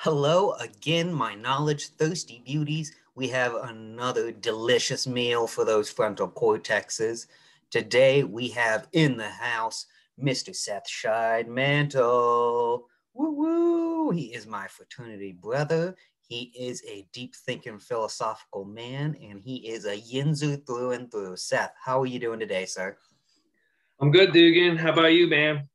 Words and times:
Hello 0.00 0.52
again, 0.60 1.10
my 1.10 1.34
knowledge 1.34 1.88
thirsty 1.88 2.42
beauties. 2.44 2.94
We 3.14 3.28
have 3.28 3.54
another 3.54 4.30
delicious 4.30 5.06
meal 5.06 5.46
for 5.46 5.64
those 5.64 5.90
frontal 5.90 6.28
cortexes. 6.28 7.26
Today 7.70 8.22
we 8.22 8.48
have 8.50 8.88
in 8.92 9.16
the 9.16 9.30
house 9.30 9.86
Mr. 10.22 10.54
Seth 10.54 10.86
Scheid. 10.86 11.46
Woo 13.14 13.30
woo! 13.30 14.10
He 14.10 14.34
is 14.34 14.46
my 14.46 14.68
fraternity 14.68 15.32
brother. 15.32 15.96
He 16.20 16.52
is 16.56 16.84
a 16.86 17.08
deep 17.14 17.34
thinking 17.34 17.78
philosophical 17.78 18.66
man 18.66 19.16
and 19.20 19.40
he 19.40 19.66
is 19.66 19.86
a 19.86 19.96
yinzer 19.96 20.64
through 20.66 20.92
and 20.92 21.10
through. 21.10 21.36
Seth, 21.36 21.72
how 21.82 22.02
are 22.02 22.06
you 22.06 22.18
doing 22.18 22.38
today, 22.38 22.66
sir? 22.66 22.98
I'm 23.98 24.10
good, 24.10 24.34
Dugan. 24.34 24.76
How 24.76 24.92
about 24.92 25.14
you, 25.14 25.26
man? 25.26 25.66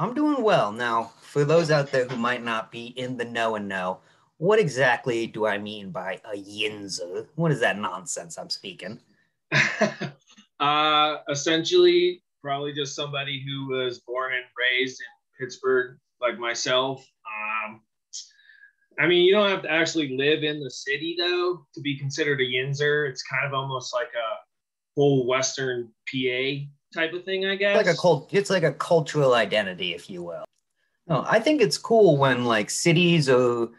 I'm 0.00 0.14
doing 0.14 0.42
well. 0.42 0.72
Now, 0.72 1.12
for 1.20 1.44
those 1.44 1.70
out 1.70 1.92
there 1.92 2.06
who 2.06 2.16
might 2.16 2.42
not 2.42 2.72
be 2.72 2.86
in 2.86 3.18
the 3.18 3.24
know 3.26 3.56
and 3.56 3.68
know, 3.68 3.98
what 4.38 4.58
exactly 4.58 5.26
do 5.26 5.44
I 5.44 5.58
mean 5.58 5.90
by 5.90 6.18
a 6.24 6.34
yinzer? 6.34 7.26
What 7.34 7.52
is 7.52 7.60
that 7.60 7.78
nonsense 7.78 8.38
I'm 8.38 8.48
speaking? 8.48 8.98
uh, 10.60 11.16
essentially, 11.28 12.22
probably 12.40 12.72
just 12.72 12.96
somebody 12.96 13.44
who 13.46 13.68
was 13.68 14.00
born 14.00 14.32
and 14.32 14.44
raised 14.56 15.02
in 15.02 15.44
Pittsburgh, 15.44 15.98
like 16.18 16.38
myself. 16.38 17.06
Um, 17.26 17.82
I 18.98 19.06
mean, 19.06 19.26
you 19.26 19.32
don't 19.32 19.50
have 19.50 19.62
to 19.64 19.70
actually 19.70 20.16
live 20.16 20.44
in 20.44 20.64
the 20.64 20.70
city 20.70 21.14
though 21.18 21.66
to 21.74 21.80
be 21.82 21.98
considered 21.98 22.40
a 22.40 22.44
yinzer. 22.44 23.06
It's 23.06 23.22
kind 23.22 23.46
of 23.46 23.52
almost 23.52 23.92
like 23.92 24.08
a 24.14 24.30
whole 24.96 25.26
Western 25.26 25.92
PA 26.10 26.70
type 26.92 27.12
of 27.12 27.24
thing, 27.24 27.46
I 27.46 27.56
guess. 27.56 27.76
Like 27.76 27.94
a 27.94 27.96
cult, 27.96 28.28
it's 28.32 28.50
like 28.50 28.62
a 28.62 28.72
cultural 28.72 29.34
identity, 29.34 29.94
if 29.94 30.10
you 30.10 30.22
will. 30.22 30.44
No, 31.06 31.24
I 31.28 31.40
think 31.40 31.60
it's 31.60 31.78
cool 31.78 32.16
when 32.16 32.44
like 32.44 32.70
cities 32.70 33.28
or 33.28 33.70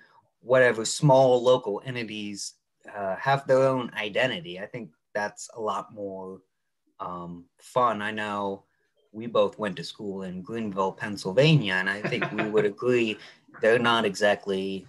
whatever 0.41 0.85
small 0.85 1.41
local 1.41 1.81
entities 1.85 2.53
uh, 2.93 3.15
have 3.15 3.47
their 3.47 3.63
own 3.63 3.91
identity. 3.95 4.59
I 4.59 4.65
think 4.65 4.89
that's 5.13 5.49
a 5.55 5.61
lot 5.61 5.93
more 5.93 6.41
um, 6.99 7.45
fun. 7.59 8.01
I 8.01 8.11
know 8.11 8.63
we 9.11 9.27
both 9.27 9.59
went 9.59 9.75
to 9.77 9.83
school 9.83 10.23
in 10.23 10.41
Greenville, 10.41 10.91
Pennsylvania, 10.91 11.75
and 11.75 11.89
I 11.89 12.01
think 12.01 12.31
we 12.31 12.49
would 12.49 12.65
agree 12.73 13.17
they're 13.61 13.79
not 13.79 14.05
exactly. 14.05 14.85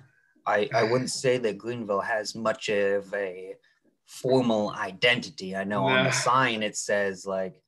I, 0.47 0.69
I 0.75 0.83
wouldn't 0.83 1.11
say 1.11 1.39
that 1.39 1.59
Greenville 1.59 2.01
has 2.01 2.35
much 2.35 2.69
of 2.69 3.13
a 3.15 3.55
formal 4.07 4.73
identity. 4.73 5.55
I 5.55 5.63
know 5.63 5.85
on 5.85 6.05
the 6.05 6.11
sign 6.11 6.65
it 6.65 6.77
says 6.77 7.25
like 7.25 7.62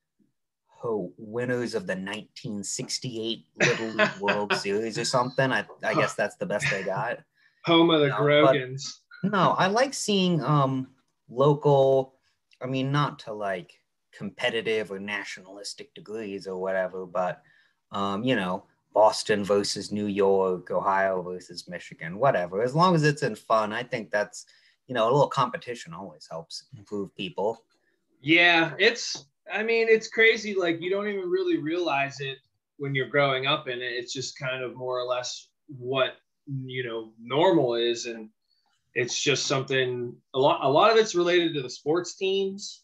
oh, 0.83 1.11
winners 1.17 1.75
of 1.75 1.87
the 1.87 1.93
1968 1.93 3.45
Little 3.59 3.87
League 3.87 4.09
World 4.19 4.53
Series 4.53 4.97
or 4.97 5.05
something. 5.05 5.51
I, 5.51 5.65
I 5.83 5.93
guess 5.93 6.13
that's 6.15 6.35
the 6.35 6.45
best 6.45 6.65
they 6.69 6.83
got. 6.83 7.19
Home 7.65 7.89
of 7.89 8.01
the 8.01 8.09
no, 8.09 8.17
Grogans. 8.17 9.01
No, 9.23 9.55
I 9.57 9.67
like 9.67 9.93
seeing 9.93 10.43
um 10.43 10.87
local. 11.29 12.15
I 12.61 12.67
mean, 12.67 12.91
not 12.91 13.19
to 13.19 13.33
like 13.33 13.73
competitive 14.15 14.91
or 14.91 14.99
nationalistic 14.99 15.93
degrees 15.93 16.47
or 16.47 16.57
whatever, 16.57 17.05
but 17.05 17.41
um, 17.91 18.23
you 18.23 18.35
know, 18.35 18.63
Boston 18.93 19.43
versus 19.43 19.91
New 19.91 20.07
York, 20.07 20.71
Ohio 20.71 21.21
versus 21.21 21.67
Michigan, 21.67 22.17
whatever. 22.17 22.61
As 22.61 22.73
long 22.73 22.95
as 22.95 23.03
it's 23.03 23.23
in 23.23 23.35
fun, 23.35 23.73
I 23.73 23.83
think 23.83 24.11
that's 24.11 24.45
you 24.87 24.95
know 24.95 25.05
a 25.05 25.11
little 25.11 25.27
competition 25.27 25.93
always 25.93 26.27
helps 26.29 26.65
improve 26.77 27.15
people. 27.15 27.63
Yeah, 28.21 28.73
it's 28.79 29.25
I 29.51 29.63
mean, 29.63 29.87
it's 29.89 30.07
crazy. 30.07 30.55
Like 30.55 30.81
you 30.81 30.89
don't 30.89 31.07
even 31.07 31.29
really 31.29 31.57
realize 31.57 32.19
it 32.19 32.37
when 32.77 32.95
you're 32.95 33.09
growing 33.09 33.45
up 33.45 33.67
in 33.67 33.81
it. 33.81 33.93
It's 33.93 34.13
just 34.13 34.37
kind 34.37 34.63
of 34.63 34.75
more 34.75 34.99
or 34.99 35.05
less 35.05 35.49
what 35.67 36.15
you 36.47 36.83
know 36.83 37.11
normal 37.19 37.75
is, 37.75 38.05
and 38.05 38.29
it's 38.93 39.21
just 39.21 39.45
something. 39.45 40.15
A 40.33 40.39
lot. 40.39 40.63
A 40.63 40.69
lot 40.69 40.91
of 40.91 40.97
it's 40.97 41.15
related 41.15 41.53
to 41.55 41.61
the 41.61 41.69
sports 41.69 42.15
teams. 42.15 42.83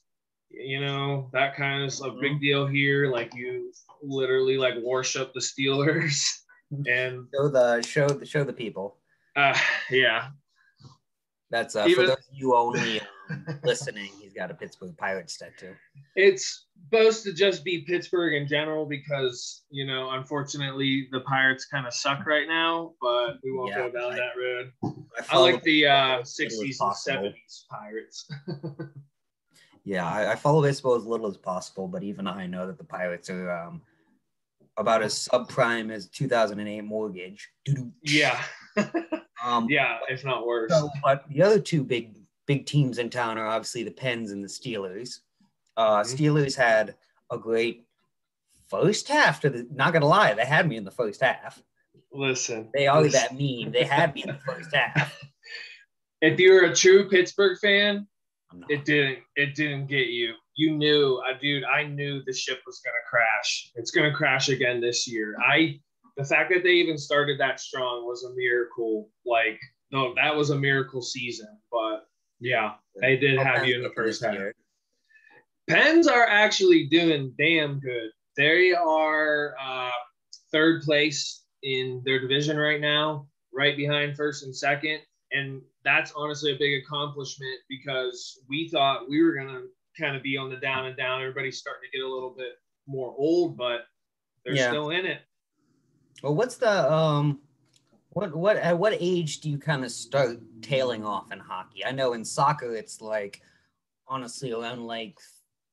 You 0.50 0.82
know 0.82 1.30
that 1.34 1.56
kind 1.56 1.84
of 1.84 1.94
a 2.02 2.11
big 2.11 2.33
mm-hmm. 2.33 2.39
deal 2.39 2.67
here. 2.67 3.11
Like 3.11 3.33
you 3.33 3.72
literally 4.04 4.58
like 4.58 4.76
worship 4.83 5.33
the 5.33 5.39
Steelers 5.39 6.42
and 6.88 7.28
show 7.33 7.48
the 7.48 7.82
show 7.82 8.08
the 8.08 8.26
show 8.26 8.43
the 8.43 8.54
people. 8.54 8.98
Uh, 9.36 9.58
yeah. 9.89 10.30
That's 11.49 11.76
uh, 11.76 11.86
Even, 11.86 12.05
for 12.05 12.08
those 12.08 12.30
you 12.32 12.55
only 12.55 13.02
listening, 13.64 14.09
he's 14.19 14.33
got 14.33 14.52
a 14.52 14.53
Pittsburgh 14.53 14.95
Pirates 14.97 15.37
tattoo. 15.37 15.73
It's 16.15 16.67
supposed 16.83 17.23
to 17.23 17.33
just 17.33 17.64
be 17.64 17.81
Pittsburgh 17.81 18.33
in 18.33 18.47
general 18.47 18.86
because, 18.86 19.64
you 19.69 19.86
know, 19.86 20.11
unfortunately 20.11 21.08
the 21.11 21.21
Pirates 21.21 21.65
kind 21.65 21.87
of 21.87 21.93
suck 21.93 22.25
right 22.25 22.47
now, 22.47 22.93
but 23.02 23.37
we 23.43 23.52
won't 23.52 23.71
yeah, 23.71 23.77
go 23.77 23.92
down 23.92 24.14
I, 24.14 24.15
that 24.15 24.31
road. 24.37 24.71
I, 24.83 25.36
I 25.36 25.37
like 25.39 25.61
the 25.64 25.87
uh, 25.87 26.21
60s 26.21 26.77
and 26.80 27.33
70s 27.33 27.65
Pirates. 27.69 28.30
yeah, 29.83 30.08
I, 30.08 30.31
I, 30.31 30.36
follow 30.36 30.61
baseball 30.61 30.95
as 30.95 31.05
little 31.05 31.27
as 31.27 31.37
possible, 31.37 31.87
but 31.87 32.03
even 32.03 32.27
I 32.27 32.48
know 32.48 32.67
that 32.67 32.77
the 32.77 32.83
Pirates 32.83 33.30
are 33.30 33.52
um, 33.52 33.81
about 34.77 35.03
as 35.03 35.27
subprime 35.31 35.92
as 35.92 36.08
2008 36.08 36.81
mortgage. 36.81 37.49
Yeah. 38.03 38.42
um, 39.43 39.67
yeah, 39.69 39.98
if 40.09 40.23
not 40.23 40.45
worse. 40.45 40.71
So, 40.71 40.89
but 41.03 41.27
the 41.30 41.42
other 41.42 41.59
two 41.59 41.83
big 41.83 42.15
big 42.52 42.66
teams 42.66 42.98
in 42.98 43.10
town 43.10 43.38
are 43.38 43.48
obviously 43.48 43.82
the 43.82 43.92
Pens 43.92 44.32
and 44.32 44.44
the 44.44 44.48
Steelers. 44.50 45.20
Uh, 45.78 46.02
mm-hmm. 46.02 46.14
Steelers 46.14 46.54
had 46.54 46.95
a 47.32 47.38
great 47.38 47.86
first 48.67 49.08
half 49.08 49.39
to 49.39 49.50
the. 49.50 49.66
Not 49.73 49.94
gonna 49.94 50.06
lie, 50.06 50.34
they 50.34 50.44
had 50.44 50.67
me 50.67 50.76
in 50.76 50.84
the 50.84 50.92
first 50.92 51.22
half. 51.22 51.64
Listen, 52.11 52.70
they 52.73 52.88
are 52.88 53.02
listen. 53.04 53.22
that 53.22 53.36
mean. 53.36 53.72
They 53.72 53.86
had 53.86 54.14
me 54.14 54.23
in 54.23 54.34
the 54.34 54.40
first 54.45 54.76
half. 54.76 55.17
If 56.22 56.42
you're 56.42 56.66
a 56.66 56.76
true 56.76 57.08
Pittsburgh 57.10 57.58
fan, 57.58 58.06
it 58.67 58.84
didn't. 58.84 59.20
It 59.38 59.56
didn't 59.56 59.88
get 59.88 60.08
you. 60.08 60.34
You 60.56 60.76
knew, 60.76 61.23
uh, 61.26 61.38
dude. 61.42 61.64
I 61.64 61.86
knew 61.86 62.22
the 62.26 62.34
ship 62.34 62.60
was 62.66 62.82
gonna 62.84 62.98
crash. 63.10 63.72
It's 63.76 63.92
gonna 63.92 64.14
crash 64.14 64.50
again 64.50 64.82
this 64.82 65.08
year. 65.08 65.38
I. 65.42 65.80
The 66.17 66.26
fact 66.26 66.52
that 66.54 66.64
they 66.64 66.73
even 66.73 66.98
started 66.98 67.40
that 67.40 67.61
strong 67.61 68.06
was 68.06 68.26
a 68.26 68.36
miracle. 68.36 69.10
Like, 69.26 69.58
no, 69.94 70.14
that 70.16 70.36
was 70.36 70.50
a 70.50 70.58
miracle 70.58 71.02
season. 71.02 71.48
But 71.72 72.06
yeah, 72.42 72.74
they 73.00 73.18
did 73.18 73.40
have 73.40 73.66
you 73.66 73.76
in 73.76 73.84
the 73.84 73.92
first 73.96 74.24
half. 74.24 74.36
Pens 75.70 76.08
are 76.08 76.26
actually 76.28 76.88
doing 76.88 77.34
damn 77.38 77.80
good. 77.80 78.10
They 78.36 78.74
are 78.74 79.56
uh, 79.62 79.92
third 80.52 80.82
place 80.82 81.44
in 81.64 82.02
their 82.04 82.20
division 82.20 82.58
right 82.58 82.82
now, 82.82 83.28
right 83.54 83.78
behind 83.78 84.18
first 84.18 84.44
and 84.44 84.56
second. 84.56 85.00
And 85.32 85.62
that's 85.86 86.12
honestly 86.16 86.54
a 86.54 86.58
big 86.58 86.84
accomplishment 86.84 87.60
because 87.70 88.40
we 88.50 88.68
thought 88.70 89.08
we 89.08 89.23
were 89.23 89.34
going 89.34 89.48
to 89.48 89.68
kind 89.98 90.16
of 90.16 90.23
be 90.23 90.36
on 90.36 90.50
the 90.50 90.58
down 90.58 90.88
and 90.88 90.98
down. 90.98 91.22
Everybody's 91.22 91.60
starting 91.60 91.90
to 91.90 91.98
get 91.98 92.04
a 92.04 92.12
little 92.12 92.34
bit 92.36 92.54
more 92.88 93.14
old, 93.18 93.56
but 93.56 93.82
they're 94.44 94.56
yeah. 94.56 94.70
still 94.70 94.90
in 94.90 95.06
it. 95.06 95.22
Well, 96.22 96.36
what's 96.36 96.58
the 96.58 96.92
um 96.92 97.40
what 98.11 98.36
what 98.36 98.58
at 98.58 98.77
what 98.77 98.94
age 98.99 99.39
do 99.39 99.49
you 99.49 99.58
kind 99.58 99.86
of 99.86 99.92
start 99.92 100.38
tailing 100.61 101.05
off 101.05 101.32
in 101.32 101.39
hockey? 101.39 101.86
I 101.86 101.92
know 101.92 102.14
in 102.14 102.26
soccer 102.26 102.76
it's 102.76 103.02
like 103.02 103.42
honestly 104.08 104.52
around 104.52 104.86
like 104.86 105.17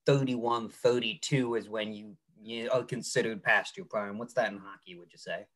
31, 0.07 0.69
32 0.69 1.57
is 1.57 1.69
when 1.69 1.93
you 1.93 2.17
you 2.41 2.71
are 2.71 2.85
considered 2.85 3.43
past 3.43 3.77
your 3.77 3.87
prime. 3.87 4.19
What's 4.19 4.35
that 4.35 4.53
in 4.53 4.59
hockey, 4.59 4.95
would 4.95 5.13
you 5.13 5.19
say? 5.19 5.47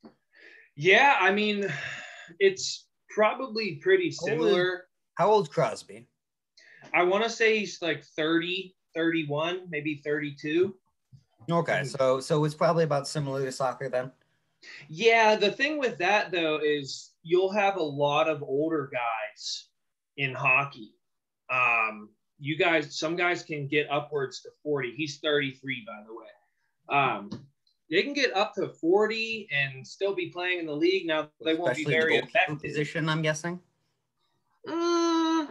Yeah, 0.75 1.16
I 1.20 1.31
mean 1.31 1.72
it's 2.41 2.87
probably 3.09 3.76
pretty 3.76 4.10
similar. 4.10 4.87
How 5.14 5.31
old 5.31 5.50
Crosby? 5.50 6.09
I 6.94 7.04
want 7.04 7.22
to 7.22 7.31
say 7.31 7.60
he's 7.60 7.81
like 7.81 8.04
30, 8.16 8.75
31, 8.94 9.69
maybe 9.70 10.03
32. 10.04 10.75
Okay, 11.49 11.78
hmm. 11.81 11.87
so 11.87 12.19
so 12.19 12.44
it's 12.44 12.56
probably 12.56 12.82
about 12.82 13.06
similar 13.06 13.44
to 13.44 13.53
soccer 13.53 13.88
then. 13.88 14.10
Yeah, 14.89 15.37
the 15.37 15.50
thing 15.50 15.78
with 15.78 15.99
that 15.99 16.31
though 16.31 16.61
is 16.62 17.12
you'll 17.23 17.53
have 17.53 17.77
a 17.77 17.83
lot 17.83 18.28
of 18.28 18.43
older 18.43 18.91
guys 18.93 19.67
in 20.17 20.35
hockey. 20.35 20.94
Um, 21.50 22.11
you 22.38 22.56
guys, 22.56 22.99
some 22.99 23.17
guys 23.17 23.43
can 23.43 23.69
get 23.69 23.91
upwards 23.91 24.41
to 24.43 24.49
40. 24.62 24.94
He's 24.97 25.19
33, 25.19 25.85
by 25.87 26.03
the 26.06 26.14
way. 26.14 27.00
Um, 27.00 27.31
they 27.91 28.03
can 28.03 28.14
get 28.14 28.35
up 28.35 28.55
to 28.55 28.69
40 28.69 29.49
and 29.53 29.87
still 29.87 30.14
be 30.14 30.31
playing 30.31 30.59
in 30.61 30.67
the 30.67 30.75
league. 30.75 31.06
Now 31.06 31.29
they 31.44 31.55
won't 31.55 31.73
Especially 31.73 31.85
be 31.85 31.91
very 31.91 32.17
effective. 32.17 32.61
Position, 32.61 33.08
I'm 33.08 33.23
guessing. 33.23 33.61
Uh, 34.67 35.47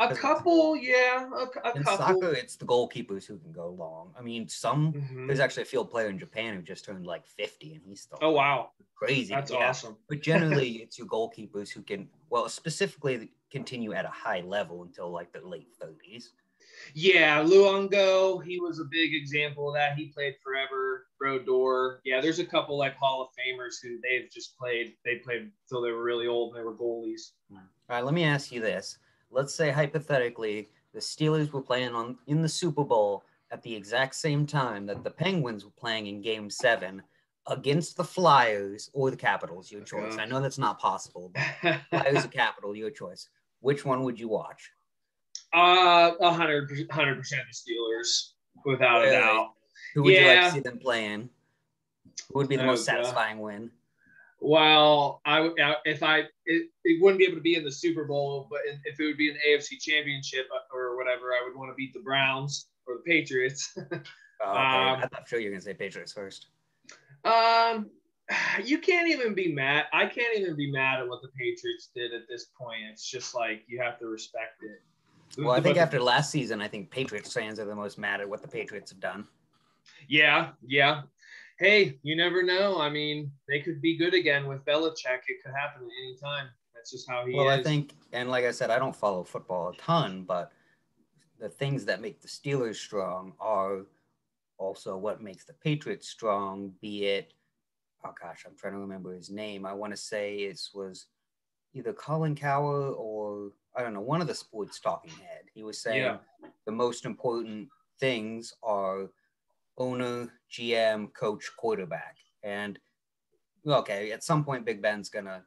a 0.00 0.14
couple, 0.14 0.76
yeah, 0.76 1.28
a, 1.32 1.68
a 1.68 1.76
in 1.76 1.82
couple. 1.82 1.98
soccer, 1.98 2.32
it's 2.32 2.56
the 2.56 2.64
goalkeepers 2.64 3.26
who 3.26 3.38
can 3.38 3.52
go 3.52 3.68
long. 3.68 4.12
I 4.18 4.22
mean, 4.22 4.48
some 4.48 4.92
mm-hmm. 4.92 5.26
there's 5.26 5.40
actually 5.40 5.64
a 5.64 5.66
field 5.66 5.90
player 5.90 6.08
in 6.08 6.18
Japan 6.18 6.54
who 6.54 6.62
just 6.62 6.84
turned 6.84 7.06
like 7.06 7.26
50, 7.26 7.74
and 7.74 7.82
he's 7.84 8.02
still. 8.02 8.18
Oh 8.22 8.30
wow, 8.30 8.70
crazy! 8.94 9.34
That's 9.34 9.50
yeah. 9.50 9.68
awesome. 9.68 9.96
But 10.08 10.22
generally, 10.22 10.68
it's 10.82 10.98
your 10.98 11.06
goalkeepers 11.06 11.70
who 11.70 11.82
can, 11.82 12.08
well, 12.30 12.48
specifically 12.48 13.32
continue 13.50 13.92
at 13.92 14.04
a 14.04 14.10
high 14.10 14.40
level 14.40 14.82
until 14.82 15.10
like 15.10 15.32
the 15.32 15.46
late 15.46 15.68
30s. 15.82 16.28
Yeah, 16.94 17.42
Luongo, 17.42 18.42
he 18.42 18.60
was 18.60 18.78
a 18.78 18.84
big 18.84 19.14
example 19.14 19.68
of 19.68 19.74
that. 19.74 19.96
He 19.96 20.06
played 20.06 20.34
forever. 20.42 21.06
Brodeur. 21.20 22.00
Yeah, 22.04 22.20
there's 22.20 22.38
a 22.38 22.44
couple 22.44 22.78
like 22.78 22.96
Hall 22.96 23.22
of 23.22 23.28
Famers 23.28 23.74
who 23.82 24.00
they've 24.00 24.28
just 24.30 24.56
played. 24.56 24.94
They 25.04 25.16
played 25.16 25.50
till 25.68 25.82
they 25.82 25.92
were 25.92 26.02
really 26.02 26.26
old 26.26 26.54
and 26.54 26.60
they 26.60 26.64
were 26.64 26.74
goalies. 26.74 27.32
All 27.52 27.60
right, 27.88 28.04
let 28.04 28.14
me 28.14 28.24
ask 28.24 28.50
you 28.50 28.60
this. 28.60 28.98
Let's 29.30 29.54
say 29.54 29.70
hypothetically 29.70 30.68
the 30.92 31.00
Steelers 31.00 31.52
were 31.52 31.62
playing 31.62 31.94
on 31.94 32.18
in 32.26 32.42
the 32.42 32.48
Super 32.48 32.84
Bowl 32.84 33.24
at 33.50 33.62
the 33.62 33.74
exact 33.74 34.14
same 34.14 34.46
time 34.46 34.86
that 34.86 35.04
the 35.04 35.10
Penguins 35.10 35.64
were 35.64 35.72
playing 35.72 36.06
in 36.06 36.20
game 36.20 36.50
seven 36.50 37.02
against 37.46 37.96
the 37.96 38.04
Flyers 38.04 38.90
or 38.92 39.10
the 39.10 39.16
Capitals, 39.16 39.70
your 39.70 39.82
choice. 39.82 40.16
I 40.18 40.24
know 40.24 40.40
that's 40.40 40.58
not 40.58 40.78
possible, 40.78 41.32
but 41.34 41.80
Flyers 41.90 42.24
or 42.24 42.28
Capital, 42.28 42.76
your 42.76 42.90
choice. 42.90 43.28
Which 43.60 43.84
one 43.84 44.04
would 44.04 44.18
you 44.18 44.28
watch? 44.28 44.70
Uh, 45.52 46.12
a 46.20 46.32
hundred 46.32 46.70
hundred 46.90 47.16
percent 47.16 47.42
the 47.50 47.72
Steelers, 47.72 48.30
without 48.64 49.00
really? 49.00 49.16
a 49.16 49.20
doubt. 49.20 49.52
Who 49.94 50.04
would 50.04 50.14
yeah. 50.14 50.20
you 50.20 50.40
like 50.40 50.46
to 50.46 50.52
see 50.52 50.60
them 50.60 50.78
playing? 50.78 51.28
Who 52.28 52.38
would 52.38 52.48
be 52.48 52.56
the 52.56 52.62
oh, 52.62 52.66
most 52.66 52.84
satisfying 52.84 53.38
God. 53.38 53.44
win? 53.44 53.70
Well, 54.40 55.20
I 55.26 55.50
if 55.84 56.02
I 56.02 56.20
it, 56.46 56.68
it, 56.84 57.02
wouldn't 57.02 57.18
be 57.18 57.26
able 57.26 57.36
to 57.36 57.42
be 57.42 57.56
in 57.56 57.64
the 57.64 57.70
Super 57.70 58.04
Bowl, 58.04 58.46
but 58.50 58.60
if 58.84 58.98
it 58.98 59.04
would 59.04 59.18
be 59.18 59.28
an 59.28 59.36
AFC 59.46 59.78
Championship 59.78 60.46
or 60.72 60.96
whatever, 60.96 61.32
I 61.32 61.42
would 61.46 61.58
want 61.58 61.70
to 61.70 61.74
beat 61.74 61.92
the 61.92 62.00
Browns 62.00 62.68
or 62.86 62.96
the 62.96 63.02
Patriots. 63.02 63.72
oh, 63.78 63.84
okay. 63.92 65.02
um, 65.02 65.08
I'm 65.12 65.24
sure 65.26 65.40
you're 65.40 65.52
gonna 65.52 65.60
say 65.60 65.74
Patriots 65.74 66.12
first. 66.12 66.46
Um, 67.24 67.90
you 68.64 68.78
can't 68.78 69.08
even 69.08 69.34
be 69.34 69.52
mad. 69.52 69.86
I 69.92 70.06
can't 70.06 70.38
even 70.38 70.56
be 70.56 70.70
mad 70.70 71.00
at 71.00 71.08
what 71.08 71.20
the 71.20 71.28
Patriots 71.38 71.90
did 71.94 72.14
at 72.14 72.22
this 72.28 72.46
point. 72.58 72.80
It's 72.90 73.08
just 73.08 73.34
like 73.34 73.64
you 73.66 73.80
have 73.82 73.98
to 73.98 74.06
respect 74.06 74.62
it. 74.62 75.42
Well, 75.42 75.52
I 75.52 75.60
think 75.60 75.76
after 75.76 76.00
last 76.00 76.30
season, 76.30 76.60
I 76.60 76.68
think 76.68 76.90
Patriots 76.90 77.32
fans 77.32 77.60
are 77.60 77.64
the 77.64 77.74
most 77.74 77.98
mad 77.98 78.20
at 78.20 78.28
what 78.28 78.42
the 78.42 78.48
Patriots 78.48 78.90
have 78.90 79.00
done. 79.00 79.26
Yeah, 80.08 80.50
yeah. 80.66 81.02
Hey, 81.60 81.98
you 82.02 82.16
never 82.16 82.42
know. 82.42 82.80
I 82.80 82.88
mean, 82.88 83.30
they 83.46 83.60
could 83.60 83.82
be 83.82 83.96
good 83.96 84.14
again 84.14 84.46
with 84.46 84.64
Belichick. 84.64 85.20
It 85.28 85.42
could 85.44 85.52
happen 85.54 85.82
at 85.82 85.90
any 86.02 86.16
time. 86.16 86.48
That's 86.74 86.90
just 86.90 87.08
how 87.08 87.26
he 87.26 87.34
well, 87.34 87.42
is. 87.42 87.48
Well, 87.48 87.60
I 87.60 87.62
think, 87.62 87.92
and 88.14 88.30
like 88.30 88.46
I 88.46 88.50
said, 88.50 88.70
I 88.70 88.78
don't 88.78 88.96
follow 88.96 89.22
football 89.22 89.68
a 89.68 89.76
ton, 89.76 90.24
but 90.26 90.52
the 91.38 91.50
things 91.50 91.84
that 91.84 92.00
make 92.00 92.22
the 92.22 92.28
Steelers 92.28 92.76
strong 92.76 93.34
are 93.38 93.82
also 94.56 94.96
what 94.96 95.22
makes 95.22 95.44
the 95.44 95.52
Patriots 95.52 96.08
strong, 96.08 96.72
be 96.80 97.04
it, 97.04 97.34
oh 98.06 98.14
gosh, 98.20 98.44
I'm 98.46 98.56
trying 98.56 98.72
to 98.72 98.78
remember 98.78 99.14
his 99.14 99.28
name. 99.28 99.66
I 99.66 99.74
want 99.74 99.92
to 99.92 99.98
say 99.98 100.36
it 100.38 100.60
was 100.74 101.06
either 101.74 101.92
Colin 101.92 102.34
Cowherd 102.34 102.94
or 102.96 103.52
I 103.76 103.82
don't 103.82 103.94
know, 103.94 104.00
one 104.00 104.22
of 104.22 104.26
the 104.26 104.34
sports 104.34 104.80
talking 104.80 105.12
head. 105.12 105.42
He 105.54 105.62
was 105.62 105.78
saying 105.78 106.02
yeah. 106.02 106.16
the 106.64 106.72
most 106.72 107.04
important 107.04 107.68
things 107.98 108.54
are 108.62 109.10
owner, 109.78 110.32
GM, 110.50 111.12
coach, 111.14 111.50
quarterback. 111.56 112.16
And 112.42 112.78
okay, 113.66 114.12
at 114.12 114.24
some 114.24 114.44
point, 114.44 114.64
Big 114.64 114.82
Ben's 114.82 115.08
gonna 115.08 115.42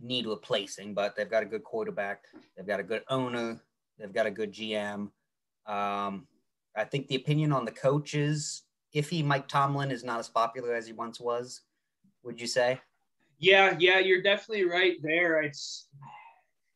need 0.00 0.26
replacing, 0.26 0.94
but 0.94 1.16
they've 1.16 1.30
got 1.30 1.42
a 1.42 1.46
good 1.46 1.64
quarterback, 1.64 2.24
they've 2.56 2.66
got 2.66 2.80
a 2.80 2.84
good 2.84 3.02
owner, 3.08 3.60
they've 3.98 4.12
got 4.12 4.26
a 4.26 4.30
good 4.30 4.52
GM. 4.52 5.10
Um, 5.66 6.26
I 6.76 6.84
think 6.84 7.08
the 7.08 7.16
opinion 7.16 7.52
on 7.52 7.64
the 7.64 7.72
coaches, 7.72 8.62
if 8.92 9.08
he 9.08 9.22
Mike 9.22 9.48
Tomlin 9.48 9.90
is 9.90 10.04
not 10.04 10.18
as 10.18 10.28
popular 10.28 10.74
as 10.74 10.86
he 10.86 10.92
once 10.92 11.20
was, 11.20 11.62
would 12.22 12.40
you 12.40 12.46
say? 12.46 12.80
Yeah, 13.38 13.76
yeah, 13.78 13.98
you're 13.98 14.22
definitely 14.22 14.64
right 14.64 14.96
there. 15.02 15.42
It's 15.42 15.88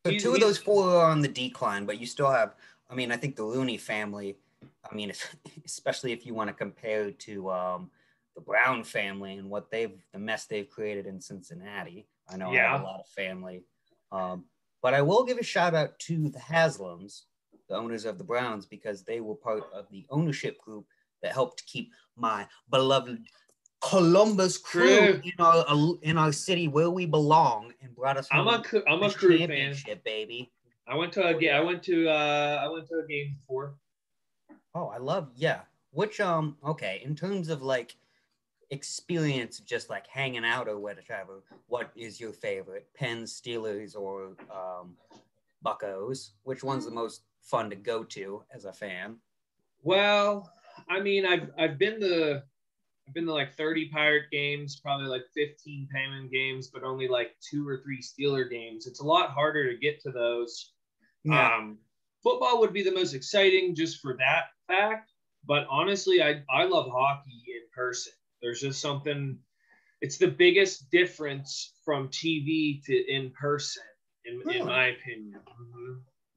so 0.05 0.11
two 0.17 0.33
of 0.33 0.39
those 0.39 0.57
four 0.57 0.89
are 0.89 1.11
on 1.11 1.21
the 1.21 1.27
decline, 1.27 1.85
but 1.85 1.99
you 1.99 2.05
still 2.05 2.31
have. 2.31 2.55
I 2.89 2.95
mean, 2.95 3.11
I 3.11 3.17
think 3.17 3.35
the 3.35 3.43
Rooney 3.43 3.77
family. 3.77 4.37
I 4.89 4.93
mean, 4.95 5.11
especially 5.65 6.11
if 6.11 6.25
you 6.25 6.33
want 6.33 6.49
to 6.49 6.53
compare 6.53 7.11
to 7.11 7.51
um, 7.51 7.91
the 8.35 8.41
Brown 8.41 8.83
family 8.83 9.35
and 9.35 9.49
what 9.49 9.69
they've 9.71 9.97
the 10.13 10.19
mess 10.19 10.45
they've 10.45 10.69
created 10.69 11.05
in 11.05 11.19
Cincinnati. 11.21 12.07
I 12.29 12.37
know 12.37 12.51
yeah. 12.51 12.67
I 12.67 12.71
have 12.71 12.81
a 12.81 12.85
lot 12.85 12.99
of 12.99 13.07
family, 13.07 13.63
um, 14.11 14.45
but 14.81 14.93
I 14.93 15.01
will 15.01 15.23
give 15.23 15.37
a 15.37 15.43
shout 15.43 15.75
out 15.75 15.99
to 15.99 16.29
the 16.29 16.39
Haslams, 16.39 17.23
the 17.67 17.75
owners 17.75 18.05
of 18.05 18.17
the 18.17 18.23
Browns, 18.23 18.65
because 18.65 19.03
they 19.03 19.19
were 19.19 19.35
part 19.35 19.63
of 19.73 19.85
the 19.91 20.05
ownership 20.09 20.59
group 20.61 20.85
that 21.21 21.33
helped 21.33 21.65
keep 21.65 21.91
my 22.15 22.47
beloved 22.69 23.25
Columbus 23.81 24.57
crew 24.57 25.19
in 25.23 25.33
our 25.39 25.65
in 26.03 26.17
our 26.17 26.31
city 26.31 26.67
where 26.67 26.91
we 26.91 27.05
belong 27.05 27.73
and 27.81 27.95
brought 27.95 28.17
us. 28.17 28.27
I'm 28.31 28.47
a 28.47 28.63
I'm 28.87 29.03
a 29.03 29.11
crew 29.11 29.39
fan, 29.39 29.75
baby. 30.05 30.51
I 30.87 30.95
went 30.95 31.11
to 31.13 31.23
a 31.23 31.49
I 31.49 31.59
went 31.59 31.83
to 31.83 32.07
uh 32.07 32.61
I 32.63 32.67
went 32.69 32.87
to 32.89 33.01
a 33.03 33.07
game 33.07 33.37
before. 33.39 33.75
Oh, 34.73 34.87
I 34.87 34.97
love 34.97 35.29
yeah. 35.35 35.61
Which 35.91 36.19
um 36.19 36.57
okay 36.63 37.01
in 37.03 37.15
terms 37.15 37.49
of 37.49 37.61
like 37.61 37.95
experience, 38.71 39.59
of 39.59 39.65
just 39.65 39.89
like 39.89 40.07
hanging 40.07 40.45
out 40.45 40.67
or 40.67 40.79
whatever. 40.79 41.43
What 41.67 41.91
is 41.95 42.19
your 42.19 42.31
favorite? 42.31 42.87
Pens, 42.95 43.39
Steelers, 43.39 43.95
or 43.95 44.37
um, 44.49 44.95
Buckos? 45.61 46.31
Which 46.43 46.63
one's 46.63 46.85
the 46.85 46.91
most 46.91 47.21
fun 47.41 47.69
to 47.69 47.75
go 47.75 48.03
to 48.05 48.43
as 48.53 48.65
a 48.65 48.73
fan? 48.73 49.17
Well, 49.83 50.51
I 50.89 50.99
mean, 50.99 51.25
I've 51.25 51.51
I've 51.57 51.77
been 51.77 51.99
the 51.99 52.43
I've 53.07 53.13
been 53.13 53.25
to 53.25 53.33
like 53.33 53.53
30 53.53 53.89
Pirate 53.89 54.31
games, 54.31 54.79
probably 54.79 55.07
like 55.07 55.25
15 55.33 55.89
Penguin 55.93 56.29
games, 56.31 56.67
but 56.67 56.83
only 56.83 57.07
like 57.07 57.35
two 57.41 57.67
or 57.67 57.77
three 57.77 58.01
Steeler 58.01 58.49
games. 58.49 58.87
It's 58.87 59.01
a 59.01 59.05
lot 59.05 59.31
harder 59.31 59.69
to 59.71 59.77
get 59.77 60.01
to 60.03 60.11
those. 60.11 60.71
Yeah. 61.23 61.55
Um, 61.55 61.77
football 62.23 62.59
would 62.59 62.73
be 62.73 62.83
the 62.83 62.91
most 62.91 63.13
exciting 63.13 63.75
just 63.75 63.99
for 63.99 64.15
that 64.17 64.45
fact. 64.67 65.11
But 65.45 65.65
honestly, 65.69 66.21
I, 66.21 66.43
I 66.49 66.65
love 66.65 66.89
hockey 66.91 67.43
in 67.47 67.63
person. 67.75 68.13
There's 68.41 68.61
just 68.61 68.81
something, 68.81 69.37
it's 70.01 70.17
the 70.17 70.27
biggest 70.27 70.89
difference 70.91 71.73
from 71.83 72.09
TV 72.09 72.83
to 72.85 73.11
in 73.11 73.31
person, 73.31 73.83
in, 74.25 74.39
really? 74.39 74.59
in 74.59 74.65
my 74.65 74.87
opinion. 74.87 75.39
Mm-hmm. 75.61 75.91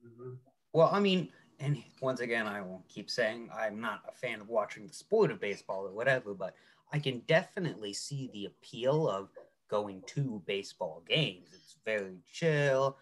Mm-hmm. 0.07 0.33
Well, 0.73 0.89
I 0.91 0.99
mean, 0.99 1.29
and 1.59 1.81
once 2.01 2.19
again, 2.19 2.47
I 2.47 2.61
won't 2.61 2.87
keep 2.87 3.09
saying 3.09 3.49
I'm 3.55 3.79
not 3.79 4.01
a 4.07 4.11
fan 4.11 4.41
of 4.41 4.49
watching 4.49 4.87
the 4.87 4.93
sport 4.93 5.31
of 5.31 5.39
baseball 5.39 5.87
or 5.87 5.91
whatever, 5.91 6.33
but 6.33 6.55
I 6.91 6.99
can 6.99 7.19
definitely 7.27 7.93
see 7.93 8.29
the 8.33 8.45
appeal 8.45 9.07
of 9.07 9.29
going 9.69 10.03
to 10.07 10.41
baseball 10.45 11.03
games. 11.07 11.49
It's 11.53 11.77
very 11.85 12.17
chill, 12.31 12.97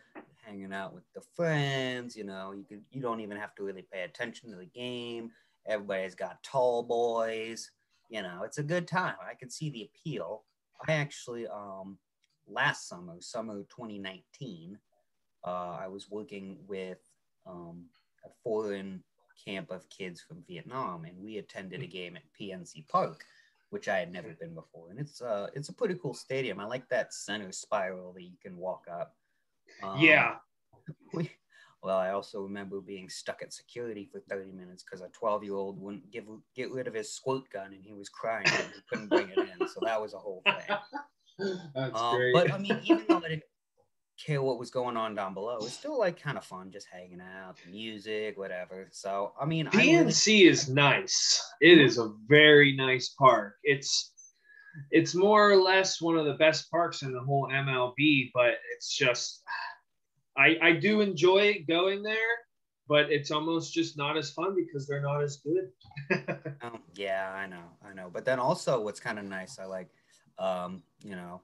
hanging 0.45 0.74
out 0.74 0.94
with 0.94 1.04
the 1.13 1.22
friends. 1.36 2.16
You 2.16 2.24
know, 2.24 2.54
you 2.56 2.63
can 2.63 2.81
you 2.92 3.01
don't 3.01 3.22
even 3.22 3.38
have 3.38 3.56
to 3.56 3.63
really 3.63 3.86
pay 3.92 4.04
attention 4.04 4.50
to 4.51 4.57
the 4.57 4.66
game. 4.66 5.31
Everybody's 5.68 6.16
got 6.16 6.44
tall 6.44 6.84
boys. 6.84 7.72
You 8.10 8.22
know, 8.22 8.42
it's 8.44 8.57
a 8.57 8.63
good 8.63 8.88
time. 8.88 9.16
I 9.30 9.34
can 9.34 9.50
see 9.50 9.69
the 9.69 9.90
appeal. 9.90 10.44
I 10.88 10.94
actually, 10.94 11.48
um, 11.48 11.98
last 12.48 12.90
summer, 12.90 13.16
summer 13.19 13.63
2019, 13.69 14.78
uh, 15.45 15.78
I 15.81 15.88
was 15.88 16.10
working 16.10 16.57
with 16.68 17.00
um, 17.47 17.85
a 18.26 18.30
foreign 18.44 19.04
camp 19.45 19.71
of 19.71 19.90
kids 19.90 20.21
from 20.21 20.44
Vietnam, 20.47 21.06
and 21.06 21.18
we 21.18 21.38
attended 21.38 21.81
a 21.81 21.88
game 21.88 22.16
at 22.16 22.23
PNC 22.40 22.88
Park, 22.88 23.26
which 23.69 23.88
I 23.88 24.00
had 24.00 24.12
never 24.12 24.30
been 24.40 24.54
before. 24.54 24.90
And 24.90 25.00
it's 25.00 25.21
uh 25.21 25.47
it's 25.54 25.69
a 25.69 25.73
pretty 25.73 25.95
cool 25.95 26.14
stadium. 26.14 26.59
I 26.59 26.66
like 26.66 26.88
that 26.90 27.14
center 27.14 27.52
spiral 27.52 28.14
that 28.14 28.23
you 28.23 28.38
can 28.42 28.57
walk 28.57 28.85
up. 28.92 29.16
Um, 29.82 30.00
yeah. 30.00 30.36
We, 31.14 31.30
well, 31.84 31.98
I 31.98 32.10
also 32.10 32.42
remember 32.42 32.82
being 32.82 33.08
stuck 33.08 33.42
at 33.42 33.54
security 33.54 34.10
for 34.12 34.20
30 34.30 34.52
minutes 34.52 34.84
because 34.84 35.02
a 35.02 35.10
12 35.10 35.44
year 35.44 35.54
old 35.54 35.80
wouldn't 35.80 36.10
give 36.12 36.26
get 36.56 36.72
rid 36.72 36.88
of 36.88 36.94
his 36.94 37.14
squirt 37.14 37.44
gun 37.54 37.74
and 37.74 37.84
he 37.84 37.94
was 37.94 38.10
crying 38.10 38.48
and 38.48 38.66
he 38.74 38.82
couldn't 38.90 39.10
bring 39.10 39.30
it 39.30 39.38
in. 39.38 39.68
So 39.68 39.80
that 39.84 40.02
was 40.02 40.14
a 40.14 40.18
whole 40.18 40.42
thing. 40.46 40.78
That's 41.76 42.00
um, 42.00 42.16
great. 42.16 42.34
But 42.34 42.52
I 42.52 42.58
mean, 42.58 42.80
even 42.84 43.06
though 43.08 43.18
I 43.18 43.22
didn't 43.30 43.44
care 44.24 44.42
what 44.42 44.60
was 44.60 44.70
going 44.70 44.96
on 44.96 45.16
down 45.16 45.34
below. 45.34 45.58
It's 45.58 45.74
still 45.74 46.00
like 46.00 46.22
kind 46.22 46.38
of 46.38 46.46
fun, 46.46 46.72
just 46.72 46.88
hanging 46.92 47.22
out, 47.22 47.58
music, 47.70 48.38
whatever. 48.38 48.88
So 48.92 49.34
I 49.40 49.46
mean, 49.46 49.68
PNC 49.68 50.28
really- 50.28 50.48
is 50.48 50.70
nice. 50.70 51.44
It 51.62 51.80
is 51.80 51.98
a 51.98 52.14
very 52.28 52.76
nice 52.76 53.10
park. 53.10 53.56
It's 53.64 54.13
it's 54.92 55.15
more 55.15 55.51
or 55.51 55.57
less 55.57 56.01
one 56.01 56.18
of 56.18 56.25
the 56.25 56.33
best 56.33 56.69
parks 56.71 57.01
in 57.01 57.11
the 57.11 57.19
whole 57.19 57.47
MLB, 57.51 58.31
but 58.33 58.56
it's 58.73 58.95
just 58.95 59.44
I 60.37 60.57
I 60.61 60.71
do 60.73 61.01
enjoy 61.01 61.63
going 61.68 62.03
there, 62.03 62.15
but 62.87 63.11
it's 63.11 63.31
almost 63.31 63.73
just 63.73 63.97
not 63.97 64.18
as 64.18 64.31
fun 64.31 64.56
because 64.56 64.87
they're 64.87 65.01
not 65.01 65.23
as 65.23 65.37
good. 65.37 65.69
um, 66.61 66.80
yeah, 66.95 67.31
I 67.35 67.47
know, 67.47 67.63
I 67.87 67.94
know. 67.94 68.09
But 68.11 68.25
then 68.25 68.39
also, 68.39 68.81
what's 68.81 68.99
kind 68.99 69.19
of 69.19 69.25
nice, 69.25 69.59
I 69.59 69.65
like, 69.65 69.89
um, 70.39 70.83
you 71.03 71.15
know, 71.15 71.42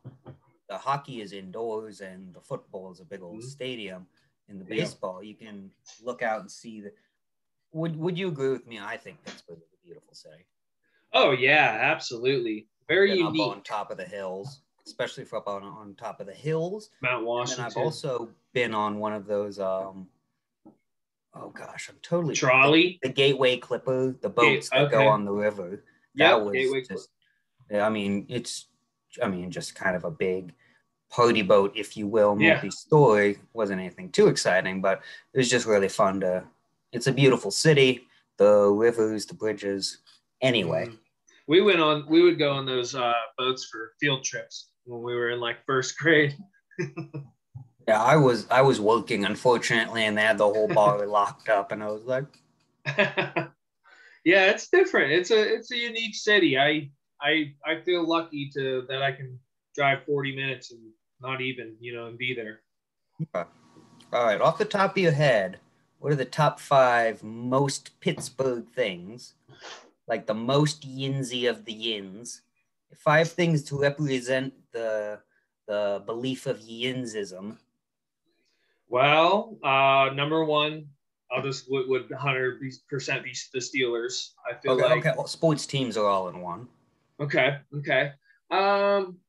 the 0.68 0.78
hockey 0.78 1.22
is 1.22 1.34
indoors 1.34 2.02
and 2.02 2.34
the 2.34 2.42
football 2.42 2.92
is 2.92 3.00
a 3.00 3.06
big 3.06 3.22
old 3.22 3.40
mm-hmm. 3.40 3.48
stadium. 3.48 4.08
In 4.48 4.58
the 4.58 4.66
baseball, 4.66 5.22
yeah. 5.22 5.30
you 5.30 5.36
can 5.36 5.70
look 6.04 6.24
out 6.24 6.42
and 6.42 6.50
see 6.50 6.82
the. 6.82 6.92
Would 7.74 7.96
Would 7.98 8.18
you 8.18 8.30
agree 8.30 8.50
with 8.50 8.66
me? 8.66 8.80
I 8.80 8.98
think 8.98 9.24
Pittsburgh 9.24 9.60
is 9.60 9.74
a 9.74 9.86
beautiful 9.86 10.16
city. 10.16 10.44
Oh 11.14 11.32
yeah, 11.32 11.78
absolutely. 11.82 12.68
Very 12.90 13.12
Been 13.12 13.28
unique. 13.28 13.42
on 13.48 13.62
top 13.62 13.92
of 13.92 13.98
the 13.98 14.04
hills, 14.06 14.62
especially 14.86 15.24
for 15.24 15.38
up 15.38 15.48
on, 15.48 15.64
on 15.64 15.94
top 15.96 16.20
of 16.20 16.26
the 16.28 16.34
hills. 16.34 16.90
Mount 17.02 17.24
Washington. 17.24 17.66
And 17.66 17.72
I've 17.72 17.78
also 17.78 18.30
been 18.54 18.74
on 18.74 19.00
one 19.00 19.14
of 19.14 19.26
those 19.28 19.60
um, 19.60 20.08
oh 21.36 21.50
gosh, 21.50 21.88
I'm 21.90 21.98
totally 22.02 22.36
Trolley. 22.36 23.00
The, 23.02 23.10
the 23.10 23.14
Gateway 23.14 23.58
Clipper, 23.58 24.16
the 24.20 24.30
boats 24.30 24.70
that 24.72 24.82
okay. 24.82 24.92
go 24.92 25.08
on 25.08 25.24
the 25.24 25.32
river. 25.32 25.84
Yeah, 26.16 26.30
That 26.30 26.44
was 26.46 26.54
Gateway 26.54 26.84
just. 26.84 27.10
I 27.74 27.90
mean, 27.90 28.26
it's. 28.28 28.66
I 29.24 29.28
mean, 29.28 29.50
just 29.52 29.76
kind 29.76 29.96
of 29.96 30.04
a 30.04 30.12
big 30.12 30.54
party 31.12 31.42
boat, 31.42 31.74
if 31.76 31.98
you 31.98 32.06
will, 32.08 32.38
Yeah. 32.40 32.54
multi-story. 32.54 33.40
wasn't 33.54 33.80
anything 33.82 34.12
too 34.12 34.28
exciting, 34.28 34.82
but 34.82 35.02
it 35.34 35.38
was 35.38 35.50
just 35.50 35.66
really 35.68 35.90
fun 35.90 36.20
to. 36.22 36.44
It's 36.92 37.08
a 37.08 37.12
beautiful 37.12 37.52
city. 37.52 38.08
The 38.38 38.68
rivers, 38.70 39.26
the 39.26 39.34
bridges. 39.36 40.00
Anyway, 40.42 40.88
Mm. 40.88 40.98
We 41.50 41.62
went 41.62 41.80
on. 41.80 42.06
We 42.08 42.22
would 42.22 42.38
go 42.38 42.52
on 42.52 42.68
those 42.68 42.94
uh, 42.94 43.12
boats 43.36 43.68
for 43.72 43.94
field 44.00 44.24
trips 44.24 44.70
when 44.86 45.02
we 45.02 45.16
were 45.16 45.32
in 45.32 45.40
like 45.40 45.66
first 45.66 45.98
grade. 45.98 46.38
yeah, 47.88 48.04
I 48.04 48.18
was 48.18 48.46
I 48.52 48.62
was 48.62 48.80
working 48.80 49.26
unfortunately, 49.26 50.06
and 50.06 50.16
they 50.16 50.22
had 50.22 50.38
the 50.38 50.48
whole 50.48 50.68
bar 50.68 51.04
locked 51.08 51.50
up, 51.50 51.72
and 51.72 51.82
I 51.82 51.88
was 51.88 52.04
like, 52.04 52.26
yeah, 54.24 54.52
it's 54.52 54.70
different. 54.70 55.12
It's 55.12 55.32
a 55.32 55.56
it's 55.56 55.72
a 55.72 55.76
unique 55.76 56.14
city. 56.14 56.60
I 56.60 56.92
I 57.20 57.56
I 57.66 57.82
feel 57.84 58.08
lucky 58.08 58.52
to 58.54 58.86
that 58.88 59.02
I 59.02 59.12
can 59.12 59.40
drive 59.76 60.04
40 60.06 60.36
minutes 60.36 60.72
and 60.72 60.82
not 61.20 61.42
even 61.42 61.78
you 61.80 61.96
know 61.96 62.06
and 62.06 62.18
be 62.20 62.36
there. 62.36 62.60
all 63.34 63.48
right, 64.24 64.40
off 64.40 64.60
the 64.60 64.66
top 64.66 64.92
of 64.92 64.98
your 65.02 65.14
head, 65.14 65.58
what 65.98 66.12
are 66.12 66.16
the 66.16 66.26
top 66.26 66.60
five 66.60 67.24
most 67.24 68.00
Pittsburgh 68.02 68.68
things? 68.68 69.34
Like 70.10 70.26
the 70.26 70.34
most 70.34 70.82
yinsy 70.82 71.50
of 71.50 71.66
the 71.66 71.74
yins. 71.74 72.42
Five 72.98 73.32
things 73.32 73.64
to 73.66 73.80
represent 73.80 74.54
the 74.74 75.22
the 75.68 76.02
belief 76.06 76.48
of 76.48 76.60
yinsism. 76.60 77.58
Well, 78.88 79.58
uh, 79.64 80.10
number 80.16 80.44
one, 80.44 80.88
I'll 81.32 81.44
just 81.44 81.70
would, 81.70 81.88
would 81.88 82.10
100 82.10 82.60
percent 82.90 83.24
be 83.24 83.36
the 83.54 83.60
Steelers. 83.60 84.32
I 84.50 84.56
feel 84.60 84.72
Okay, 84.74 84.84
like 84.84 85.06
okay. 85.06 85.14
Well, 85.16 85.28
sports 85.28 85.68
teams 85.68 85.96
are 85.96 86.08
all 86.08 86.30
in 86.30 86.42
one. 86.42 86.68
Okay. 87.20 87.60
Okay. 87.78 88.12
Um. 88.50 89.20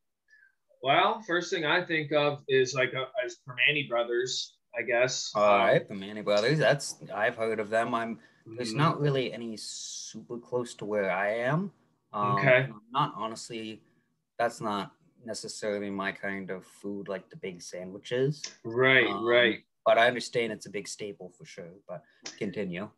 Well, 0.83 1.21
first 1.27 1.51
thing 1.53 1.67
I 1.67 1.85
think 1.85 2.11
of 2.13 2.43
is 2.49 2.73
like 2.73 2.95
uh 2.95 3.05
as 3.23 3.37
Primanti 3.47 3.87
Brothers, 3.87 4.57
I 4.81 4.83
guess. 4.83 5.33
All 5.35 5.59
right, 5.59 5.87
the 5.87 5.95
Manny 5.95 6.23
Brothers. 6.23 6.59
That's 6.59 6.97
I've 7.15 7.37
heard 7.37 7.61
of 7.61 7.69
them. 7.69 7.95
I'm 7.95 8.19
there's 8.57 8.75
not 8.75 9.01
really 9.01 9.33
any 9.33 9.57
super 9.57 10.39
close 10.39 10.75
to 10.77 10.85
where 10.85 11.11
I 11.11 11.35
am. 11.35 11.71
Um, 12.13 12.39
Okay. 12.39 12.69
Not 12.91 13.13
honestly, 13.17 13.83
that's 14.39 14.61
not 14.61 14.93
necessarily 15.25 15.91
my 15.91 16.13
kind 16.13 16.51
of 16.51 16.65
food, 16.65 17.09
like 17.09 17.29
the 17.29 17.37
big 17.37 17.61
sandwiches. 17.61 18.43
Right. 18.65 19.07
Um, 19.07 19.27
right. 19.27 19.59
But 19.85 19.99
I 19.99 20.07
understand 20.09 20.53
it's 20.53 20.67
a 20.67 20.71
big 20.71 20.89
staple 20.89 21.31
for 21.37 21.45
sure. 21.45 21.71
But 21.87 22.03
continue. 22.39 22.89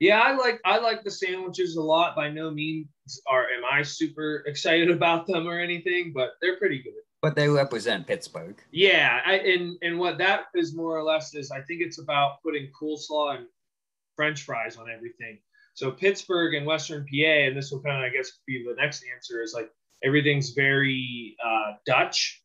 Yeah, 0.00 0.20
I 0.20 0.36
like 0.36 0.60
I 0.64 0.78
like 0.78 1.04
the 1.04 1.10
sandwiches 1.10 1.76
a 1.76 1.82
lot. 1.82 2.16
By 2.16 2.30
no 2.30 2.50
means 2.50 2.86
are 3.26 3.44
am 3.44 3.64
I 3.70 3.82
super 3.82 4.44
excited 4.46 4.90
about 4.98 5.26
them 5.26 5.46
or 5.46 5.58
anything, 5.58 6.12
but 6.14 6.32
they're 6.40 6.58
pretty 6.58 6.82
good. 6.82 6.92
But 7.26 7.34
they 7.34 7.48
represent 7.48 8.06
Pittsburgh. 8.06 8.54
Yeah, 8.70 9.20
I, 9.26 9.38
and 9.38 9.76
and 9.82 9.98
what 9.98 10.16
that 10.18 10.44
is 10.54 10.76
more 10.76 10.96
or 10.96 11.02
less 11.02 11.34
is 11.34 11.50
I 11.50 11.60
think 11.60 11.80
it's 11.82 11.98
about 11.98 12.40
putting 12.40 12.70
coleslaw 12.80 13.38
and 13.38 13.46
French 14.14 14.42
fries 14.42 14.76
on 14.76 14.88
everything. 14.88 15.40
So 15.74 15.90
Pittsburgh 15.90 16.54
and 16.54 16.64
Western 16.64 17.04
PA, 17.04 17.26
and 17.26 17.56
this 17.56 17.72
will 17.72 17.82
kind 17.82 17.96
of 17.96 18.04
I 18.08 18.14
guess 18.16 18.30
be 18.46 18.64
the 18.64 18.80
next 18.80 19.02
answer 19.12 19.42
is 19.42 19.52
like 19.52 19.68
everything's 20.04 20.50
very 20.50 21.36
uh, 21.44 21.72
Dutch, 21.84 22.44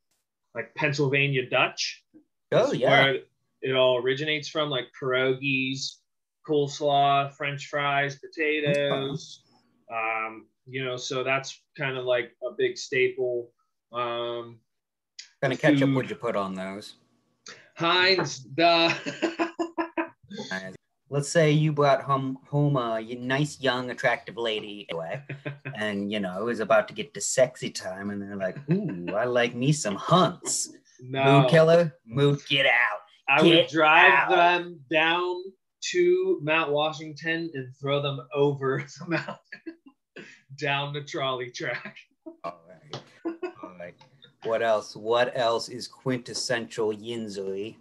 like 0.55 0.73
Pennsylvania 0.73 1.47
Dutch. 1.47 2.03
Oh 2.51 2.73
yeah. 2.73 2.89
where 2.89 3.19
it 3.61 3.75
all 3.75 3.99
originates 3.99 4.47
from, 4.47 4.71
like 4.71 4.85
pierogies, 4.99 5.97
coleslaw, 6.49 7.31
French 7.35 7.67
fries, 7.67 8.17
potatoes. 8.17 9.43
Um, 9.93 10.47
you 10.65 10.83
know, 10.83 10.97
so 10.97 11.23
that's 11.23 11.61
kind 11.77 11.97
of 11.97 12.05
like 12.05 12.31
a 12.41 12.55
big 12.57 12.79
staple. 12.79 13.51
Um, 13.93 14.57
kind 15.41 15.53
of 15.53 15.59
ketchup 15.59 15.89
would 15.93 16.09
you 16.09 16.15
put 16.15 16.35
on 16.35 16.53
those? 16.53 16.95
Heinz, 17.75 18.45
the 18.55 18.95
Uh, 20.51 20.59
Let's 21.09 21.27
say 21.27 21.51
you 21.51 21.73
brought 21.73 22.01
home 22.01 22.37
home 22.47 22.77
a 22.77 23.01
nice, 23.19 23.59
young, 23.59 23.89
attractive 23.89 24.37
lady 24.37 24.87
away, 24.93 25.21
and 25.75 26.09
you 26.09 26.21
know 26.21 26.39
it 26.39 26.45
was 26.45 26.61
about 26.61 26.87
to 26.87 26.93
get 26.93 27.13
to 27.15 27.19
sexy 27.19 27.69
time, 27.69 28.11
and 28.11 28.21
they're 28.21 28.37
like, 28.37 28.57
"Ooh, 28.71 29.13
I 29.13 29.25
like 29.25 29.53
me 29.53 29.73
some 29.73 29.95
Hunt's." 29.95 30.71
no. 31.01 31.41
Mood 31.41 31.49
killer, 31.49 31.95
mood, 32.05 32.39
get 32.47 32.65
out. 32.65 33.01
I 33.27 33.41
would 33.41 33.67
drive 33.67 34.13
out. 34.13 34.29
them 34.29 34.79
down 34.89 35.43
to 35.91 36.39
Mount 36.41 36.71
Washington 36.71 37.51
and 37.53 37.75
throw 37.75 38.01
them 38.01 38.21
over 38.33 38.85
the 38.99 39.09
mountain 39.09 39.75
down 40.57 40.93
the 40.93 41.01
trolley 41.01 41.51
track. 41.51 41.97
All 42.45 42.61
right, 42.69 43.01
all 43.25 43.75
right. 43.77 43.95
What 44.43 44.63
else? 44.63 44.95
What 44.95 45.37
else 45.37 45.69
is 45.69 45.87
quintessential 45.87 46.93
yinzery? 46.93 47.75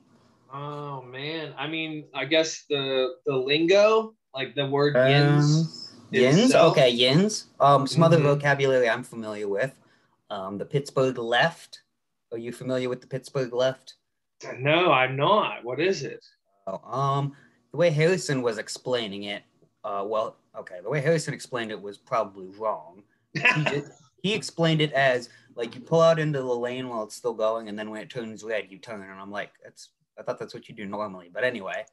Oh 0.53 1.03
man, 1.03 1.55
I 1.57 1.67
mean, 1.67 2.05
I 2.15 2.25
guess 2.25 2.65
the 2.69 3.15
the 3.25 3.35
lingo, 3.35 4.15
like 4.35 4.55
the 4.55 4.67
word 4.67 4.97
yins. 5.09 5.95
Um, 6.03 6.19
yins. 6.19 6.39
itself. 6.47 6.73
Okay, 6.73 6.91
yins. 6.91 7.47
Um, 7.61 7.87
some 7.87 8.03
other 8.03 8.19
Mhm. 8.19 8.25
vocabulary 8.25 8.89
I'm 8.89 9.05
familiar 9.05 9.49
with. 9.49 9.73
Um, 10.29 10.59
the 10.59 10.67
Pittsburgh 10.67 11.19
left. 11.19 11.83
Are 12.33 12.39
you 12.39 12.53
familiar 12.53 12.89
with 12.89 13.01
the 13.01 13.07
Pittsburgh 13.07 13.53
left? 13.53 13.95
No, 14.59 14.93
I'm 14.93 15.17
not. 15.17 15.65
What 15.65 15.81
is 15.81 16.03
it? 16.03 16.25
Oh, 16.67 16.81
um, 16.85 17.37
the 17.73 17.77
way 17.77 17.91
Harrison 17.91 18.43
was 18.43 18.59
explaining 18.59 19.25
it, 19.25 19.43
uh, 19.85 20.05
well, 20.07 20.37
okay, 20.57 20.81
the 20.83 20.91
way 20.91 21.01
Harrison 21.01 21.35
explained 21.35 21.71
it 21.71 21.81
was 21.81 21.97
probably 21.99 22.49
wrong. 22.59 23.03
He, 23.33 23.65
did, 23.65 23.85
he 24.23 24.35
explained 24.35 24.81
it 24.81 24.93
as 24.93 25.31
like 25.55 25.75
you 25.75 25.81
pull 25.81 26.01
out 26.01 26.19
into 26.19 26.39
the 26.41 26.45
lane 26.55 26.89
while 26.89 27.03
it's 27.05 27.15
still 27.17 27.35
going, 27.35 27.69
and 27.69 27.79
then 27.79 27.91
when 27.91 28.01
it 28.01 28.11
turns 28.11 28.43
red, 28.45 28.67
you 28.71 28.79
turn. 28.79 29.03
And 29.03 29.21
I'm 29.21 29.31
like, 29.31 29.51
that's 29.63 29.91
I 30.19 30.23
thought 30.23 30.39
that's 30.39 30.55
what 30.55 30.69
you 30.69 30.75
do 30.75 30.87
normally. 30.87 31.31
But 31.33 31.45
anyway, 31.45 31.85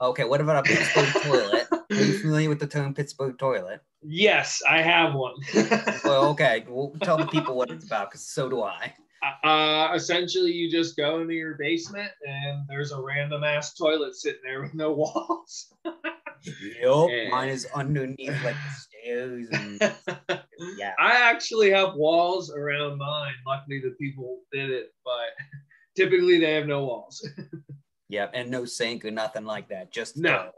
okay, 0.00 0.24
what 0.24 0.40
about 0.40 0.66
a 0.66 0.68
Pittsburgh 0.68 1.22
toilet? 1.22 1.66
Are 1.72 1.86
you 2.04 2.18
familiar 2.18 2.48
with 2.48 2.58
the 2.60 2.66
term 2.66 2.94
Pittsburgh 2.94 3.38
toilet? 3.38 3.80
yes, 4.02 4.62
I 4.68 4.82
have 4.82 5.14
one. 5.14 5.34
Well, 6.04 6.28
okay, 6.30 6.64
we'll 6.68 6.94
tell 7.02 7.16
the 7.16 7.26
people 7.26 7.56
what 7.56 7.70
it's 7.70 7.84
about 7.84 8.10
because 8.10 8.26
so 8.26 8.48
do 8.48 8.62
I. 8.62 8.94
uh, 9.44 9.92
essentially, 9.94 10.52
you 10.52 10.70
just 10.70 10.96
go 10.96 11.20
into 11.20 11.34
your 11.34 11.54
basement 11.58 12.10
and 12.26 12.62
there's 12.68 12.92
a 12.92 13.00
random 13.00 13.42
ass 13.42 13.74
toilet 13.74 14.14
sitting 14.14 14.40
there 14.44 14.62
with 14.62 14.74
no 14.74 14.92
walls. 14.92 15.72
Yup, 16.80 17.08
Yeah. 17.10 17.28
mine 17.30 17.48
is 17.48 17.66
underneath 17.74 18.44
like 18.44 18.54
the 18.54 18.72
stairs 18.78 19.48
and 19.50 20.40
yeah. 20.76 20.92
I 20.98 21.12
actually 21.12 21.70
have 21.70 21.94
walls 21.94 22.50
around 22.52 22.98
mine. 22.98 23.34
Luckily, 23.46 23.80
the 23.80 23.94
people 24.00 24.40
did 24.52 24.70
it, 24.70 24.92
but 25.04 25.30
typically 25.96 26.38
they 26.38 26.52
have 26.54 26.66
no 26.66 26.84
walls. 26.84 27.26
Yeah, 28.08 28.28
and 28.34 28.48
no 28.52 28.64
sink 28.64 29.04
or 29.04 29.10
nothing 29.10 29.44
like 29.44 29.68
that. 29.70 29.90
Just 29.90 30.16
No. 30.16 30.52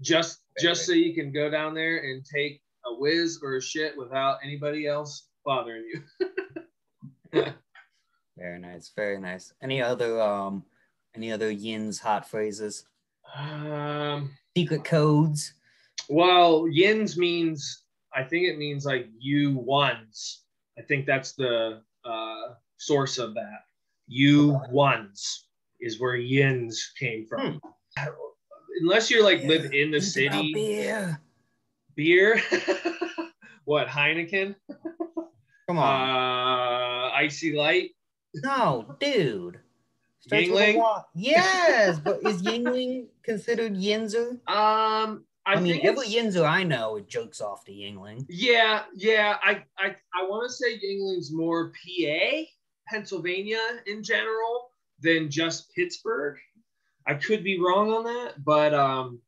just 0.00 0.40
just 0.58 0.86
so 0.86 0.92
you 0.92 1.14
can 1.14 1.30
go 1.30 1.50
down 1.50 1.74
there 1.74 1.98
and 1.98 2.24
take 2.24 2.62
a 2.86 2.94
whiz 2.94 3.38
or 3.42 3.56
a 3.56 3.60
shit 3.62 3.92
without 3.98 4.38
anybody 4.42 4.86
else 4.86 5.28
bothering 5.44 5.84
you. 5.92 6.32
Very 8.38 8.58
nice, 8.58 8.92
very 8.96 9.18
nice. 9.20 9.52
Any 9.62 9.82
other 9.82 10.20
um, 10.22 10.64
any 11.14 11.32
other 11.32 11.50
yins 11.50 11.98
hot 11.98 12.28
phrases? 12.28 12.86
Um, 13.34 14.30
Secret 14.56 14.84
codes. 14.84 15.52
well, 16.08 16.66
yins 16.68 17.16
means 17.18 17.82
I 18.16 18.24
think 18.24 18.46
it 18.48 18.56
means 18.56 18.86
like 18.86 19.08
you 19.18 19.58
ones. 19.58 20.42
I 20.78 20.82
think 20.82 21.04
that's 21.04 21.32
the 21.32 21.82
uh, 22.04 22.54
source 22.78 23.18
of 23.18 23.34
that. 23.34 23.64
You 24.08 24.58
ones 24.70 25.48
is 25.80 26.00
where 26.00 26.16
yins 26.16 26.92
came 26.98 27.26
from. 27.26 27.60
Unless 28.80 29.10
you're 29.10 29.22
like 29.22 29.44
live 29.44 29.72
in 29.74 29.90
the 29.90 30.00
city, 30.00 30.54
beer. 30.54 31.20
beer. 31.94 32.40
what 33.64 33.86
Heineken? 33.86 34.54
Come 35.68 35.78
on. 35.78 37.12
Uh, 37.12 37.20
IC 37.22 37.54
Light. 37.54 37.90
no, 38.36 38.96
dude. 38.98 39.60
Starts 40.20 40.48
Yuengling? 40.48 41.04
Yes, 41.14 42.00
but 42.00 42.20
is 42.24 42.42
Yuengling 42.42 43.06
considered 43.22 43.74
Yinzer? 43.74 44.38
Um, 44.48 45.24
I, 45.46 45.54
I, 45.54 45.60
mean, 45.60 45.74
think 45.74 45.84
every 45.84 46.08
Yinzer 46.08 46.46
I 46.46 46.64
know 46.64 46.96
it 46.96 47.08
jokes 47.08 47.40
off 47.40 47.64
to 47.66 47.72
Yuengling. 47.72 48.26
Yeah, 48.28 48.82
yeah. 48.94 49.36
I 49.42 49.62
I, 49.78 49.94
I 50.14 50.24
want 50.24 50.48
to 50.48 50.52
say 50.52 50.78
Yuengling's 50.78 51.32
more 51.32 51.70
PA, 51.70 52.42
Pennsylvania 52.88 53.60
in 53.86 54.02
general 54.02 54.70
than 55.00 55.30
just 55.30 55.72
Pittsburgh. 55.74 56.36
I 57.06 57.14
could 57.14 57.44
be 57.44 57.60
wrong 57.60 57.92
on 57.92 58.04
that, 58.04 58.44
but 58.44 58.74
um, 58.74 59.20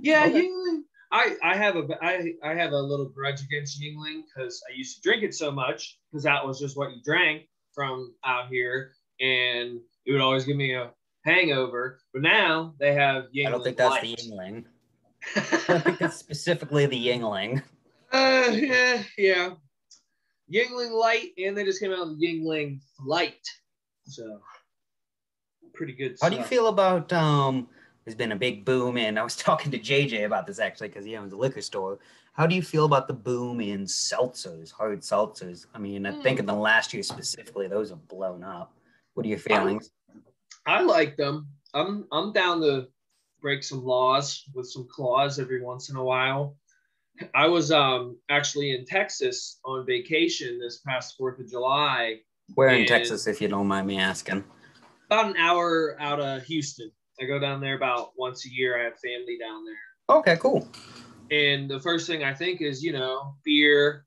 yeah, 0.00 0.26
Okay. 0.26 0.46
Yuengling. 0.46 0.82
I 1.10 1.36
I 1.42 1.56
have 1.56 1.76
a 1.76 1.86
I 2.02 2.34
I 2.44 2.54
have 2.54 2.72
a 2.72 2.78
little 2.78 3.08
grudge 3.08 3.42
against 3.42 3.80
Yuengling 3.80 4.22
because 4.26 4.62
I 4.70 4.76
used 4.76 4.96
to 4.96 5.02
drink 5.02 5.24
it 5.24 5.34
so 5.34 5.50
much 5.50 5.98
because 6.12 6.22
that 6.24 6.46
was 6.46 6.60
just 6.60 6.76
what 6.76 6.90
you 6.92 7.02
drank 7.02 7.48
from 7.74 8.14
out 8.24 8.48
here, 8.48 8.92
and 9.20 9.80
it 10.06 10.12
would 10.12 10.20
always 10.20 10.44
give 10.44 10.56
me 10.56 10.74
a 10.74 10.92
hangover. 11.24 11.98
But 12.12 12.22
now 12.22 12.74
they 12.78 12.94
have 12.94 13.24
Yuengling 13.34 13.46
I 13.46 13.50
don't 13.50 13.64
think 13.64 13.76
that's 13.76 13.90
Light. 13.90 14.02
the 14.02 14.16
Yuengling. 14.16 14.64
I 15.36 15.78
think 15.78 15.98
that's 15.98 16.16
specifically 16.16 16.86
the 16.86 17.08
Yuengling. 17.08 17.62
uh, 18.12 18.50
yeah, 18.50 19.02
yeah. 19.16 19.50
Yuengling 20.52 20.92
Light, 20.92 21.30
and 21.38 21.56
they 21.56 21.64
just 21.64 21.80
came 21.80 21.92
out 21.92 22.08
with 22.08 22.20
Yuengling 22.20 22.80
Light. 23.04 23.46
So 24.06 24.40
pretty 25.74 25.92
good. 25.92 26.16
How 26.20 26.28
do 26.28 26.36
you 26.36 26.44
feel 26.44 26.68
about 26.68 27.12
um? 27.12 27.68
There's 28.04 28.16
been 28.16 28.32
a 28.32 28.36
big 28.36 28.64
boom 28.64 28.96
and 28.96 29.18
I 29.18 29.22
was 29.22 29.36
talking 29.48 29.70
to 29.70 29.78
JJ 29.78 30.24
about 30.24 30.46
this 30.46 30.58
actually 30.58 30.88
because 30.88 31.04
he 31.04 31.16
owns 31.16 31.34
a 31.34 31.36
liquor 31.36 31.60
store. 31.60 31.98
How 32.32 32.46
do 32.46 32.54
you 32.54 32.62
feel 32.62 32.86
about 32.86 33.06
the 33.06 33.12
boom 33.12 33.60
in 33.60 33.84
seltzers, 33.84 34.72
hard 34.72 35.00
seltzers? 35.00 35.66
I 35.74 35.78
mean, 35.78 36.06
I 36.06 36.12
think 36.22 36.38
in 36.38 36.46
the 36.46 36.54
last 36.54 36.94
year 36.94 37.02
specifically, 37.02 37.68
those 37.68 37.90
have 37.90 38.06
blown 38.08 38.42
up. 38.44 38.72
What 39.14 39.26
are 39.26 39.28
your 39.28 39.38
feelings? 39.38 39.90
I 40.64 40.82
like 40.82 41.16
them. 41.16 41.48
I'm 41.74 42.06
I'm 42.10 42.32
down 42.32 42.60
to 42.62 42.86
break 43.40 43.62
some 43.62 43.84
laws 43.84 44.44
with 44.54 44.68
some 44.68 44.86
claws 44.90 45.38
every 45.38 45.62
once 45.62 45.90
in 45.90 45.96
a 45.96 46.04
while. 46.04 46.56
I 47.34 47.46
was 47.46 47.72
um 47.72 48.16
actually 48.30 48.72
in 48.72 48.84
Texas 48.84 49.58
on 49.64 49.84
vacation 49.86 50.58
this 50.60 50.78
past 50.78 51.16
Fourth 51.16 51.38
of 51.40 51.48
July, 51.48 52.18
Where 52.54 52.68
in 52.68 52.86
Texas, 52.86 53.26
if 53.26 53.40
you 53.40 53.48
don't 53.48 53.66
mind 53.66 53.86
me 53.86 53.98
asking? 53.98 54.44
about 55.10 55.26
an 55.26 55.36
hour 55.38 55.96
out 55.98 56.20
of 56.20 56.42
Houston. 56.42 56.90
I 57.20 57.24
go 57.24 57.38
down 57.38 57.60
there 57.60 57.74
about 57.74 58.10
once 58.16 58.44
a 58.44 58.50
year. 58.50 58.78
I 58.78 58.84
have 58.84 58.98
family 59.00 59.38
down 59.40 59.64
there. 59.64 60.16
Okay, 60.18 60.36
cool. 60.36 60.68
And 61.30 61.68
the 61.68 61.80
first 61.80 62.06
thing 62.06 62.24
I 62.24 62.34
think 62.34 62.60
is, 62.60 62.82
you 62.82 62.92
know, 62.92 63.34
beer, 63.44 64.04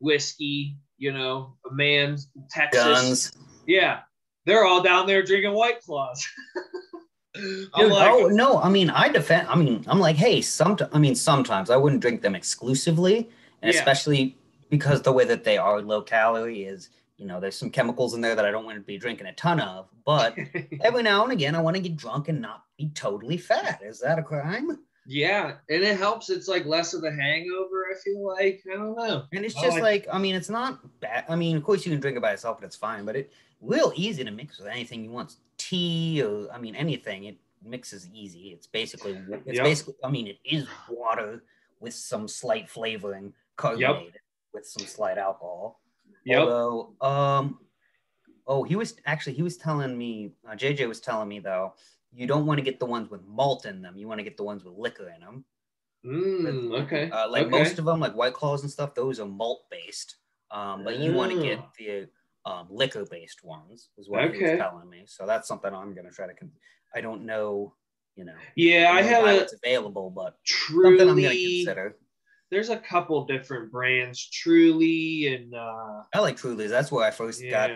whiskey, 0.00 0.76
you 0.98 1.12
know, 1.12 1.56
a 1.70 1.72
man, 1.72 2.18
Texas. 2.50 2.82
Guns. 2.82 3.32
Yeah. 3.66 4.00
They're 4.46 4.64
all 4.64 4.82
down 4.82 5.06
there 5.06 5.22
drinking 5.22 5.52
White 5.54 5.80
Claws. 5.82 6.26
Dude, 7.34 7.70
like, 7.74 8.10
oh 8.10 8.28
no, 8.28 8.60
I 8.60 8.68
mean 8.68 8.90
I 8.90 9.08
defend. 9.08 9.48
I 9.48 9.56
mean 9.56 9.84
I'm 9.86 9.98
like, 10.00 10.16
hey, 10.16 10.40
some. 10.42 10.76
I 10.92 10.98
mean 10.98 11.14
sometimes 11.14 11.70
I 11.70 11.76
wouldn't 11.76 12.00
drink 12.02 12.20
them 12.22 12.34
exclusively, 12.34 13.30
and 13.62 13.72
Yeah. 13.72 13.78
especially 13.78 14.36
because 14.70 15.02
the 15.02 15.12
way 15.12 15.24
that 15.24 15.44
they 15.44 15.58
are 15.58 15.80
low 15.82 16.02
calorie 16.02 16.64
is, 16.64 16.90
you 17.16 17.26
know, 17.26 17.40
there's 17.40 17.56
some 17.56 17.70
chemicals 17.70 18.14
in 18.14 18.20
there 18.20 18.34
that 18.34 18.44
I 18.44 18.50
don't 18.50 18.64
want 18.64 18.76
to 18.76 18.82
be 18.82 18.98
drinking 18.98 19.26
a 19.26 19.32
ton 19.34 19.60
of. 19.60 19.88
But 20.04 20.36
every 20.82 21.02
now 21.02 21.22
and 21.24 21.32
again, 21.32 21.54
I 21.54 21.60
want 21.60 21.76
to 21.76 21.82
get 21.82 21.96
drunk 21.96 22.28
and 22.28 22.40
not 22.40 22.64
be 22.76 22.90
totally 22.90 23.36
fat. 23.38 23.80
Is 23.82 24.00
that 24.00 24.18
a 24.18 24.22
crime? 24.22 24.78
Yeah. 25.06 25.54
And 25.68 25.82
it 25.82 25.96
helps. 25.98 26.30
It's 26.30 26.48
like 26.48 26.64
less 26.66 26.94
of 26.94 27.04
a 27.04 27.10
hangover, 27.10 27.86
I 27.90 27.98
feel 28.04 28.26
like. 28.26 28.62
I 28.72 28.76
don't 28.76 28.96
know. 28.96 29.24
And 29.32 29.44
it's 29.44 29.56
I 29.56 29.62
just 29.62 29.74
like- 29.74 30.06
like, 30.06 30.06
I 30.12 30.18
mean, 30.18 30.34
it's 30.34 30.48
not 30.50 30.78
bad. 31.00 31.24
I 31.28 31.36
mean, 31.36 31.56
of 31.56 31.64
course, 31.64 31.84
you 31.84 31.92
can 31.92 32.00
drink 32.00 32.16
it 32.16 32.20
by 32.20 32.32
itself, 32.32 32.58
but 32.60 32.66
it's 32.66 32.76
fine. 32.76 33.04
But 33.04 33.16
it 33.16 33.32
real 33.60 33.92
easy 33.94 34.24
to 34.24 34.30
mix 34.30 34.58
with 34.58 34.68
anything 34.68 35.04
you 35.04 35.10
want. 35.10 35.36
Tea 35.58 36.22
or 36.22 36.50
I 36.52 36.58
mean, 36.58 36.74
anything. 36.74 37.24
It 37.24 37.36
mixes 37.64 38.08
easy. 38.12 38.48
It's 38.52 38.66
basically 38.66 39.12
it's 39.46 39.56
Yep. 39.56 39.64
basically. 39.64 39.94
I 40.04 40.10
mean, 40.10 40.26
it 40.28 40.38
is 40.44 40.66
water 40.88 41.42
with 41.80 41.94
some 41.94 42.26
slight 42.28 42.68
flavoring, 42.68 43.32
carbonated 43.56 44.20
with 44.52 44.66
some 44.66 44.86
slight 44.86 45.18
alcohol. 45.18 45.80
Yep. 46.24 46.38
Although, 46.40 46.94
um, 47.00 47.58
oh, 48.46 48.62
he 48.64 48.76
was 48.76 48.96
actually 49.06 49.34
he 49.34 49.42
was 49.42 49.56
telling 49.56 49.96
me. 49.96 50.32
Uh, 50.48 50.52
JJ 50.54 50.86
was 50.88 51.00
telling 51.00 51.28
me 51.28 51.38
though, 51.40 51.74
you 52.14 52.26
don't 52.26 52.46
want 52.46 52.58
to 52.58 52.64
get 52.64 52.78
the 52.78 52.86
ones 52.86 53.10
with 53.10 53.22
malt 53.26 53.66
in 53.66 53.82
them. 53.82 53.96
You 53.96 54.08
want 54.08 54.18
to 54.18 54.24
get 54.24 54.36
the 54.36 54.44
ones 54.44 54.64
with 54.64 54.74
liquor 54.74 55.10
in 55.14 55.20
them. 55.20 55.44
Mm, 56.04 56.82
okay. 56.84 57.10
Uh, 57.10 57.28
like 57.30 57.46
okay. 57.46 57.58
most 57.58 57.78
of 57.78 57.84
them, 57.84 58.00
like 58.00 58.14
White 58.14 58.34
Claws 58.34 58.62
and 58.62 58.70
stuff, 58.70 58.94
those 58.94 59.20
are 59.20 59.26
malt 59.26 59.62
based. 59.70 60.16
Um, 60.50 60.84
but 60.84 60.98
you 60.98 61.12
want 61.12 61.32
to 61.32 61.40
get 61.42 61.58
Oh. 61.58 61.70
the 61.78 62.08
um, 62.44 62.66
liquor 62.70 63.06
based 63.06 63.44
ones, 63.44 63.90
is 63.96 64.08
what 64.08 64.22
he 64.22 64.28
Okay. 64.30 64.50
was 64.56 64.58
telling 64.58 64.90
me. 64.90 65.04
So 65.06 65.26
that's 65.26 65.46
something 65.48 65.72
I'm 65.72 65.94
gonna 65.94 66.10
try 66.10 66.26
to. 66.26 66.34
Con- 66.34 66.50
I 66.94 67.00
don't 67.00 67.24
know, 67.24 67.74
you 68.16 68.24
know. 68.24 68.34
yeah, 68.56 68.90
I 68.92 69.00
have 69.02 69.26
it's 69.28 69.54
available, 69.54 70.10
but 70.10 70.36
something 70.44 71.08
I'm 71.08 71.16
gonna 71.16 71.28
consider. 71.30 71.96
There's 72.52 72.68
a 72.68 72.76
couple 72.76 73.24
different 73.24 73.72
brands, 73.72 74.28
Truly 74.28 75.34
and 75.34 75.54
uh, 75.54 76.02
I 76.14 76.20
like 76.20 76.36
Truly's. 76.36 76.68
That's 76.70 76.92
where 76.92 77.02
I 77.04 77.10
first 77.10 77.42
got. 77.48 77.70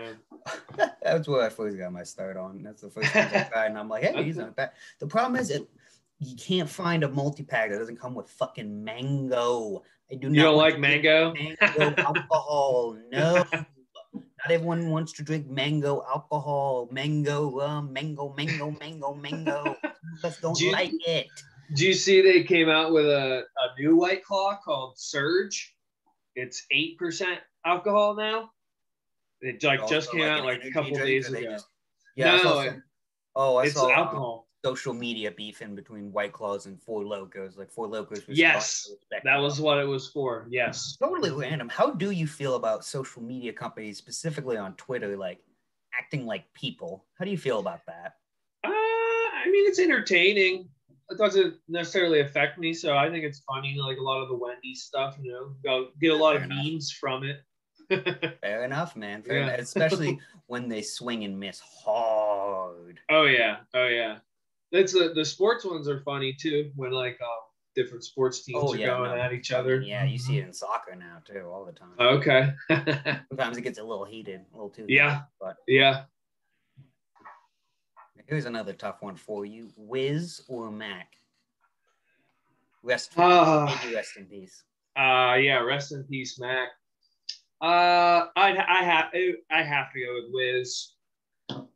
That's 1.03 1.27
where 1.27 1.41
I 1.41 1.49
first 1.49 1.79
got 1.79 1.91
my 1.91 2.03
start 2.03 2.37
on. 2.37 2.61
That's 2.61 2.83
the 2.83 2.91
first 2.91 3.13
ones 3.15 3.31
I 3.33 3.43
tried, 3.51 3.65
and 3.71 3.77
I'm 3.79 3.89
like, 3.89 4.03
hey, 4.03 4.23
these 4.23 4.37
aren't 4.37 4.55
bad. 4.55 4.71
The 4.99 5.07
problem 5.07 5.35
is, 5.41 5.49
it 5.49 5.67
you 6.19 6.35
can't 6.35 6.69
find 6.69 7.03
a 7.03 7.09
multi 7.09 7.41
pack 7.43 7.71
that 7.71 7.79
doesn't 7.79 7.99
come 7.99 8.13
with 8.13 8.29
fucking 8.29 8.83
mango. 8.83 9.81
I 10.11 10.15
do 10.15 10.29
not. 10.29 10.43
Don't 10.43 10.57
like 10.57 10.79
mango? 10.79 11.33
mango 11.33 11.93
alcohol. 12.01 12.97
No. 13.11 13.43
Not 13.53 14.51
everyone 14.51 14.91
wants 14.91 15.11
to 15.13 15.23
drink 15.23 15.47
mango 15.49 16.05
alcohol. 16.07 16.87
Mango 16.91 17.49
rum, 17.57 17.91
mango, 17.91 18.31
mango, 18.37 18.69
mango, 18.79 19.15
mango. 19.15 19.75
Some 19.81 19.91
of 20.19 20.25
us 20.25 20.39
don't 20.39 20.55
Do 20.55 20.65
you- 20.65 20.71
like 20.71 20.93
it. 21.07 21.27
Do 21.73 21.85
you 21.85 21.93
see 21.93 22.21
they 22.21 22.43
came 22.43 22.69
out 22.69 22.91
with 22.93 23.05
a, 23.05 23.39
a 23.57 23.79
new 23.81 23.95
White 23.97 24.23
Claw 24.23 24.57
called 24.63 24.97
Surge? 24.97 25.75
It's 26.35 26.65
eight 26.71 26.97
percent 26.97 27.39
alcohol 27.65 28.15
now. 28.15 28.51
It 29.41 29.61
like 29.63 29.81
Oh, 29.83 29.87
just 29.89 30.07
so 30.07 30.13
came 30.13 30.21
like 30.21 30.31
out 30.31 30.45
like 30.45 30.63
a 30.63 30.71
couple 30.71 30.97
days 30.97 31.27
ago. 31.29 31.41
just- 31.41 31.67
Yeah, 32.15 32.33
I 32.33 32.37
no, 32.37 32.43
saw 32.43 32.63
some- 32.65 32.83
oh, 33.35 33.55
I 33.57 33.65
it's 33.65 33.73
saw 33.75 33.91
alcohol. 33.91 34.47
social 34.65 34.93
media 34.93 35.29
beef 35.31 35.61
in 35.61 35.75
between 35.75 36.11
White 36.11 36.33
Claws 36.33 36.65
and 36.67 36.81
Four 36.81 37.03
Locos. 37.03 37.57
Like 37.57 37.69
Four 37.71 37.87
Locos 37.87 38.25
was 38.27 38.37
Yes. 38.37 38.89
That 39.23 39.37
was 39.37 39.59
what 39.61 39.77
it 39.79 39.85
was 39.85 40.07
for. 40.07 40.47
Yes. 40.49 40.95
totally 40.99 41.31
random. 41.31 41.69
How 41.69 41.91
do 41.91 42.11
you 42.11 42.25
feel 42.27 42.55
about 42.55 42.85
social 42.85 43.21
media 43.21 43.51
companies, 43.53 43.97
specifically 43.97 44.57
on 44.57 44.73
Twitter, 44.75 45.17
like 45.17 45.39
acting 45.99 46.25
like 46.25 46.51
people? 46.53 47.05
How 47.19 47.25
do 47.25 47.31
you 47.31 47.37
feel 47.37 47.59
about 47.59 47.85
that? 47.87 48.15
Uh, 48.63 48.69
I 48.69 49.45
mean, 49.51 49.67
it's 49.67 49.79
entertaining. 49.79 50.69
It 51.09 51.17
doesn't 51.17 51.55
necessarily 51.69 52.19
affect 52.19 52.57
me, 52.59 52.73
so 52.73 52.97
I 52.97 53.09
think 53.09 53.23
it's 53.23 53.39
funny. 53.39 53.77
Like 53.79 53.97
a 53.97 54.01
lot 54.01 54.21
of 54.21 54.27
the 54.29 54.35
Wendy 54.35 54.75
stuff, 54.75 55.17
you 55.21 55.31
know, 55.31 55.53
go 55.63 55.87
get 56.01 56.11
a 56.11 56.15
lot 56.15 56.35
of 56.35 56.41
Fair 56.41 56.51
enough. 56.51 56.65
memes 56.65 56.91
from 56.91 57.23
it. 57.23 57.43
Fair 58.41 58.65
enough, 58.65 58.95
man. 58.97 59.21
Fair 59.23 59.37
Yeah. 59.37 59.43
enough. 59.47 59.59
Especially 59.59 60.19
when 60.47 60.67
they 60.67 60.81
swing 60.81 61.23
and 61.23 61.39
miss 61.39 61.61
hard. 61.61 62.99
oh 63.09 63.23
yeah, 63.23 63.57
oh 63.73 63.87
yeah. 63.87 64.17
That's 64.71 64.91
the 64.91 65.13
the 65.15 65.23
sports 65.23 65.63
ones 65.63 65.87
are 65.87 66.01
funny 66.01 66.33
too. 66.33 66.71
When 66.75 66.91
like 66.91 67.17
um, 67.21 67.27
different 67.73 68.03
sports 68.03 68.43
teams 68.43 68.59
Oh, 68.61 68.73
are 68.73 68.77
yeah, 68.77 68.87
going 68.87 69.11
no. 69.11 69.17
at 69.17 69.31
each 69.31 69.51
other. 69.53 69.79
Yeah, 69.79 70.03
you 70.03 70.17
see 70.17 70.39
it 70.39 70.45
in 70.45 70.51
soccer 70.51 70.93
now 70.95 71.21
too, 71.23 71.49
all 71.49 71.63
the 71.63 71.71
time. 71.71 71.93
Okay. 71.97 72.51
Sometimes 73.29 73.55
it 73.57 73.61
gets 73.61 73.79
a 73.79 73.83
little 73.83 74.03
heated, 74.03 74.41
a 74.51 74.55
little 74.55 74.69
too. 74.69 74.85
Yeah. 74.89 75.09
heated, 75.11 75.25
But 75.39 75.55
yeah. 75.67 76.03
Here's 78.27 78.45
another 78.45 78.73
tough 78.73 79.01
one 79.01 79.15
for 79.15 79.45
you: 79.45 79.71
Wiz 79.75 80.41
or 80.47 80.71
Mac? 80.71 81.13
Rest, 82.83 83.11
Ah. 83.17 83.81
rest 83.93 84.17
in 84.17 84.25
peace. 84.25 84.63
Uh 84.95 85.35
yeah, 85.39 85.59
rest 85.59 85.91
in 85.91 86.03
peace, 86.05 86.39
Mac. 86.39 86.69
Uh 87.61 88.27
I'd 88.35 88.57
I 88.57 88.83
have 88.83 89.05
I 89.51 89.63
have 89.63 89.91
to 89.93 89.99
go 90.05 90.13
with 90.15 90.31
Wiz. 90.31 90.91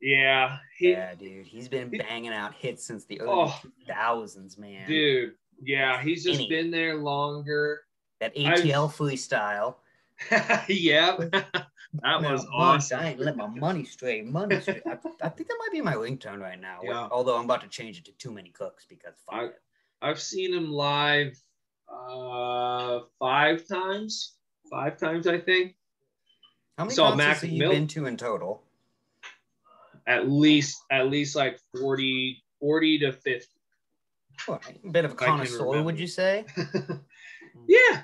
Yeah. 0.02 0.58
He, 0.78 0.92
Yeah, 0.92 1.16
dude, 1.16 1.46
he's 1.48 1.68
been 1.70 1.92
he- 1.92 1.98
bang 1.98 2.28
out 2.28 2.54
hits 2.54 2.84
since 2.86 3.06
the 3.06 3.20
early 3.22 3.32
Oh. 3.32 3.62
2000s, 3.88 4.58
man. 4.58 4.88
dude. 4.88 5.34
Yeah, 5.64 6.02
he's 6.02 6.24
just 6.24 6.40
Any. 6.40 6.50
been 6.50 6.72
there 6.72 6.96
longer. 6.98 7.82
that 8.20 8.34
I've- 8.38 8.70
ATL 8.70 8.88
freestyle. 8.88 9.78
yeah. 10.68 11.18
that 11.94 12.22
was 12.22 12.44
Man, 12.44 12.54
awesome. 12.54 13.00
I 13.00 13.10
ain't 13.10 13.20
let 13.20 13.36
my 13.36 13.48
money 13.48 13.84
stray. 13.84 14.22
Money 14.22 14.60
straight. 14.62 14.84
I, 14.86 14.98
I 15.22 15.30
think 15.30 15.50
that 15.50 15.58
might 15.60 15.72
be 15.72 15.82
my 15.82 15.96
ringtone 15.96 16.40
right 16.40 16.60
now. 16.60 16.80
Yeah. 16.84 17.08
Although 17.12 17.38
I'm 17.38 17.46
about 17.46 17.62
to 17.62 17.68
change 17.68 17.98
it 17.98 18.06
to 18.06 18.12
too 18.14 18.32
many 18.32 18.50
cooks 18.50 18.86
because 18.88 19.16
I, 19.30 19.50
I've 20.02 20.22
seen 20.22 20.54
him 20.54 20.72
live 20.72 21.38
uh 21.90 23.00
five 23.20 23.68
times. 23.68 24.36
Five 24.70 24.98
times 24.98 25.28
I 25.28 25.40
think. 25.40 25.76
How 26.78 26.86
many 26.86 26.96
saw 26.96 27.10
concerts 27.10 27.42
have 27.42 27.50
you 27.52 27.70
been 27.70 27.88
to 27.88 28.06
in 28.06 28.18
total? 28.18 28.64
At 30.08 30.30
least 30.30 30.82
at 30.92 31.10
least 31.10 31.36
like 31.36 31.60
40, 31.80 32.44
40 32.60 33.00
to 33.00 33.12
50. 33.12 33.48
Oh, 34.48 34.60
a 34.84 34.90
bit 34.90 35.06
of 35.06 35.12
a 35.12 35.16
connoisseur, 35.16 35.84
would 35.84 36.00
you 36.00 36.08
say? 36.08 36.46
yeah. 37.68 38.04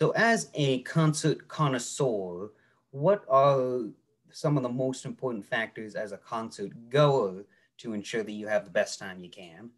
So, 0.00 0.10
as 0.10 0.50
a 0.54 0.82
concert 0.82 1.46
connoisseur, 1.48 2.50
what 2.90 3.24
are 3.28 3.82
some 4.30 4.56
of 4.56 4.62
the 4.62 4.68
most 4.68 5.04
important 5.04 5.44
factors 5.44 5.94
as 5.94 6.12
a 6.12 6.18
concert 6.18 6.72
goer 6.90 7.44
to 7.78 7.92
ensure 7.92 8.22
that 8.22 8.32
you 8.32 8.48
have 8.48 8.64
the 8.64 8.70
best 8.70 8.98
time 8.98 9.22
you 9.22 9.30
can? 9.30 9.70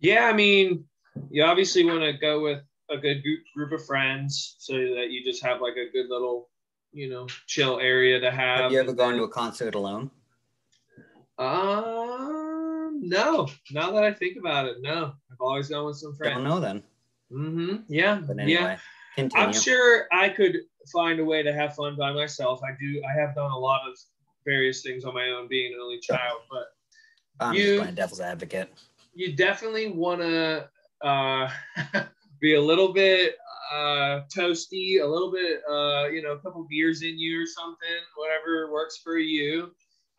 Yeah, 0.00 0.24
I 0.24 0.32
mean, 0.32 0.84
you 1.30 1.44
obviously 1.44 1.84
want 1.84 2.00
to 2.00 2.12
go 2.12 2.42
with 2.42 2.62
a 2.90 2.96
good 2.96 3.22
group, 3.54 3.72
of 3.72 3.84
friends 3.84 4.56
so 4.58 4.72
that 4.72 5.10
you 5.10 5.22
just 5.22 5.42
have 5.44 5.60
like 5.60 5.74
a 5.76 5.90
good 5.92 6.08
little, 6.08 6.48
you 6.92 7.10
know, 7.10 7.26
chill 7.46 7.78
area 7.78 8.18
to 8.20 8.30
have. 8.30 8.60
Have 8.60 8.72
you 8.72 8.80
ever 8.80 8.92
gone 8.92 9.16
to 9.16 9.24
a 9.24 9.28
concert 9.28 9.74
alone? 9.74 10.10
Um, 11.38 13.00
no. 13.02 13.48
Now 13.70 13.92
that 13.92 14.04
I 14.04 14.12
think 14.12 14.36
about 14.36 14.66
it, 14.66 14.78
no. 14.80 15.12
I've 15.30 15.40
always 15.40 15.68
gone 15.68 15.86
with 15.86 15.96
some 15.96 16.14
friends. 16.16 16.32
I 16.32 16.34
don't 16.34 16.44
know 16.44 16.60
then. 16.60 16.82
Mm-hmm. 17.32 17.76
Yeah. 17.88 18.20
But 18.26 18.38
anyway, 18.38 18.60
Yeah. 18.60 18.78
continue. 19.14 19.46
I'm 19.46 19.52
sure 19.52 20.06
I 20.12 20.28
could 20.28 20.56
find 20.92 21.20
a 21.20 21.24
way 21.24 21.42
to 21.42 21.52
have 21.52 21.74
fun 21.74 21.96
by 21.96 22.12
myself. 22.12 22.60
I 22.62 22.70
do. 22.80 23.02
I 23.08 23.18
have 23.20 23.34
done 23.34 23.50
a 23.50 23.58
lot 23.58 23.80
of 23.88 23.96
various 24.44 24.82
things 24.82 25.04
on 25.04 25.14
my 25.14 25.28
own, 25.28 25.48
being 25.48 25.74
an 25.74 25.80
only 25.82 25.98
child. 26.00 26.40
But 26.50 26.66
I'm 27.40 27.54
You- 27.54 27.62
just 27.66 27.78
playing 27.80 27.94
devil's 27.94 28.20
advocate. 28.20 28.72
you 29.14 29.34
definitely 29.36 29.88
want 29.90 30.20
to 30.22 30.68
uh, 31.02 31.50
be 32.40 32.54
a 32.54 32.60
little 32.60 32.92
bit 32.92 33.36
uh, 33.72 34.22
toasty, 34.34 35.02
a 35.02 35.06
little 35.06 35.30
bit, 35.30 35.60
uh, 35.70 36.06
you 36.08 36.22
know, 36.22 36.32
a 36.32 36.38
couple 36.38 36.66
beers 36.70 37.02
in 37.02 37.18
you 37.18 37.42
or 37.42 37.46
something, 37.46 37.88
whatever 38.16 38.72
works 38.72 38.96
for 39.04 39.18
you. 39.18 39.72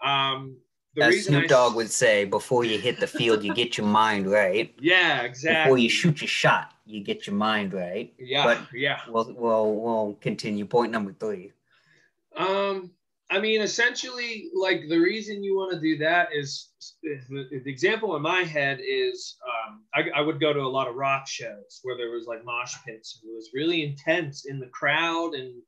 Um, 0.03 0.55
the 0.95 1.05
As 1.05 1.25
Snoop 1.25 1.47
Dogg 1.47 1.75
would 1.75 1.89
say, 1.89 2.25
before 2.25 2.63
you 2.63 2.77
hit 2.77 2.99
the 2.99 3.07
field, 3.07 3.43
you 3.43 3.53
get 3.55 3.77
your 3.77 3.87
mind 3.87 4.29
right. 4.29 4.73
yeah, 4.79 5.21
exactly. 5.21 5.63
Before 5.63 5.77
you 5.79 5.89
shoot 5.89 6.21
your 6.21 6.27
shot, 6.27 6.73
you 6.89 7.03
get 7.03 7.27
your 7.27 7.35
mind 7.35 7.73
right. 7.73 8.13
yeah, 8.17 8.43
but- 8.43 8.59
yeah. 8.73 8.99
We'll, 9.07 9.33
we'll, 9.37 9.75
we'll 9.75 10.17
continue. 10.21 10.65
Point 10.65 10.91
number 10.91 11.13
three. 11.13 11.51
Um, 12.35 12.91
I 13.31 13.39
mean, 13.39 13.61
essentially, 13.61 14.49
like 14.55 14.83
the 14.89 14.97
reason 14.97 15.43
you 15.43 15.55
want 15.55 15.73
to 15.73 15.79
do 15.79 15.97
that 15.99 16.29
is 16.33 16.69
is 17.03 17.27
the, 17.27 17.47
the 17.63 17.69
example 17.71 18.15
in 18.15 18.21
my 18.23 18.41
head 18.43 18.79
is 18.81 19.35
um, 19.45 19.83
I, 19.93 20.19
I 20.19 20.21
would 20.21 20.39
go 20.39 20.51
to 20.51 20.61
a 20.61 20.67
lot 20.77 20.87
of 20.87 20.95
rock 20.95 21.27
shows 21.27 21.79
where 21.83 21.95
there 21.95 22.09
was 22.09 22.25
like 22.25 22.43
mosh 22.43 22.73
pits 22.85 23.19
and 23.21 23.31
it 23.31 23.35
was 23.35 23.49
really 23.53 23.83
intense 23.83 24.45
in 24.45 24.59
the 24.59 24.67
crowd 24.67 25.33
and 25.33 25.61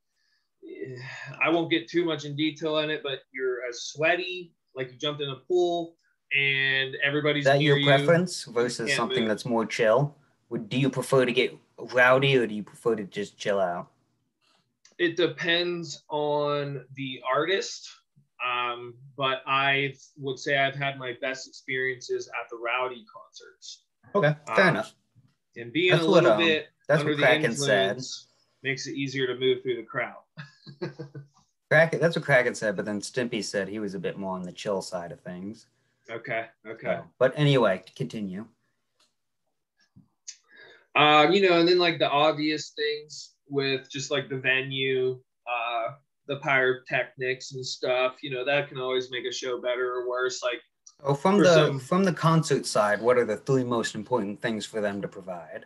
eh, 0.68 0.96
I 1.44 1.50
won't 1.50 1.70
get 1.70 1.88
too 1.88 2.04
much 2.04 2.26
in 2.26 2.36
detail 2.36 2.76
on 2.78 2.90
it, 2.90 3.02
but 3.04 3.20
you're 3.32 3.58
as 3.70 3.84
sweaty 3.84 4.54
like 4.76 4.92
you 4.92 4.98
jumped 4.98 5.22
in 5.22 5.30
a 5.30 5.36
pool 5.48 5.96
and 6.36 6.96
everybody's 7.04 7.46
Is 7.46 7.52
that 7.52 7.62
your 7.62 7.78
you. 7.78 7.86
preference 7.86 8.46
versus 8.46 8.96
something 8.96 9.20
move. 9.20 9.28
that's 9.28 9.46
more 9.46 9.66
chill? 9.66 10.16
Would 10.52 10.68
do 10.70 10.78
you 10.78 10.90
prefer 10.90 11.26
to 11.26 11.32
get 11.32 11.58
rowdy 11.94 12.36
or 12.38 12.46
do 12.46 12.54
you 12.54 12.62
prefer 12.62 12.96
to 12.96 13.04
just 13.06 13.38
chill 13.38 13.60
out? 13.60 13.88
it 15.00 15.16
depends 15.16 16.04
on 16.10 16.86
the 16.96 17.20
artist 17.28 17.90
um, 18.46 18.94
but 19.18 19.42
i 19.48 19.94
would 20.18 20.38
say 20.38 20.58
i've 20.60 20.76
had 20.76 21.00
my 21.00 21.14
best 21.22 21.48
experiences 21.48 22.28
at 22.28 22.48
the 22.52 22.58
rowdy 22.58 23.04
concerts 23.12 23.84
Okay, 24.14 24.36
fair 24.56 24.66
Um, 24.66 24.76
enough. 24.76 24.94
and 25.56 25.72
being 25.72 25.92
That's 25.92 26.04
a 26.04 26.08
what, 26.08 26.14
little 26.24 26.32
um, 26.34 26.38
bit 26.40 26.68
That's 26.88 27.00
under 27.00 27.14
what 27.14 27.18
the 27.18 27.24
Kraken 27.24 27.56
said. 27.56 28.02
makes 28.62 28.86
it 28.88 28.96
easier 28.96 29.26
to 29.28 29.36
move 29.40 29.64
through 29.64 29.78
the 29.78 29.84
crowd 29.84 30.22
Kraken, 31.72 32.02
that's 32.02 32.18
what 32.18 32.26
Kraken 32.26 32.54
said, 32.54 32.76
but 32.76 32.84
then 32.86 33.00
Stimpy 33.00 33.42
said 33.44 33.70
he 33.70 33.80
was 33.80 33.94
a 33.96 34.00
bit 34.00 34.18
more 34.18 34.36
on 34.36 34.44
the 34.44 34.52
chill 34.52 34.82
side 34.82 35.12
of 35.14 35.22
things. 35.22 35.68
okay 36.12 36.48
okay 36.68 36.98
So, 36.98 37.06
but 37.18 37.34
anyway, 37.38 37.82
continue. 37.96 38.46
Uh, 40.96 41.28
you 41.32 41.42
know 41.48 41.60
and 41.60 41.68
then 41.68 41.78
like 41.80 42.00
the 42.00 42.10
obvious 42.10 42.72
things 42.76 43.36
with 43.50 43.90
just 43.90 44.12
like 44.12 44.30
the 44.30 44.38
venue 44.38 45.20
uh, 45.48 45.94
the 46.28 46.38
pyrotechnics 46.38 47.54
and 47.54 47.66
stuff 47.66 48.16
you 48.22 48.30
know 48.30 48.44
that 48.46 48.68
can 48.70 48.78
always 48.78 49.10
make 49.12 49.26
a 49.26 49.32
show 49.32 49.60
better 49.62 49.94
or 49.96 50.10
worse 50.10 50.42
like 50.44 50.62
Oh, 51.04 51.16
from 51.16 51.40
the 51.40 51.56
some- 51.56 51.80
from 51.80 52.04
the 52.04 52.14
concert 52.14 52.64
side, 52.68 53.02
what 53.02 53.18
are 53.18 53.26
the 53.26 53.38
three 53.38 53.64
most 53.64 53.96
important 53.96 54.40
things 54.40 54.68
for 54.68 54.82
them 54.82 55.02
to 55.02 55.08
provide? 55.08 55.66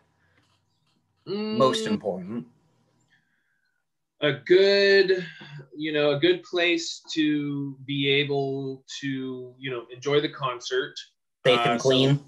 Most 1.25 1.83
mm, 1.85 1.91
important. 1.91 2.47
a 4.21 4.31
good 4.31 5.27
you 5.75 5.91
know 5.91 6.11
a 6.11 6.19
good 6.19 6.41
place 6.43 7.01
to 7.11 7.75
be 7.85 8.07
able 8.07 8.81
to 9.01 9.53
you 9.59 9.69
know 9.69 9.83
enjoy 9.93 10.21
the 10.21 10.29
concert 10.29 10.95
Safe 11.45 11.59
Uh, 11.59 11.71
and 11.71 11.81
so- 11.81 11.89
clean. 11.89 12.19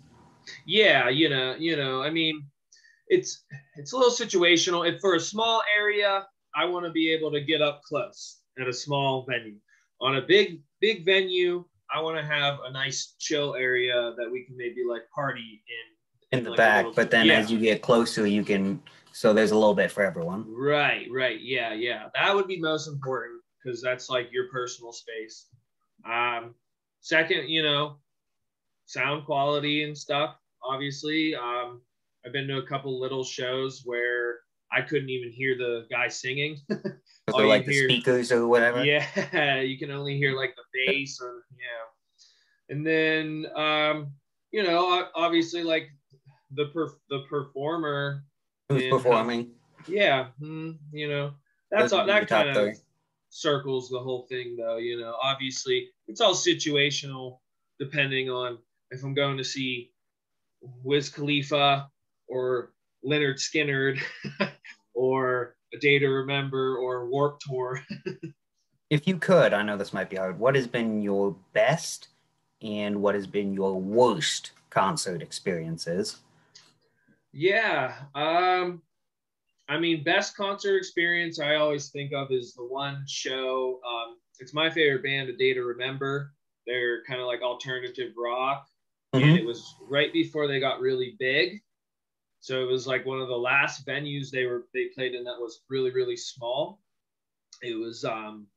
yeah 0.66 1.08
you 1.08 1.30
know 1.30 1.56
you 1.58 1.78
know 1.78 2.02
i 2.04 2.10
mean 2.10 2.44
it's 3.10 3.46
it's 3.76 3.94
a 3.94 3.98
little 3.98 4.12
situational 4.12 4.88
if 4.88 5.00
for 5.00 5.16
a 5.16 5.20
small 5.20 5.62
area 5.76 6.26
i 6.56 6.66
want 6.66 6.86
to 6.86 6.92
be 6.92 7.12
able 7.12 7.32
to 7.32 7.42
get 7.42 7.62
up 7.62 7.82
close 7.84 8.40
at 8.60 8.68
a 8.68 8.74
small 8.74 9.26
venue 9.30 9.58
on 10.02 10.18
a 10.18 10.22
big 10.22 10.62
big 10.82 11.06
venue 11.06 11.64
i 11.94 12.02
want 12.02 12.18
to 12.18 12.24
have 12.24 12.60
a 12.66 12.72
nice 12.72 13.16
chill 13.20 13.56
area 13.56 14.14
that 14.18 14.30
we 14.30 14.44
can 14.46 14.56
maybe 14.58 14.84
like 14.88 15.04
party 15.14 15.62
in 15.70 15.98
in 16.32 16.44
the 16.44 16.50
like 16.52 16.58
back, 16.58 16.78
little- 16.86 16.94
but 16.94 17.12
then 17.12 17.28
yeah. 17.28 17.40
as 17.40 17.52
you 17.52 17.60
get 17.60 17.82
closer, 17.82 18.26
you 18.28 18.44
can. 18.44 18.82
So 19.12 19.34
there's 19.34 19.52
a 19.52 19.58
little 19.58 19.74
bit 19.74 19.92
for 19.92 20.04
everyone. 20.04 20.46
Right, 20.48 21.08
right. 21.12 21.40
Yeah, 21.42 21.74
yeah. 21.74 22.10
That 22.14 22.36
would 22.36 22.48
be 22.48 22.60
most 22.60 22.88
important 22.88 23.42
because 23.64 23.82
that's 23.82 24.10
like 24.10 24.30
your 24.32 24.48
personal 24.50 24.92
space. 24.92 25.48
Um, 26.06 26.54
second, 27.02 27.50
you 27.50 27.64
know, 27.64 27.98
sound 28.86 29.26
quality 29.26 29.84
and 29.84 29.98
stuff. 29.98 30.36
Obviously, 30.64 31.34
um, 31.34 31.82
I've 32.28 32.34
been 32.34 32.48
to 32.50 32.58
a 32.58 32.66
couple 32.68 33.00
little 33.00 33.24
shows 33.24 33.84
where 33.86 34.40
I 34.70 34.82
couldn't 34.82 35.10
even 35.10 35.32
hear 35.32 35.58
the 35.58 35.86
guy 35.90 36.08
singing. 36.10 36.58
You 37.36 37.46
like 37.46 37.66
the 37.66 37.74
hear- 37.74 37.90
speakers 37.90 38.32
or 38.32 38.48
whatever. 38.48 38.86
yeah, 38.86 39.60
you 39.60 39.78
can 39.78 39.92
only 39.92 40.18
hear 40.18 40.34
like 40.34 40.56
the 40.56 40.64
bass 40.74 41.20
or 41.22 41.44
yeah. 41.52 42.74
And 42.74 42.88
then, 42.88 43.46
um, 43.54 44.14
you 44.52 44.64
know, 44.64 45.08
obviously, 45.14 45.62
like 45.62 45.90
the 46.52 46.68
per- 46.68 46.96
the 47.10 47.24
performer 47.30 48.24
Who's 48.70 48.84
Yeah. 48.84 48.90
performing? 48.92 49.52
yeah, 49.90 50.28
mm, 50.42 50.78
you 50.94 51.10
know, 51.10 51.34
that's 51.70 51.92
all, 51.92 52.06
that 52.06 52.30
kind 52.30 52.50
of 52.56 52.78
circles 53.30 53.90
the 53.90 54.00
whole 54.00 54.26
thing, 54.28 54.56
though. 54.58 54.78
You 54.78 54.98
know, 55.02 55.14
obviously, 55.22 55.90
it's 56.08 56.22
all 56.22 56.34
situational 56.34 57.40
depending 57.78 58.30
on 58.30 58.58
if 58.90 59.04
I'm 59.04 59.14
going 59.14 59.36
to 59.38 59.44
see 59.44 59.92
Wiz 60.62 61.10
Khalifa 61.10 61.92
or 62.28 62.74
Lynyrd 63.06 63.36
Skynyrd 63.36 64.00
or 64.94 65.56
A 65.74 65.78
Day 65.78 66.00
to 66.00 66.08
Remember 66.08 66.78
or 66.78 67.08
Warp 67.10 67.40
Tour. 67.40 67.82
If 68.90 69.06
you 69.06 69.18
could, 69.18 69.54
I 69.54 69.64
know 69.64 69.76
this 69.76 69.92
might 69.92 70.10
be 70.10 70.16
hard. 70.16 70.40
What 70.40 70.56
has 70.56 70.66
been 70.66 71.02
your 71.02 71.36
best 71.52 72.08
and 72.62 73.02
what 73.02 73.16
has 73.16 73.28
been 73.28 73.52
your 73.54 73.76
worst 73.80 74.52
concert 74.70 75.22
experiences? 75.22 76.20
Yeah. 77.34 77.96
Um, 78.16 78.82
I 79.68 79.78
mean, 79.78 80.06
best 80.06 80.38
concert 80.38 80.78
experience 80.78 81.38
I 81.38 81.56
always 81.56 81.90
think 81.90 82.14
of 82.14 82.32
is 82.32 82.54
the 82.54 82.64
one 82.64 83.04
show. 83.08 83.82
Um, 83.86 84.16
it's 84.40 84.54
my 84.54 84.70
favorite 84.70 85.04
band, 85.04 85.28
A 85.28 85.36
Day 85.36 85.54
to 85.54 85.64
Remember. 85.64 86.32
They're 86.66 87.04
kind 87.04 87.20
of 87.20 87.28
like 87.28 87.42
alternative 87.42 88.14
rock. 88.18 88.68
Mhm. 89.14 89.24
And 89.24 89.38
it 89.38 89.46
was 89.46 89.76
right 89.90 90.14
before 90.14 90.48
they 90.48 90.62
got 90.62 90.80
really 90.80 91.18
big. 91.20 91.62
So 92.40 92.62
it 92.62 92.72
was 92.72 92.88
like 92.88 93.06
one 93.06 93.20
of 93.20 93.28
the 93.28 93.36
last 93.38 93.86
venues 93.86 94.30
they 94.30 94.46
were 94.46 94.68
they 94.74 94.86
played 94.96 95.16
in 95.16 95.24
that 95.26 95.40
was 95.40 95.62
really, 95.70 95.92
really 95.92 96.18
small. 96.18 96.80
It 97.62 97.78
was 97.78 98.06
um 98.06 98.48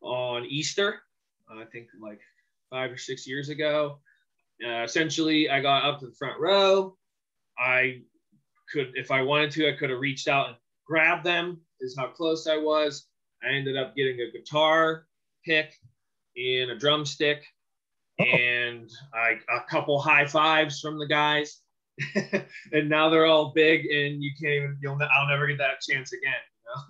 on 0.00 0.44
Easter, 0.46 1.00
I 1.50 1.64
think 1.64 1.88
like 2.00 2.20
five 2.70 2.90
or 2.90 2.96
six 2.96 3.26
years 3.26 3.48
ago. 3.48 3.98
Uh, 4.64 4.82
essentially, 4.82 5.48
I 5.50 5.60
got 5.60 5.84
up 5.84 6.00
to 6.00 6.06
the 6.06 6.14
front 6.14 6.38
row. 6.40 6.96
I 7.58 8.02
could, 8.72 8.92
if 8.94 9.10
I 9.10 9.22
wanted 9.22 9.50
to, 9.52 9.68
I 9.68 9.76
could 9.76 9.90
have 9.90 10.00
reached 10.00 10.28
out 10.28 10.48
and 10.48 10.56
grabbed 10.86 11.24
them. 11.24 11.60
Is 11.80 11.96
how 11.96 12.08
close 12.08 12.46
I 12.46 12.56
was. 12.58 13.06
I 13.42 13.54
ended 13.54 13.76
up 13.76 13.96
getting 13.96 14.20
a 14.20 14.30
guitar 14.30 15.06
pick 15.44 15.72
and 16.36 16.70
a 16.70 16.78
drumstick, 16.78 17.42
Oh. 18.20 18.24
and 18.24 18.90
I 19.14 19.38
a 19.50 19.60
couple 19.70 19.98
high 19.98 20.26
fives 20.26 20.80
from 20.80 20.98
the 20.98 21.06
guys. 21.06 21.60
and 22.72 22.88
now 22.88 23.08
they're 23.08 23.26
all 23.26 23.52
big, 23.54 23.86
and 23.86 24.22
you 24.22 24.30
can't 24.40 24.54
even. 24.54 24.78
You'll. 24.80 24.98
I'll 25.16 25.28
never 25.28 25.46
get 25.46 25.58
that 25.58 25.80
chance 25.80 26.12
again. 26.12 26.32